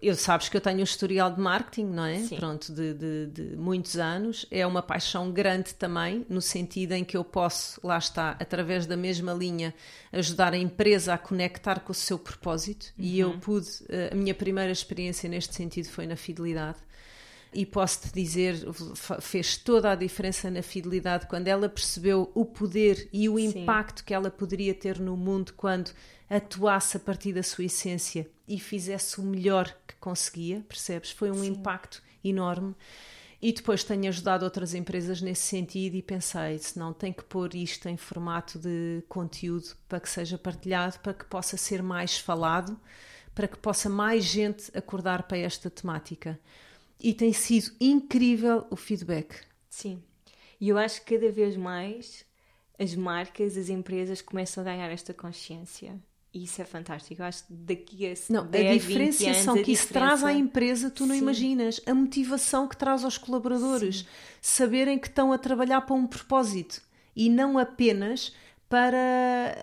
Eu 0.02 0.14
sabes 0.14 0.50
que 0.50 0.56
eu 0.56 0.60
tenho 0.60 0.80
um 0.80 0.82
historial 0.82 1.30
de 1.30 1.40
marketing, 1.40 1.86
não 1.86 2.04
é? 2.04 2.18
Sim. 2.18 2.36
Pronto, 2.36 2.72
de, 2.72 2.92
de, 2.92 3.26
de, 3.26 3.56
muitos 3.56 3.96
anos. 3.96 4.44
É 4.50 4.66
uma 4.66 4.82
paixão 4.82 5.30
grande 5.30 5.74
também, 5.74 6.26
no 6.28 6.42
sentido 6.42 6.92
em 6.92 7.04
que 7.04 7.16
eu 7.16 7.24
posso, 7.24 7.80
lá 7.82 7.96
está, 7.96 8.32
através 8.32 8.84
da 8.84 8.98
mesma 8.98 9.32
linha, 9.32 9.74
ajudar 10.12 10.52
a 10.52 10.58
empresa 10.58 11.14
a 11.14 11.18
conectar 11.18 11.80
com 11.80 11.92
o 11.92 11.94
seu 11.94 12.18
propósito. 12.18 12.92
Uhum. 12.98 13.04
E 13.04 13.18
eu 13.18 13.30
uhum. 13.30 13.40
pude, 13.40 13.68
eh, 13.88 14.10
a 14.12 14.14
minha 14.14 14.34
primeira 14.34 14.70
experiência 14.70 15.26
neste 15.26 15.54
sentido 15.54 15.88
foi 15.88 16.06
na 16.06 16.16
fidelidade 16.16 16.78
e 17.52 17.64
posso-te 17.64 18.12
dizer, 18.12 18.56
fez 19.20 19.56
toda 19.56 19.92
a 19.92 19.94
diferença 19.94 20.50
na 20.50 20.62
fidelidade 20.62 21.26
quando 21.26 21.48
ela 21.48 21.68
percebeu 21.68 22.30
o 22.34 22.44
poder 22.44 23.08
e 23.12 23.28
o 23.28 23.36
Sim. 23.38 23.62
impacto 23.62 24.04
que 24.04 24.12
ela 24.12 24.30
poderia 24.30 24.74
ter 24.74 24.98
no 24.98 25.16
mundo 25.16 25.54
quando 25.56 25.90
atuasse 26.28 26.96
a 26.98 27.00
partir 27.00 27.32
da 27.32 27.42
sua 27.42 27.64
essência 27.64 28.28
e 28.46 28.58
fizesse 28.60 29.18
o 29.20 29.24
melhor 29.24 29.74
que 29.86 29.94
conseguia, 29.96 30.64
percebes? 30.68 31.10
Foi 31.10 31.30
um 31.30 31.42
Sim. 31.42 31.52
impacto 31.52 32.02
enorme. 32.22 32.74
E 33.40 33.52
depois 33.52 33.84
tenho 33.84 34.08
ajudado 34.08 34.44
outras 34.44 34.74
empresas 34.74 35.22
nesse 35.22 35.42
sentido 35.42 35.94
e 35.94 36.02
pensei, 36.02 36.58
se 36.58 36.76
não, 36.78 36.92
tem 36.92 37.12
que 37.12 37.22
pôr 37.22 37.54
isto 37.54 37.88
em 37.88 37.96
formato 37.96 38.58
de 38.58 39.02
conteúdo 39.08 39.76
para 39.88 40.00
que 40.00 40.10
seja 40.10 40.36
partilhado, 40.36 40.98
para 40.98 41.14
que 41.14 41.24
possa 41.24 41.56
ser 41.56 41.80
mais 41.80 42.18
falado, 42.18 42.78
para 43.34 43.46
que 43.46 43.56
possa 43.56 43.88
mais 43.88 44.24
gente 44.24 44.76
acordar 44.76 45.22
para 45.22 45.38
esta 45.38 45.70
temática 45.70 46.38
e 47.00 47.14
tem 47.14 47.32
sido 47.32 47.72
incrível 47.80 48.66
o 48.70 48.76
feedback. 48.76 49.34
Sim. 49.68 50.02
E 50.60 50.68
eu 50.68 50.78
acho 50.78 51.04
que 51.04 51.14
cada 51.14 51.30
vez 51.30 51.56
mais 51.56 52.24
as 52.78 52.94
marcas, 52.94 53.56
as 53.56 53.68
empresas 53.68 54.22
começam 54.22 54.62
a 54.62 54.64
ganhar 54.64 54.88
esta 54.90 55.12
consciência. 55.14 55.96
E 56.32 56.44
isso 56.44 56.60
é 56.60 56.64
fantástico. 56.64 57.22
Eu 57.22 57.26
acho 57.26 57.46
que 57.46 57.52
daqui 57.52 58.06
a 58.06 58.14
não, 58.28 58.46
10, 58.46 58.70
a 58.70 58.72
diferenciação 58.74 59.54
anos, 59.54 59.62
a 59.62 59.64
que 59.64 59.72
isso 59.72 59.88
traz 59.88 60.22
à 60.22 60.32
empresa, 60.32 60.90
tu 60.90 61.06
não 61.06 61.14
Sim. 61.14 61.22
imaginas. 61.22 61.80
A 61.86 61.94
motivação 61.94 62.68
que 62.68 62.76
traz 62.76 63.04
aos 63.04 63.16
colaboradores. 63.16 64.00
Sim. 64.00 64.06
Saberem 64.40 64.98
que 64.98 65.08
estão 65.08 65.32
a 65.32 65.38
trabalhar 65.38 65.80
para 65.82 65.96
um 65.96 66.06
propósito 66.06 66.82
e 67.16 67.30
não 67.30 67.58
apenas 67.58 68.32
para 68.68 69.56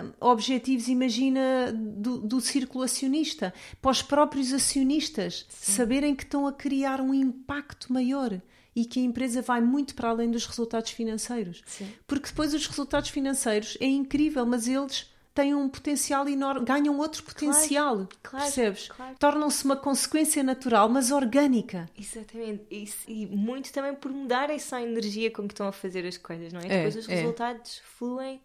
uh, 0.00 0.14
objetivos, 0.20 0.88
imagina, 0.88 1.72
do, 1.72 2.18
do 2.18 2.40
círculo 2.40 2.84
acionista, 2.84 3.52
para 3.82 3.90
os 3.90 4.02
próprios 4.02 4.52
acionistas 4.52 5.46
Sim. 5.48 5.72
saberem 5.72 6.14
que 6.14 6.22
estão 6.22 6.46
a 6.46 6.52
criar 6.52 7.00
um 7.00 7.12
impacto 7.12 7.92
maior 7.92 8.40
e 8.74 8.84
que 8.84 9.00
a 9.00 9.02
empresa 9.02 9.42
vai 9.42 9.60
muito 9.60 9.94
para 9.94 10.08
além 10.08 10.30
dos 10.30 10.46
resultados 10.46 10.90
financeiros. 10.90 11.62
Sim. 11.66 11.92
Porque 12.06 12.28
depois 12.28 12.54
os 12.54 12.66
resultados 12.66 13.10
financeiros 13.10 13.76
é 13.80 13.86
incrível, 13.86 14.46
mas 14.46 14.66
eles 14.66 15.10
têm 15.40 15.54
um 15.54 15.68
potencial 15.68 16.28
enorme, 16.28 16.64
ganham 16.64 16.98
outro 16.98 17.22
potencial, 17.22 18.06
claro, 18.22 18.44
percebes? 18.44 18.88
Claro. 18.88 19.16
Tornam-se 19.18 19.64
uma 19.64 19.76
consequência 19.76 20.42
natural, 20.42 20.88
mas 20.88 21.10
orgânica. 21.10 21.88
Exatamente, 21.98 22.64
Isso, 22.70 22.98
e 23.08 23.26
muito 23.26 23.72
também 23.72 23.94
por 23.94 24.12
mudar 24.12 24.50
essa 24.50 24.80
energia 24.80 25.30
com 25.30 25.46
que 25.46 25.54
estão 25.54 25.66
a 25.66 25.72
fazer 25.72 26.06
as 26.06 26.18
coisas, 26.18 26.52
não 26.52 26.60
é? 26.60 26.66
é 26.66 26.68
Depois 26.68 26.96
os 26.96 27.08
é. 27.08 27.14
resultados 27.14 27.80
fluem. 27.84 28.40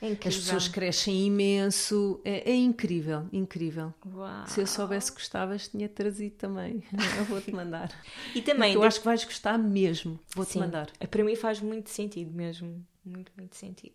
É. 0.00 0.12
As 0.12 0.18
pessoas 0.36 0.68
crescem 0.68 1.26
imenso, 1.26 2.20
é, 2.22 2.50
é 2.50 2.54
incrível, 2.54 3.26
incrível. 3.32 3.94
Uau. 4.14 4.46
Se 4.46 4.60
eu 4.60 4.66
soubesse 4.66 5.10
que 5.10 5.18
gostavas, 5.18 5.68
tinha 5.68 5.88
trazido 5.88 6.36
também. 6.36 6.82
Eu 7.16 7.24
vou-te 7.24 7.50
mandar. 7.50 7.90
e 8.34 8.42
também. 8.42 8.74
eu 8.74 8.82
acho 8.82 8.98
que 8.98 9.06
vais 9.06 9.24
gostar 9.24 9.56
mesmo. 9.56 10.20
Vou-te 10.34 10.58
mandar. 10.58 10.90
Para 11.10 11.24
mim 11.24 11.34
faz 11.34 11.60
muito 11.60 11.88
sentido 11.88 12.30
mesmo. 12.30 12.84
Muito, 13.02 13.32
muito 13.38 13.56
sentido. 13.56 13.94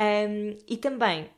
Um, 0.00 0.56
e 0.66 0.76
também, 0.76 1.30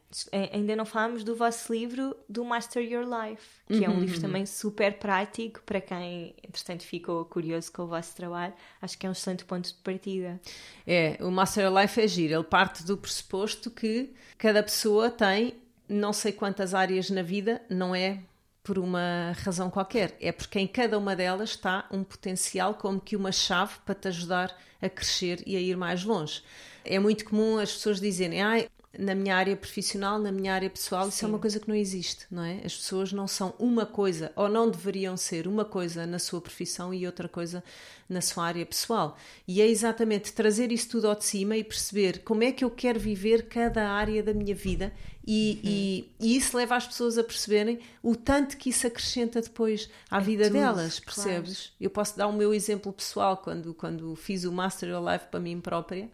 ainda 0.52 0.76
não 0.76 0.86
falámos 0.86 1.24
do 1.24 1.34
vosso 1.34 1.72
livro 1.72 2.16
do 2.28 2.44
Master 2.44 2.82
Your 2.82 3.04
Life, 3.04 3.42
que 3.66 3.74
uhum, 3.74 3.84
é 3.84 3.88
um 3.88 3.92
uhum, 3.92 4.00
livro 4.00 4.16
uhum. 4.16 4.22
também 4.22 4.46
super 4.46 4.94
prático 4.98 5.60
para 5.66 5.80
quem, 5.80 6.34
entretanto, 6.42 6.84
ficou 6.84 7.24
curioso 7.24 7.72
com 7.72 7.82
o 7.82 7.86
vosso 7.86 8.14
trabalho. 8.14 8.54
Acho 8.80 8.96
que 8.96 9.06
é 9.06 9.08
um 9.08 9.12
excelente 9.12 9.44
ponto 9.44 9.68
de 9.68 9.74
partida. 9.82 10.40
É, 10.86 11.18
o 11.20 11.30
Master 11.30 11.64
Your 11.64 11.80
Life 11.80 12.00
é 12.00 12.06
giro. 12.06 12.34
Ele 12.34 12.44
parte 12.44 12.84
do 12.84 12.96
pressuposto 12.96 13.70
que 13.70 14.12
cada 14.38 14.62
pessoa 14.62 15.10
tem 15.10 15.54
não 15.88 16.12
sei 16.12 16.32
quantas 16.32 16.74
áreas 16.74 17.10
na 17.10 17.22
vida, 17.22 17.60
não 17.68 17.94
é 17.94 18.20
por 18.62 18.78
uma 18.78 19.32
razão 19.44 19.68
qualquer. 19.68 20.16
É 20.20 20.32
porque 20.32 20.58
em 20.58 20.66
cada 20.66 20.98
uma 20.98 21.14
delas 21.14 21.50
está 21.50 21.86
um 21.90 22.02
potencial 22.02 22.74
como 22.74 23.00
que 23.00 23.14
uma 23.14 23.30
chave 23.30 23.74
para 23.84 23.94
te 23.94 24.08
ajudar 24.08 24.56
a 24.80 24.88
crescer 24.88 25.42
e 25.46 25.56
a 25.56 25.60
ir 25.60 25.76
mais 25.76 26.04
longe. 26.04 26.42
É 26.84 26.98
muito 26.98 27.24
comum 27.24 27.58
as 27.58 27.72
pessoas 27.72 28.00
dizerem, 28.00 28.42
ah, 28.42 28.64
na 28.98 29.14
minha 29.14 29.36
área 29.36 29.56
profissional, 29.56 30.18
na 30.18 30.30
minha 30.30 30.54
área 30.54 30.70
pessoal, 30.70 31.04
Sim. 31.04 31.08
isso 31.08 31.24
é 31.24 31.28
uma 31.28 31.38
coisa 31.38 31.58
que 31.58 31.68
não 31.68 31.74
existe, 31.74 32.26
não 32.30 32.44
é? 32.44 32.60
As 32.64 32.76
pessoas 32.76 33.12
não 33.12 33.26
são 33.26 33.54
uma 33.58 33.84
coisa, 33.84 34.32
ou 34.36 34.48
não 34.48 34.70
deveriam 34.70 35.16
ser 35.16 35.46
uma 35.48 35.64
coisa 35.64 36.06
na 36.06 36.18
sua 36.18 36.40
profissão 36.40 36.94
e 36.94 37.06
outra 37.06 37.28
coisa 37.28 37.62
na 38.08 38.20
sua 38.20 38.44
área 38.44 38.64
pessoal. 38.64 39.16
E 39.48 39.60
é 39.60 39.66
exatamente 39.66 40.32
trazer 40.32 40.70
isso 40.70 40.88
tudo 40.90 41.08
ao 41.08 41.14
de 41.14 41.24
cima 41.24 41.56
e 41.56 41.64
perceber 41.64 42.20
como 42.20 42.44
é 42.44 42.52
que 42.52 42.64
eu 42.64 42.70
quero 42.70 43.00
viver 43.00 43.48
cada 43.48 43.90
área 43.90 44.22
da 44.22 44.32
minha 44.32 44.54
vida 44.54 44.92
e, 45.26 45.60
uhum. 45.64 45.70
e, 45.70 46.10
e, 46.20 46.36
isso 46.36 46.54
leva 46.56 46.76
as 46.76 46.86
pessoas 46.86 47.16
a 47.16 47.24
perceberem 47.24 47.80
o 48.02 48.14
tanto 48.14 48.58
que 48.58 48.68
isso 48.68 48.86
acrescenta 48.86 49.40
depois 49.40 49.88
à 50.10 50.18
é 50.18 50.20
vida 50.20 50.44
tudo, 50.44 50.52
delas, 50.52 51.00
percebes? 51.00 51.56
Claro. 51.56 51.72
Eu 51.80 51.90
posso 51.90 52.16
dar 52.16 52.26
o 52.26 52.32
meu 52.32 52.52
exemplo 52.52 52.92
pessoal 52.92 53.38
quando, 53.38 53.72
quando 53.72 54.14
fiz 54.16 54.44
o 54.44 54.52
Master 54.52 54.90
Your 54.90 55.02
Life 55.02 55.26
para 55.30 55.40
mim 55.40 55.60
própria 55.60 56.10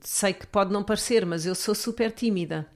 Sei 0.00 0.32
que 0.32 0.46
pode 0.46 0.72
não 0.72 0.82
parecer, 0.82 1.24
mas 1.26 1.46
eu 1.46 1.54
sou 1.54 1.74
super 1.74 2.12
tímida. 2.12 2.68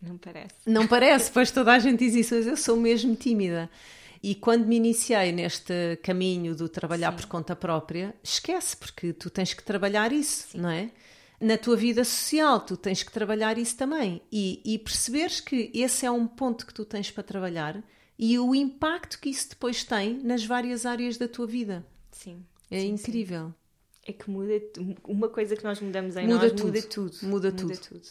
Não 0.00 0.16
parece. 0.16 0.54
Não 0.66 0.86
parece, 0.86 1.30
pois 1.32 1.50
toda 1.50 1.72
a 1.72 1.78
gente 1.78 1.98
diz 1.98 2.14
isso, 2.14 2.34
mas 2.34 2.46
eu 2.46 2.56
sou 2.56 2.76
mesmo 2.76 3.14
tímida. 3.14 3.70
E 4.22 4.34
quando 4.34 4.66
me 4.66 4.76
iniciei 4.76 5.32
neste 5.32 5.98
caminho 6.02 6.54
do 6.54 6.68
trabalhar 6.68 7.10
Sim. 7.12 7.16
por 7.16 7.26
conta 7.26 7.56
própria, 7.56 8.14
esquece, 8.22 8.76
porque 8.76 9.12
tu 9.12 9.30
tens 9.30 9.54
que 9.54 9.62
trabalhar 9.62 10.12
isso, 10.12 10.48
Sim. 10.48 10.58
não 10.58 10.70
é? 10.70 10.90
Na 11.40 11.56
tua 11.56 11.74
vida 11.74 12.04
social, 12.04 12.60
tu 12.60 12.76
tens 12.76 13.02
que 13.02 13.10
trabalhar 13.10 13.56
isso 13.56 13.76
também. 13.76 14.20
E, 14.30 14.60
e 14.62 14.78
perceberes 14.78 15.40
que 15.40 15.70
esse 15.72 16.04
é 16.04 16.10
um 16.10 16.26
ponto 16.26 16.66
que 16.66 16.74
tu 16.74 16.84
tens 16.84 17.10
para 17.10 17.22
trabalhar 17.22 17.82
e 18.18 18.38
o 18.38 18.54
impacto 18.54 19.18
que 19.18 19.30
isso 19.30 19.48
depois 19.48 19.82
tem 19.82 20.18
nas 20.22 20.44
várias 20.44 20.84
áreas 20.84 21.16
da 21.16 21.26
tua 21.26 21.46
vida. 21.46 21.86
Sim. 22.12 22.44
É 22.70 22.80
sim, 22.80 22.88
incrível. 22.88 23.46
Sim. 23.46 23.54
É 24.10 24.12
que 24.12 24.28
muda 24.28 24.60
uma 25.04 25.28
coisa 25.28 25.54
que 25.54 25.62
nós 25.62 25.80
mudamos 25.80 26.16
em 26.16 26.26
muda 26.26 26.48
nós 26.48 26.52
tudo. 26.52 26.66
muda 26.66 26.82
tudo. 26.82 27.16
Muda, 27.22 27.50
muda 27.50 27.52
tudo. 27.52 27.78
tudo. 27.78 28.08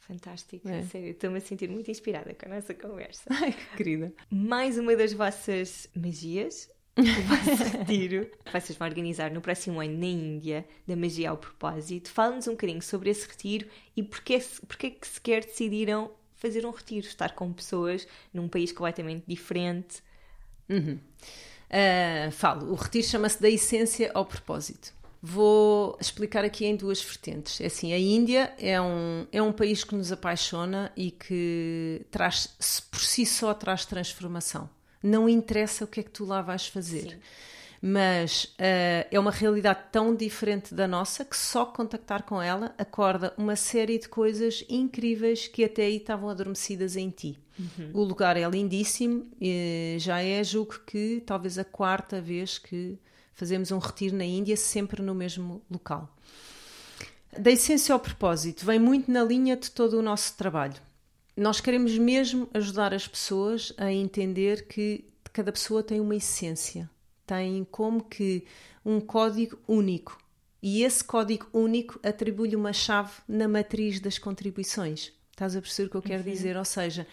Fantástico, 0.00 0.68
é. 0.68 0.82
sério, 0.82 1.12
estou-me 1.12 1.38
a 1.38 1.40
sentir 1.40 1.70
muito 1.70 1.90
inspirada 1.90 2.34
com 2.34 2.44
a 2.44 2.56
nossa 2.56 2.74
conversa. 2.74 3.22
Ai, 3.30 3.52
que 3.52 3.76
querida. 3.78 4.12
Mais 4.30 4.76
uma 4.76 4.94
das 4.94 5.14
vossas 5.14 5.88
magias, 5.96 6.70
o 6.98 7.02
vosso 7.02 7.64
retiro, 7.78 8.30
que 8.44 8.52
vocês 8.52 8.76
vão 8.76 8.86
organizar 8.86 9.30
no 9.30 9.40
próximo 9.40 9.80
ano 9.80 9.96
na 9.98 10.04
Índia, 10.04 10.66
da 10.86 10.94
Magia 10.94 11.30
ao 11.30 11.38
Propósito. 11.38 12.10
Fala-nos 12.10 12.46
um 12.46 12.50
bocadinho 12.50 12.82
sobre 12.82 13.08
esse 13.08 13.26
retiro 13.26 13.66
e 13.96 14.02
porquê, 14.02 14.38
porquê 14.68 14.90
que 14.90 15.08
sequer 15.08 15.42
decidiram 15.42 16.10
fazer 16.34 16.66
um 16.66 16.70
retiro, 16.70 17.06
estar 17.06 17.34
com 17.34 17.50
pessoas 17.50 18.06
num 18.30 18.46
país 18.46 18.72
completamente 18.72 19.24
diferente. 19.26 20.02
Uhum. 20.68 20.98
Uh, 21.70 22.30
falo, 22.30 22.70
o 22.70 22.74
retiro 22.74 23.06
chama-se 23.06 23.40
da 23.40 23.48
essência 23.48 24.10
ao 24.12 24.26
propósito. 24.26 24.92
Vou 25.26 25.96
explicar 25.98 26.44
aqui 26.44 26.66
em 26.66 26.76
duas 26.76 27.02
vertentes. 27.02 27.58
É 27.58 27.64
assim, 27.64 27.94
a 27.94 27.98
Índia 27.98 28.52
é 28.58 28.78
um, 28.78 29.26
é 29.32 29.40
um 29.40 29.52
país 29.52 29.82
que 29.82 29.94
nos 29.94 30.12
apaixona 30.12 30.92
e 30.94 31.10
que 31.10 32.04
traz, 32.10 32.54
por 32.90 33.00
si 33.00 33.24
só 33.24 33.54
traz 33.54 33.86
transformação. 33.86 34.68
Não 35.02 35.26
interessa 35.26 35.86
o 35.86 35.86
que 35.86 36.00
é 36.00 36.02
que 36.02 36.10
tu 36.10 36.26
lá 36.26 36.42
vais 36.42 36.66
fazer. 36.66 37.12
Sim. 37.12 37.16
Mas 37.80 38.44
uh, 38.44 39.08
é 39.10 39.18
uma 39.18 39.30
realidade 39.30 39.84
tão 39.90 40.14
diferente 40.14 40.74
da 40.74 40.86
nossa 40.86 41.24
que 41.24 41.38
só 41.38 41.64
contactar 41.64 42.24
com 42.24 42.42
ela 42.42 42.74
acorda 42.76 43.32
uma 43.38 43.56
série 43.56 43.98
de 43.98 44.10
coisas 44.10 44.62
incríveis 44.68 45.48
que 45.48 45.64
até 45.64 45.84
aí 45.84 45.96
estavam 45.96 46.28
adormecidas 46.28 46.96
em 46.96 47.08
ti. 47.08 47.38
Uhum. 47.58 47.92
O 47.94 48.04
lugar 48.04 48.36
é 48.36 48.46
lindíssimo, 48.46 49.26
já 49.96 50.20
é, 50.20 50.44
julgo 50.44 50.80
que 50.86 51.22
talvez 51.24 51.58
a 51.58 51.64
quarta 51.64 52.20
vez 52.20 52.58
que 52.58 52.98
fazemos 53.34 53.70
um 53.70 53.78
retiro 53.78 54.16
na 54.16 54.24
Índia, 54.24 54.56
sempre 54.56 55.02
no 55.02 55.14
mesmo 55.14 55.62
local. 55.70 56.08
Da 57.38 57.50
essência 57.50 57.92
ao 57.92 58.00
propósito, 58.00 58.64
vem 58.64 58.78
muito 58.78 59.10
na 59.10 59.22
linha 59.22 59.56
de 59.56 59.70
todo 59.70 59.98
o 59.98 60.02
nosso 60.02 60.36
trabalho. 60.36 60.80
Nós 61.36 61.60
queremos 61.60 61.98
mesmo 61.98 62.48
ajudar 62.54 62.94
as 62.94 63.08
pessoas 63.08 63.72
a 63.76 63.92
entender 63.92 64.68
que 64.68 65.04
cada 65.32 65.50
pessoa 65.50 65.82
tem 65.82 66.00
uma 66.00 66.14
essência, 66.14 66.88
tem 67.26 67.66
como 67.70 68.04
que 68.04 68.44
um 68.84 69.00
código 69.00 69.58
único. 69.66 70.16
E 70.62 70.84
esse 70.84 71.02
código 71.02 71.46
único 71.52 71.98
atribui-lhe 72.02 72.54
uma 72.54 72.72
chave 72.72 73.12
na 73.28 73.48
matriz 73.48 73.98
das 73.98 74.16
contribuições. 74.16 75.12
Estás 75.32 75.56
a 75.56 75.60
perceber 75.60 75.88
o 75.88 75.90
que 75.90 75.96
eu 75.96 76.02
quero 76.02 76.24
uhum. 76.24 76.30
dizer? 76.30 76.56
Ou 76.56 76.64
seja, 76.64 77.04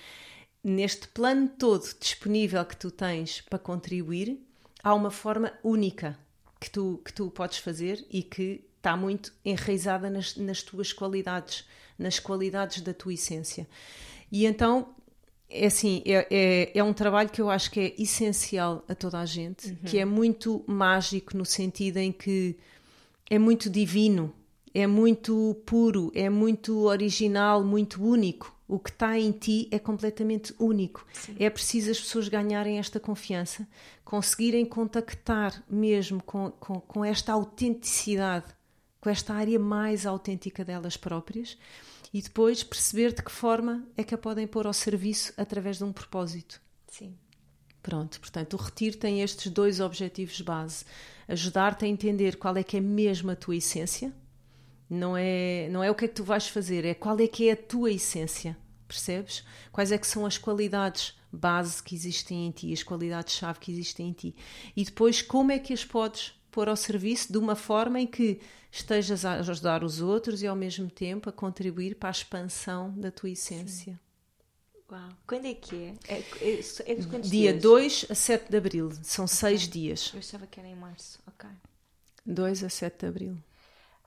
neste 0.64 1.08
plano 1.08 1.50
todo 1.50 1.84
disponível 2.00 2.64
que 2.64 2.78
tu 2.78 2.92
tens 2.92 3.42
para 3.42 3.58
contribuir, 3.58 4.40
há 4.84 4.94
uma 4.94 5.12
forma 5.12 5.54
única 5.64 6.18
que 6.60 6.70
tu, 6.70 7.02
que 7.04 7.14
tu 7.14 7.30
podes 7.30 7.58
fazer 7.58 8.06
e 8.10 8.22
que 8.22 8.64
está 8.78 8.96
muito 8.96 9.34
enraizada 9.46 10.10
nas, 10.10 10.36
nas 10.36 10.64
tuas 10.64 10.92
qualidades, 10.92 11.66
nas 11.98 12.20
qualidades 12.20 12.82
da 12.82 12.94
tua 12.94 13.14
essência. 13.14 13.68
E 14.32 14.46
então, 14.46 14.96
é 15.50 15.68
assim, 15.68 16.02
é, 16.06 16.28
é, 16.32 16.78
é, 16.78 16.84
um 16.84 16.94
trabalho 16.94 17.30
que 17.30 17.42
eu 17.42 17.50
acho 17.50 17.70
que 17.70 17.80
é 17.80 18.02
essencial 18.02 18.84
a 18.88 18.96
toda 18.96 19.20
a 19.20 19.26
gente, 19.26 19.70
uhum. 19.70 19.76
que 19.86 20.00
é 20.00 20.06
muito 20.06 20.64
mágico 20.66 21.38
no 21.38 21.46
sentido 21.46 21.98
em 21.98 22.12
que 22.12 22.58
é 23.30 23.38
muito 23.38 23.70
divino, 23.70 24.34
é 24.74 24.88
muito 24.88 25.62
puro, 25.66 26.12
é 26.16 26.30
muito 26.30 26.86
original, 26.86 27.64
muito 27.64 28.04
único 28.04 28.56
o 28.72 28.80
que 28.80 28.90
está 28.90 29.20
em 29.20 29.34
ti 29.34 29.68
é 29.70 29.78
completamente 29.78 30.56
único. 30.58 31.06
Sim. 31.12 31.36
É 31.38 31.50
preciso 31.50 31.92
as 31.92 32.00
pessoas 32.00 32.30
ganharem 32.30 32.80
esta 32.80 33.02
confiança, 33.02 33.68
conseguirem 34.06 34.66
contactar 34.66 35.62
mesmo 35.70 36.24
com, 36.24 36.50
com, 36.52 36.80
com 36.80 37.04
esta 37.04 37.34
autenticidade, 37.34 38.46
com 39.02 39.10
esta 39.10 39.34
área 39.34 39.60
mais 39.60 40.06
autêntica 40.06 40.64
delas 40.64 40.96
próprias 40.96 41.58
e 42.14 42.22
depois 42.22 42.64
perceber 42.64 43.14
de 43.14 43.22
que 43.22 43.32
forma 43.32 43.86
é 43.98 44.06
que 44.06 44.16
a 44.16 44.18
podem 44.18 44.48
pôr 44.48 44.66
ao 44.66 44.74
serviço 44.74 45.34
através 45.36 45.78
de 45.78 45.84
um 45.84 45.92
propósito. 45.92 46.62
Sim. 46.88 47.14
Pronto, 47.84 48.22
portanto, 48.22 48.54
o 48.54 48.58
retiro 48.58 48.96
tem 48.96 49.22
estes 49.22 49.52
dois 49.52 49.82
objetivos 49.82 50.40
base: 50.40 50.86
ajudar-te 51.28 51.84
a 51.84 51.88
entender 51.90 52.38
qual 52.38 52.56
é 52.56 52.64
que 52.64 52.78
é 52.78 52.82
mesmo 52.82 53.32
a 53.32 53.36
tua 53.36 53.58
essência, 53.58 54.14
não 54.92 55.16
é, 55.16 55.70
não 55.70 55.84
é 55.84 55.90
o 55.90 55.96
que 55.96 56.06
é 56.06 56.08
que 56.08 56.16
tu 56.16 56.24
vais 56.24 56.48
fazer, 56.48 56.84
é 56.86 56.94
qual 56.94 57.18
é 57.20 57.28
que 57.28 57.48
é 57.50 57.54
a 57.54 57.58
tua 57.58 57.92
essência, 57.92 58.58
percebes? 58.88 59.44
Quais 59.72 59.92
é 59.92 59.98
que 59.98 60.06
são 60.06 60.26
as 60.26 60.38
qualidades 60.38 61.16
base 61.32 61.82
que 61.82 61.96
existem 61.96 62.48
em 62.48 62.52
ti, 62.52 62.74
as 62.74 62.84
qualidades-chave 62.84 63.60
que 63.60 63.72
existem 63.72 64.10
em 64.10 64.14
ti. 64.14 64.36
E 64.76 64.84
depois 64.84 65.22
como 65.22 65.52
é 65.52 65.60
que 65.60 65.74
as 65.74 65.86
podes 65.86 66.34
pôr 66.52 66.68
ao 66.68 66.76
serviço 66.76 67.32
de 67.32 67.38
uma 67.38 67.56
forma 67.56 68.00
em 68.00 68.08
que 68.08 68.42
estejas 68.70 69.24
a 69.24 69.34
ajudar 69.36 69.84
os 69.84 70.02
outros 70.02 70.42
e 70.42 70.48
ao 70.48 70.56
mesmo 70.56 70.90
tempo 70.90 71.30
a 71.30 71.32
contribuir 71.32 71.96
para 71.96 72.10
a 72.10 72.12
expansão 72.12 72.92
da 72.98 73.10
tua 73.10 73.30
essência. 73.30 73.94
Sim. 73.94 74.00
Uau. 74.92 75.10
Quando 75.26 75.46
é 75.46 75.54
que 75.54 75.76
é? 75.76 75.94
é, 76.10 76.20
é, 76.42 76.60
é 76.92 76.96
Dia 77.22 77.54
dias? 77.54 77.62
2 77.62 78.06
a 78.10 78.16
7 78.16 78.50
de 78.50 78.58
Abril. 78.58 78.92
São 79.04 79.24
okay. 79.24 79.38
seis 79.38 79.62
dias. 79.70 80.12
Eu 80.14 80.20
achava 80.20 80.46
que 80.46 80.60
era 80.60 80.68
em 80.68 80.76
março. 80.76 81.18
Ok. 81.26 81.50
2 82.26 82.64
a 82.66 82.70
7 82.70 83.00
de 83.00 83.06
Abril. 83.06 83.38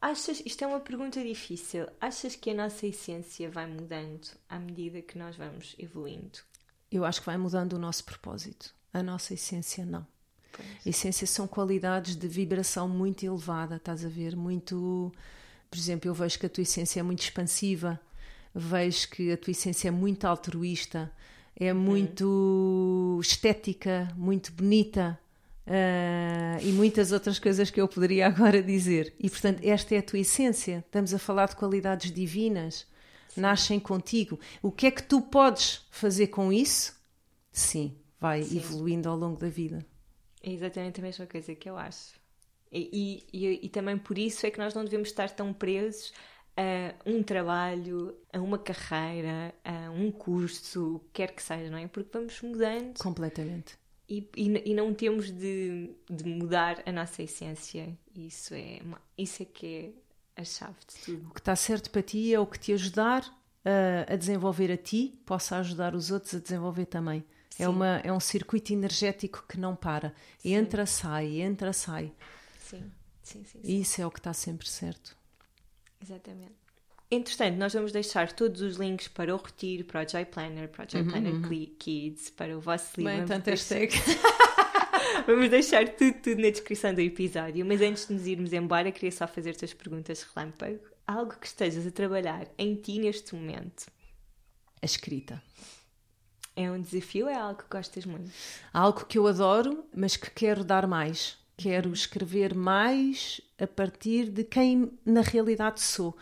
Achas, 0.05 0.43
isto 0.45 0.63
é 0.63 0.67
uma 0.67 0.81
pergunta 0.81 1.25
difícil, 1.25 1.87
achas 1.99 2.37
que 2.37 2.51
a 2.51 2.55
nossa 2.55 2.87
essência 2.87 3.51
vai 3.51 3.67
mudando 3.67 4.29
à 4.51 4.59
medida 4.59 5.01
que 5.01 5.17
nós 5.17 5.35
vamos 5.35 5.75
evoluindo? 5.79 6.41
Eu 6.93 7.07
acho 7.07 7.21
que 7.21 7.27
vai 7.27 7.39
mudando 7.39 7.73
o 7.73 7.79
nosso 7.79 8.05
propósito. 8.05 8.75
A 8.93 9.03
nossa 9.03 9.33
essência 9.33 9.83
não. 9.87 10.07
Pois. 10.53 10.69
A 10.85 10.91
essência 10.91 11.27
são 11.27 11.47
qualidades 11.47 12.17
de 12.17 12.29
vibração 12.29 12.87
muito 12.87 13.25
elevada, 13.25 13.77
estás 13.77 14.05
a 14.05 14.09
ver? 14.11 14.37
Muito. 14.37 15.11
Por 15.71 15.79
exemplo, 15.79 16.11
eu 16.11 16.13
vejo 16.13 16.39
que 16.39 16.45
a 16.45 16.51
tua 16.51 16.61
essência 16.61 17.01
é 17.01 17.03
muito 17.03 17.23
expansiva, 17.23 17.99
vejo 18.55 19.09
que 19.09 19.33
a 19.33 19.39
tua 19.39 19.53
essência 19.53 19.89
é 19.89 19.91
muito 19.91 20.27
altruísta, 20.27 21.11
é 21.57 21.73
muito 21.73 23.19
estética, 23.23 24.13
muito 24.15 24.53
bonita. 24.53 25.19
Uh, 25.67 26.61
e 26.63 26.73
muitas 26.73 27.11
outras 27.11 27.39
coisas 27.39 27.71
que 27.71 27.81
eu 27.81 27.89
poderia 27.89 28.27
agora 28.29 28.63
dizer. 28.63 29.15
E 29.19 29.31
portanto, 29.31 29.61
esta 29.65 29.95
é 29.95 29.99
a 29.99 30.03
tua 30.03 30.19
essência. 30.19 30.85
Estamos 30.87 31.15
a 31.15 31.19
falar 31.19 31.49
de 31.49 31.57
qualidades 31.57 32.13
divinas, 32.13 32.87
Sim. 33.29 33.41
nascem 33.41 33.81
contigo. 33.81 34.39
O 34.63 34.71
que 34.71 34.87
é 34.87 34.91
que 34.91 35.03
tu 35.03 35.23
podes 35.23 35.87
fazer 35.91 36.29
com 36.29 36.53
isso? 36.53 36.95
Sim, 37.51 37.97
vai 38.21 38.43
Sim. 38.43 38.59
evoluindo 38.59 39.09
ao 39.09 39.17
longo 39.17 39.39
da 39.39 39.49
vida. 39.49 39.85
É 40.43 40.51
exatamente 40.51 41.01
a 41.01 41.03
mesma 41.03 41.27
coisa 41.27 41.55
que 41.55 41.69
eu 41.69 41.79
acho. 41.79 42.23
E, 42.71 43.25
e, 43.33 43.61
e, 43.63 43.69
também 43.69 43.97
por 43.97 44.19
isso 44.19 44.45
é 44.45 44.51
que 44.51 44.59
nós 44.59 44.75
não 44.75 44.85
devemos 44.85 45.09
estar 45.09 45.31
tão 45.31 45.53
presos 45.53 46.13
a 46.57 46.93
um 47.07 47.23
trabalho, 47.23 48.17
a 48.33 48.41
uma 48.41 48.59
carreira, 48.59 49.55
a 49.65 49.91
um 49.93 50.11
curso, 50.11 51.01
quer 51.13 51.33
que 51.33 51.41
seja, 51.41 51.71
não 51.71 51.79
é? 51.79 51.87
Porque 51.87 52.11
vamos 52.13 52.43
mudando. 52.43 52.99
Completamente 52.99 53.79
e, 54.09 54.29
e, 54.37 54.71
e, 54.71 54.75
não 54.75 54.93
temos 54.93 55.31
de, 55.31 55.91
de, 56.11 56.25
mudar 56.25 56.83
a 56.85 56.93
nossa 56.93 57.23
essência. 57.23 57.97
Isso 58.15 58.55
é, 58.55 58.81
isso 59.17 59.43
é 59.43 59.47
que 59.47 59.95
é 60.37 60.41
a 60.41 60.45
chave 60.45 60.77
de 60.87 60.97
tudo. 61.05 61.29
O 61.31 61.35
que 61.35 61.41
está 61.41 61.57
certo 61.57 61.91
para 61.91 62.03
ti 62.03 62.35
é 62.35 62.39
o 62.39 62.47
que 62.47 62.59
te 62.59 62.73
ajudar 62.73 63.25
a, 63.65 64.13
a 64.13 64.17
desenvolver 64.17 64.71
a 64.71 64.77
ti, 64.77 65.19
possa 65.25 65.57
ajudar 65.57 65.95
os 65.95 66.11
outros 66.11 66.35
a 66.35 66.39
desenvolver 66.39 66.87
também. 66.87 67.25
É, 67.59 67.69
uma, 67.69 67.99
é 67.99 68.13
um 68.13 68.21
circuito 68.21 68.73
energético 68.73 69.45
que 69.49 69.59
não 69.59 69.77
para. 69.77 70.13
Sim. 70.39 70.55
Entra, 70.55 70.87
sai, 70.87 71.41
entra, 71.41 71.73
sai. 71.73 72.13
Sim, 72.59 72.91
sim, 73.23 73.45
sim. 73.45 73.61
sim. 73.63 73.81
Isso 73.81 74.03
é 74.03 74.07
o 74.07 74.11
que 74.11 74.19
está 74.19 74.33
sempre 74.33 74.69
certo. 74.69 75.17
Exatamente. 76.03 76.64
Entretanto, 77.11 77.57
nós 77.57 77.73
vamos 77.73 77.93
deixar 77.93 78.33
todos 78.33 78.61
os 78.61 78.77
links 78.77 79.09
para 79.09 79.35
o 79.35 79.39
Retiro, 79.39 79.85
para 79.85 80.05
o 80.05 80.09
Joy 80.09 80.25
Planner, 80.25 80.69
para 80.69 80.85
o 80.85 80.91
Joy 80.91 81.03
uhum, 81.03 81.11
Planner 81.11 81.35
uhum. 81.35 81.77
Kids, 81.79 82.31
para 82.31 82.57
o 82.57 82.61
vosso 82.61 83.01
livro. 83.01 83.19
Bem, 83.19 83.27
tanto 83.27 83.51
hashtag. 83.51 83.95
vamos 85.27 85.49
deixar 85.51 85.89
tudo, 85.91 86.15
tudo 86.15 86.41
na 86.41 86.51
descrição 86.51 86.95
do 86.95 87.01
episódio. 87.01 87.65
Mas 87.65 87.81
antes 87.81 88.09
de 88.09 88.15
nos 88.15 88.27
irmos 88.27 88.53
embora, 88.53 88.91
queria 88.91 89.13
só 89.13 89.27
fazer-te 89.27 89.65
as 89.65 89.75
perguntas 89.75 90.27
relâmpago. 90.35 90.81
Algo 91.07 91.35
que 91.39 91.47
estejas 91.47 91.87
a 91.87 91.91
trabalhar 91.91 92.49
em 92.57 92.75
ti 92.75 92.99
neste 92.99 93.35
momento? 93.35 93.87
A 94.81 94.87
escrita. 94.87 95.43
É 96.57 96.71
um 96.71 96.81
desafio 96.81 97.27
ou 97.27 97.33
é 97.33 97.37
algo 97.37 97.63
que 97.63 97.69
gostas 97.69 98.07
muito? 98.07 98.31
Algo 98.73 99.05
que 99.05 99.19
eu 99.19 99.27
adoro, 99.27 99.85
mas 99.95 100.17
que 100.17 100.31
quero 100.31 100.65
dar 100.65 100.87
mais. 100.87 101.37
Quero 101.57 101.89
uhum. 101.89 101.95
escrever 101.95 102.55
mais 102.55 103.41
a 103.59 103.67
partir 103.67 104.31
de 104.31 104.43
quem 104.43 104.91
na 105.05 105.21
realidade 105.21 105.81
sou 105.81 106.17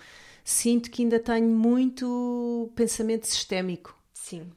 sinto 0.44 0.90
que 0.90 1.02
ainda 1.02 1.18
tenho 1.18 1.48
muito 1.48 2.70
pensamento 2.74 3.26
sistémico. 3.26 3.96
Sim. 4.12 4.50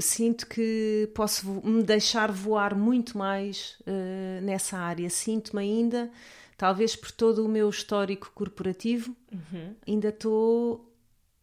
Sinto 0.00 0.46
que 0.46 1.10
posso 1.14 1.46
me 1.64 1.82
deixar 1.82 2.32
voar 2.32 2.74
muito 2.74 3.18
mais 3.18 3.76
uh, 3.80 4.42
nessa 4.42 4.78
área. 4.78 5.10
Sinto-me 5.10 5.60
ainda, 5.60 6.10
talvez 6.56 6.96
por 6.96 7.10
todo 7.10 7.44
o 7.44 7.48
meu 7.48 7.68
histórico 7.68 8.30
corporativo, 8.34 9.14
uhum. 9.30 9.74
ainda 9.86 10.08
estou, 10.08 10.90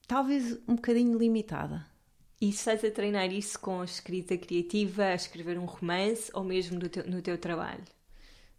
talvez, 0.07 0.59
um 0.67 0.75
bocadinho 0.75 1.17
limitada. 1.17 1.85
E 2.41 2.49
estás 2.49 2.83
a 2.83 2.91
treinar 2.91 3.31
isso 3.31 3.59
com 3.59 3.81
a 3.81 3.85
escrita 3.85 4.37
criativa, 4.37 5.05
a 5.05 5.15
escrever 5.15 5.57
um 5.57 5.65
romance 5.65 6.29
ou 6.33 6.43
mesmo 6.43 6.79
no 6.79 6.89
teu, 6.89 7.09
no 7.09 7.21
teu 7.21 7.37
trabalho? 7.37 7.83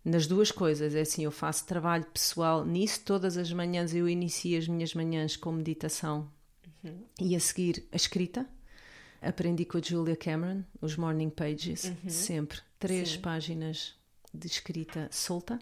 Nas 0.07 0.29
duas 0.29 0.53
coisas, 0.53 0.95
é 0.95 1.01
assim, 1.01 1.25
eu 1.25 1.33
faço 1.33 1.67
trabalho 1.67 2.05
pessoal 2.05 2.65
nisso, 2.65 3.01
todas 3.05 3.37
as 3.37 3.53
manhãs 3.53 3.93
eu 3.93 4.09
inicio 4.09 4.57
as 4.57 4.69
minhas 4.69 4.95
manhãs 4.95 5.37
com 5.37 5.51
meditação 5.51 6.31
uhum. 6.85 7.03
e 7.21 7.35
a 7.35 7.41
seguir 7.41 7.85
a 7.91 7.97
escrita. 7.97 8.47
Aprendi 9.21 9.65
com 9.65 9.79
a 9.79 9.81
Julia 9.83 10.15
Cameron, 10.15 10.63
os 10.81 10.97
morning 10.97 11.29
pages, 11.29 11.87
uhum. 11.87 12.09
sempre 12.09 12.61
três 12.79 13.15
Sim. 13.15 13.21
páginas 13.21 13.97
de 14.33 14.47
escrita 14.47 15.09
solta. 15.11 15.59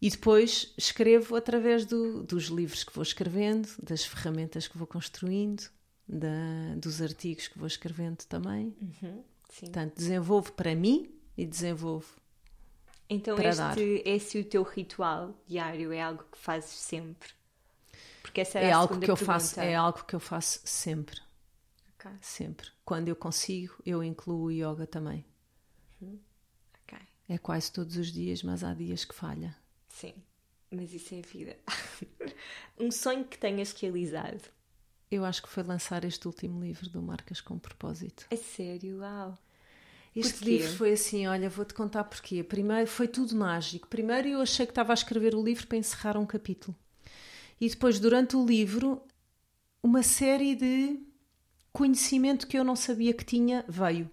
E 0.00 0.08
depois 0.08 0.72
escrevo 0.78 1.36
através 1.36 1.84
do, 1.84 2.22
dos 2.22 2.44
livros 2.44 2.82
que 2.84 2.94
vou 2.94 3.02
escrevendo, 3.02 3.68
das 3.82 4.02
ferramentas 4.02 4.66
que 4.66 4.78
vou 4.78 4.86
construindo, 4.86 5.64
da, 6.08 6.74
dos 6.78 7.02
artigos 7.02 7.48
que 7.48 7.58
vou 7.58 7.66
escrevendo 7.66 8.24
também. 8.24 8.74
Uhum, 8.80 9.22
Portanto, 9.60 9.94
desenvolvo 9.94 10.52
para 10.52 10.74
mim 10.74 11.10
e 11.36 11.44
desenvolvo 11.44 12.21
então 13.12 13.38
este, 13.38 13.58
dar. 13.58 13.78
esse 13.78 14.38
o 14.38 14.44
teu 14.44 14.62
ritual 14.62 15.34
diário 15.46 15.92
é 15.92 16.00
algo 16.00 16.24
que 16.30 16.38
fazes 16.38 16.70
sempre? 16.70 17.30
Porque 18.22 18.40
essa 18.40 18.58
é 18.58 18.72
algo 18.72 18.98
que 18.98 19.10
eu 19.10 19.16
faço 19.16 19.60
É 19.60 19.74
algo 19.74 20.04
que 20.04 20.14
eu 20.14 20.20
faço 20.20 20.60
sempre. 20.64 21.20
Okay. 21.98 22.12
Sempre. 22.20 22.68
Quando 22.84 23.08
eu 23.08 23.16
consigo, 23.16 23.74
eu 23.84 24.02
incluo 24.02 24.44
o 24.44 24.50
yoga 24.50 24.86
também. 24.86 25.24
Uhum. 26.00 26.18
Okay. 26.84 27.06
É 27.28 27.38
quase 27.38 27.70
todos 27.70 27.96
os 27.96 28.10
dias, 28.10 28.42
mas 28.42 28.64
há 28.64 28.74
dias 28.74 29.04
que 29.04 29.14
falha. 29.14 29.56
Sim, 29.88 30.14
mas 30.70 30.92
isso 30.92 31.14
é 31.14 31.18
a 31.18 31.22
vida. 31.22 31.56
um 32.78 32.90
sonho 32.90 33.24
que 33.24 33.38
tenhas 33.38 33.72
realizado 33.72 34.48
eu 35.12 35.26
acho 35.26 35.42
que 35.42 35.48
foi 35.48 35.62
lançar 35.62 36.04
este 36.04 36.26
último 36.26 36.58
livro 36.64 36.88
do 36.88 37.02
Marcas 37.02 37.38
com 37.38 37.58
Propósito. 37.58 38.26
É 38.30 38.36
sério? 38.36 39.00
Uau! 39.00 39.38
Este 40.14 40.34
porquê? 40.34 40.50
livro 40.50 40.76
foi 40.76 40.92
assim, 40.92 41.26
olha, 41.26 41.48
vou-te 41.48 41.72
contar 41.72 42.04
porquê. 42.04 42.42
Primeiro, 42.42 42.86
foi 42.86 43.08
tudo 43.08 43.34
mágico. 43.34 43.88
Primeiro 43.88 44.28
eu 44.28 44.40
achei 44.40 44.66
que 44.66 44.72
estava 44.72 44.92
a 44.92 44.94
escrever 44.94 45.34
o 45.34 45.42
livro 45.42 45.66
para 45.66 45.78
encerrar 45.78 46.18
um 46.18 46.26
capítulo. 46.26 46.76
E 47.60 47.68
depois, 47.68 47.98
durante 47.98 48.36
o 48.36 48.44
livro, 48.44 49.00
uma 49.82 50.02
série 50.02 50.54
de 50.54 51.00
conhecimento 51.72 52.46
que 52.46 52.58
eu 52.58 52.64
não 52.64 52.76
sabia 52.76 53.14
que 53.14 53.24
tinha 53.24 53.64
veio. 53.66 54.10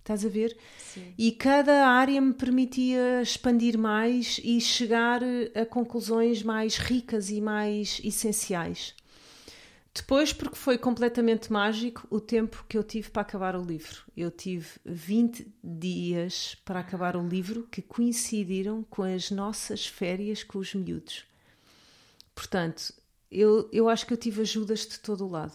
Estás 0.00 0.24
a 0.24 0.28
ver? 0.28 0.56
Sim. 0.78 1.14
E 1.18 1.32
cada 1.32 1.88
área 1.88 2.20
me 2.20 2.32
permitia 2.32 3.20
expandir 3.20 3.76
mais 3.76 4.40
e 4.42 4.60
chegar 4.60 5.20
a 5.54 5.66
conclusões 5.66 6.42
mais 6.42 6.76
ricas 6.76 7.28
e 7.28 7.40
mais 7.40 8.00
essenciais. 8.04 8.94
Depois, 9.96 10.30
porque 10.30 10.56
foi 10.56 10.76
completamente 10.76 11.50
mágico 11.50 12.06
o 12.10 12.20
tempo 12.20 12.66
que 12.68 12.76
eu 12.76 12.84
tive 12.84 13.08
para 13.08 13.22
acabar 13.22 13.56
o 13.56 13.62
livro. 13.62 14.02
Eu 14.14 14.30
tive 14.30 14.68
20 14.84 15.50
dias 15.64 16.54
para 16.66 16.80
acabar 16.80 17.16
o 17.16 17.26
livro 17.26 17.66
que 17.70 17.80
coincidiram 17.80 18.82
com 18.90 19.02
as 19.02 19.30
nossas 19.30 19.86
férias 19.86 20.42
com 20.42 20.58
os 20.58 20.74
miúdos. 20.74 21.24
Portanto, 22.34 22.92
eu, 23.30 23.70
eu 23.72 23.88
acho 23.88 24.06
que 24.06 24.12
eu 24.12 24.18
tive 24.18 24.42
ajudas 24.42 24.80
de 24.80 25.00
todo 25.00 25.24
o 25.24 25.30
lado. 25.30 25.54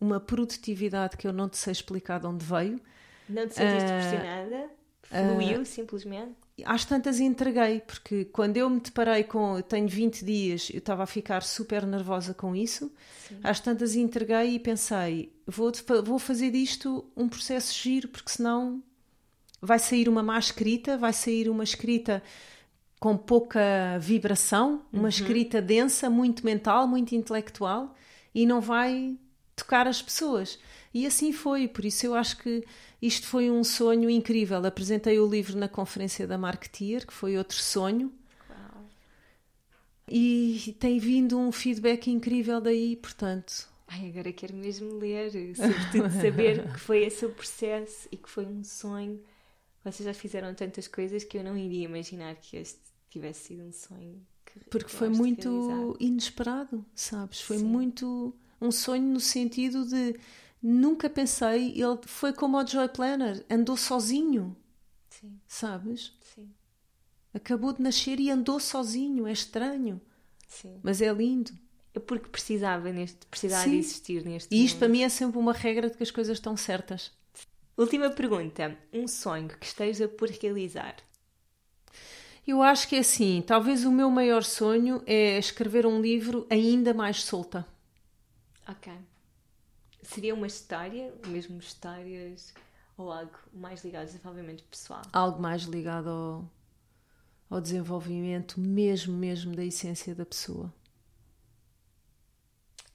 Uma 0.00 0.18
produtividade 0.18 1.18
que 1.18 1.28
eu 1.28 1.32
não 1.32 1.46
te 1.46 1.58
sei 1.58 1.72
explicar 1.72 2.18
de 2.18 2.26
onde 2.26 2.46
veio. 2.46 2.80
Não 3.28 3.46
te 3.46 3.54
sentiste 3.56 3.90
uh, 3.90 3.94
pressionada? 3.94 4.70
Fluiu, 5.02 5.60
uh, 5.60 5.66
simplesmente? 5.66 6.41
Às 6.64 6.84
tantas 6.84 7.18
entreguei, 7.18 7.80
porque 7.80 8.26
quando 8.26 8.56
eu 8.56 8.68
me 8.68 8.80
deparei 8.80 9.24
com 9.24 9.56
eu 9.56 9.62
tenho 9.62 9.88
20 9.88 10.24
dias, 10.24 10.68
eu 10.70 10.78
estava 10.78 11.02
a 11.02 11.06
ficar 11.06 11.42
super 11.42 11.86
nervosa 11.86 12.34
com 12.34 12.54
isso, 12.54 12.92
Sim. 13.28 13.40
às 13.42 13.58
tantas 13.58 13.94
entreguei 13.94 14.54
e 14.54 14.58
pensei, 14.58 15.32
vou, 15.46 15.72
vou 16.04 16.18
fazer 16.18 16.50
disto 16.50 17.04
um 17.16 17.28
processo 17.28 17.72
giro, 17.74 18.08
porque 18.08 18.30
senão 18.30 18.82
vai 19.60 19.78
sair 19.78 20.08
uma 20.08 20.22
má 20.22 20.38
escrita, 20.38 20.98
vai 20.98 21.12
sair 21.12 21.48
uma 21.48 21.64
escrita 21.64 22.22
com 23.00 23.16
pouca 23.16 23.98
vibração, 23.98 24.82
uma 24.92 25.02
uhum. 25.02 25.08
escrita 25.08 25.60
densa, 25.62 26.10
muito 26.10 26.44
mental, 26.44 26.86
muito 26.86 27.14
intelectual, 27.14 27.94
e 28.34 28.46
não 28.46 28.60
vai 28.60 29.16
tocar 29.56 29.88
as 29.88 30.02
pessoas. 30.02 30.58
E 30.94 31.06
assim 31.06 31.32
foi, 31.32 31.66
por 31.66 31.84
isso 31.84 32.06
eu 32.06 32.14
acho 32.14 32.36
que 32.38 32.64
isto 33.00 33.26
foi 33.26 33.50
um 33.50 33.64
sonho 33.64 34.10
incrível. 34.10 34.64
Apresentei 34.64 35.18
o 35.18 35.26
livro 35.26 35.56
na 35.58 35.68
conferência 35.68 36.26
da 36.26 36.36
Marketeer, 36.36 37.06
que 37.06 37.12
foi 37.12 37.38
outro 37.38 37.56
sonho. 37.56 38.12
Uau. 38.50 38.84
E 40.08 40.76
tem 40.78 40.98
vindo 40.98 41.38
um 41.38 41.50
feedback 41.50 42.10
incrível 42.10 42.60
daí, 42.60 42.96
portanto. 42.96 43.68
Ai, 43.88 44.08
agora 44.08 44.32
quero 44.32 44.54
mesmo 44.54 44.94
ler, 44.98 45.30
sobretudo 45.54 46.10
saber 46.20 46.72
que 46.72 46.80
foi 46.80 47.04
esse 47.04 47.24
o 47.26 47.30
processo 47.30 48.08
e 48.10 48.16
que 48.16 48.28
foi 48.28 48.46
um 48.46 48.62
sonho. 48.62 49.20
Vocês 49.84 50.06
já 50.06 50.14
fizeram 50.14 50.54
tantas 50.54 50.86
coisas 50.86 51.24
que 51.24 51.36
eu 51.36 51.44
não 51.44 51.56
iria 51.56 51.84
imaginar 51.84 52.36
que 52.36 52.56
este 52.56 52.80
tivesse 53.10 53.48
sido 53.48 53.64
um 53.64 53.72
sonho. 53.72 54.20
Porque 54.70 54.88
foi 54.88 55.08
muito 55.08 55.96
inesperado, 55.98 56.84
sabes? 56.94 57.40
Foi 57.40 57.58
Sim. 57.58 57.64
muito 57.64 58.34
um 58.60 58.70
sonho 58.70 59.04
no 59.04 59.20
sentido 59.20 59.84
de 59.84 60.14
nunca 60.62 61.10
pensei, 61.10 61.70
ele 61.72 61.98
foi 62.06 62.32
como 62.32 62.56
o 62.58 62.66
Joy 62.66 62.88
Planner, 62.88 63.44
andou 63.50 63.76
sozinho. 63.76 64.56
Sim. 65.10 65.38
Sabes? 65.46 66.12
Sim. 66.34 66.50
Acabou 67.34 67.72
de 67.72 67.82
nascer 67.82 68.20
e 68.20 68.30
andou 68.30 68.60
sozinho, 68.60 69.26
é 69.26 69.32
estranho. 69.32 70.00
Sim. 70.46 70.78
Mas 70.82 71.00
é 71.00 71.12
lindo. 71.12 71.52
É 71.94 71.98
porque 71.98 72.28
precisava 72.28 72.90
neste, 72.90 73.26
precisava 73.26 73.64
Sim. 73.64 73.70
de 73.72 73.76
existir 73.78 74.24
neste 74.24 74.54
E 74.54 74.64
isto 74.64 74.74
mundo. 74.74 74.78
para 74.80 74.88
mim 74.88 75.02
é 75.02 75.08
sempre 75.08 75.38
uma 75.38 75.52
regra 75.52 75.90
de 75.90 75.96
que 75.96 76.02
as 76.02 76.10
coisas 76.10 76.38
estão 76.38 76.56
certas. 76.56 77.10
Última 77.76 78.10
pergunta. 78.10 78.76
Um 78.92 79.06
sonho 79.08 79.48
que 79.48 79.66
esteja 79.66 80.08
por 80.08 80.28
realizar? 80.30 80.96
Eu 82.46 82.62
acho 82.62 82.88
que 82.88 82.96
é 82.96 82.98
assim. 83.00 83.42
Talvez 83.46 83.84
o 83.84 83.92
meu 83.92 84.10
maior 84.10 84.42
sonho 84.42 85.02
é 85.06 85.38
escrever 85.38 85.86
um 85.86 86.00
livro 86.00 86.46
ainda 86.50 86.92
mais 86.92 87.22
solta. 87.22 87.66
Ok. 88.68 88.92
Seria 90.02 90.34
uma 90.34 90.46
história, 90.46 91.14
mesmo 91.26 91.58
histórias, 91.58 92.52
ou 92.96 93.12
algo 93.12 93.38
mais 93.52 93.84
ligado 93.84 94.02
ao 94.02 94.06
desenvolvimento 94.06 94.64
pessoal? 94.64 95.02
Algo 95.12 95.40
mais 95.40 95.62
ligado 95.62 96.08
ao, 96.08 96.50
ao 97.48 97.60
desenvolvimento 97.60 98.60
mesmo, 98.60 99.16
mesmo 99.16 99.54
da 99.54 99.64
essência 99.64 100.14
da 100.14 100.26
pessoa. 100.26 100.72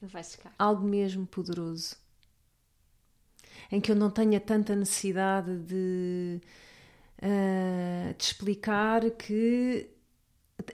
Ele 0.01 0.11
vai 0.11 0.23
ficar. 0.23 0.53
Algo 0.59 0.85
mesmo 0.85 1.25
poderoso. 1.25 1.95
Em 3.71 3.81
que 3.81 3.91
eu 3.91 3.95
não 3.95 4.09
tenha 4.09 4.39
tanta 4.39 4.75
necessidade 4.75 5.57
de, 5.59 6.41
uh, 7.19 8.13
de 8.15 8.23
explicar 8.23 9.09
que 9.11 9.89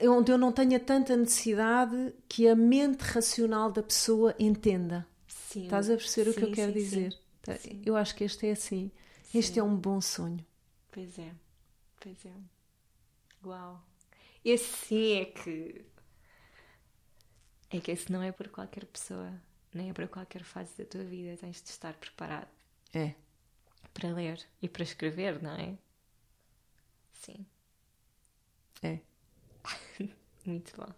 onde 0.02 0.32
eu 0.32 0.38
não 0.38 0.52
tenha 0.52 0.80
tanta 0.80 1.16
necessidade 1.16 2.14
que 2.28 2.48
a 2.48 2.56
mente 2.56 3.02
racional 3.02 3.70
da 3.70 3.82
pessoa 3.82 4.34
entenda. 4.38 5.06
Sim. 5.54 5.64
Estás 5.64 5.88
a 5.88 5.96
perceber 5.96 6.32
sim, 6.32 6.36
o 6.36 6.40
que 6.40 6.50
eu 6.50 6.52
quero 6.52 6.72
sim, 6.72 6.78
dizer? 6.78 7.18
Tá, 7.40 7.56
sim. 7.56 7.80
Eu 7.86 7.96
acho 7.96 8.16
que 8.16 8.24
este 8.24 8.48
é 8.48 8.50
assim. 8.50 8.90
Este 9.32 9.60
é 9.60 9.62
um 9.62 9.76
bom 9.76 10.00
sonho. 10.00 10.44
Pois 10.90 11.16
é. 11.16 11.32
Pois 12.00 12.26
é. 12.26 12.32
Uau. 13.44 13.80
Esse 14.44 14.64
sim 14.64 15.12
é 15.12 15.24
que. 15.26 15.84
É 17.70 17.80
que 17.80 17.92
esse 17.92 18.10
não 18.10 18.20
é 18.20 18.32
para 18.32 18.48
qualquer 18.48 18.84
pessoa, 18.86 19.32
nem 19.72 19.90
é 19.90 19.92
para 19.92 20.08
qualquer 20.08 20.42
fase 20.42 20.76
da 20.76 20.84
tua 20.84 21.04
vida. 21.04 21.36
Tens 21.36 21.62
de 21.62 21.70
estar 21.70 21.94
preparado. 21.94 22.50
É. 22.92 23.14
Para 23.92 24.12
ler 24.12 24.44
e 24.60 24.68
para 24.68 24.82
escrever, 24.82 25.40
não 25.40 25.52
é? 25.52 25.78
Sim. 27.12 27.46
É. 28.82 28.98
muito 30.44 30.76
bom. 30.76 30.92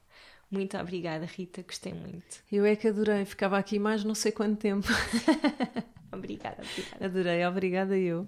Muito 0.51 0.77
obrigada, 0.77 1.27
Rita, 1.27 1.63
gostei 1.63 1.93
muito. 1.93 2.43
Eu 2.51 2.65
é 2.65 2.77
que 2.77 2.87
adorei, 2.87 3.25
ficava 3.25 3.59
aqui 3.59 3.79
mais 3.79 4.05
não 4.05 4.15
sei 4.15 4.31
quanto 4.31 4.59
tempo. 4.59 4.87
obrigada, 6.13 6.63
obrigada. 6.63 7.05
Adorei, 7.05 7.47
obrigada 7.47 7.99
eu. 7.99 8.27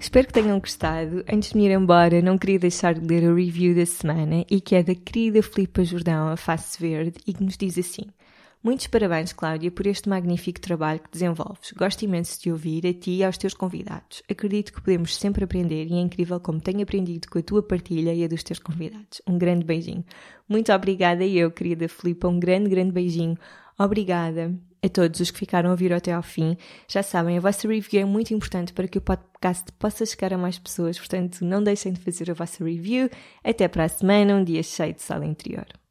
Espero 0.00 0.26
que 0.26 0.32
tenham 0.32 0.58
gostado. 0.58 1.22
Antes 1.30 1.50
de 1.50 1.58
me 1.58 1.66
ir 1.66 1.70
embora, 1.70 2.22
não 2.22 2.38
queria 2.38 2.58
deixar 2.58 2.94
de 2.94 3.06
ler 3.06 3.28
a 3.28 3.34
review 3.34 3.74
da 3.74 3.84
semana 3.84 4.42
e 4.50 4.58
que 4.58 4.74
é 4.74 4.82
da 4.82 4.94
querida 4.94 5.42
Filipa 5.42 5.84
Jordão, 5.84 6.28
a 6.28 6.36
Face 6.36 6.80
Verde, 6.80 7.20
e 7.26 7.34
que 7.34 7.44
nos 7.44 7.58
diz 7.58 7.76
assim: 7.76 8.06
Muitos 8.60 8.88
parabéns, 8.88 9.32
Cláudia, 9.32 9.70
por 9.70 9.86
este 9.86 10.08
magnífico 10.08 10.60
trabalho 10.60 10.98
que 10.98 11.10
desenvolves. 11.12 11.70
Gosto 11.72 12.02
imenso 12.02 12.32
de 12.34 12.40
te 12.40 12.50
ouvir, 12.50 12.84
a 12.88 12.92
ti 12.92 13.12
e 13.12 13.24
aos 13.24 13.38
teus 13.38 13.54
convidados. 13.54 14.20
Acredito 14.28 14.72
que 14.72 14.82
podemos 14.82 15.16
sempre 15.16 15.44
aprender 15.44 15.86
e 15.86 15.94
é 15.94 16.00
incrível 16.00 16.40
como 16.40 16.60
tenho 16.60 16.82
aprendido 16.82 17.28
com 17.28 17.38
a 17.38 17.42
tua 17.42 17.62
partilha 17.62 18.12
e 18.12 18.24
a 18.24 18.28
dos 18.28 18.42
teus 18.42 18.58
convidados. 18.58 19.22
Um 19.28 19.38
grande 19.38 19.64
beijinho. 19.64 20.04
Muito 20.48 20.72
obrigada 20.72 21.24
e 21.24 21.38
eu, 21.38 21.52
querida 21.52 21.88
Filipa, 21.88 22.26
um 22.26 22.40
grande, 22.40 22.68
grande 22.68 22.90
beijinho. 22.90 23.38
Obrigada 23.78 24.52
a 24.82 24.88
todos 24.88 25.20
os 25.20 25.30
que 25.30 25.38
ficaram 25.38 25.70
a 25.70 25.72
ouvir 25.72 25.92
até 25.92 26.12
ao 26.12 26.22
fim. 26.22 26.56
Já 26.88 27.02
sabem, 27.04 27.38
a 27.38 27.40
vossa 27.40 27.68
review 27.68 28.02
é 28.02 28.04
muito 28.04 28.34
importante 28.34 28.72
para 28.72 28.88
que 28.88 28.98
o 28.98 29.00
podcast 29.00 29.70
possa 29.78 30.04
chegar 30.04 30.32
a 30.32 30.38
mais 30.38 30.58
pessoas, 30.58 30.98
portanto, 30.98 31.44
não 31.44 31.62
deixem 31.62 31.92
de 31.92 32.00
fazer 32.00 32.28
a 32.28 32.34
vossa 32.34 32.64
review. 32.64 33.08
Até 33.44 33.68
para 33.68 33.84
a 33.84 33.88
semana, 33.88 34.34
um 34.34 34.42
dia 34.42 34.64
cheio 34.64 34.94
de 34.94 35.02
sala 35.02 35.24
interior. 35.24 35.66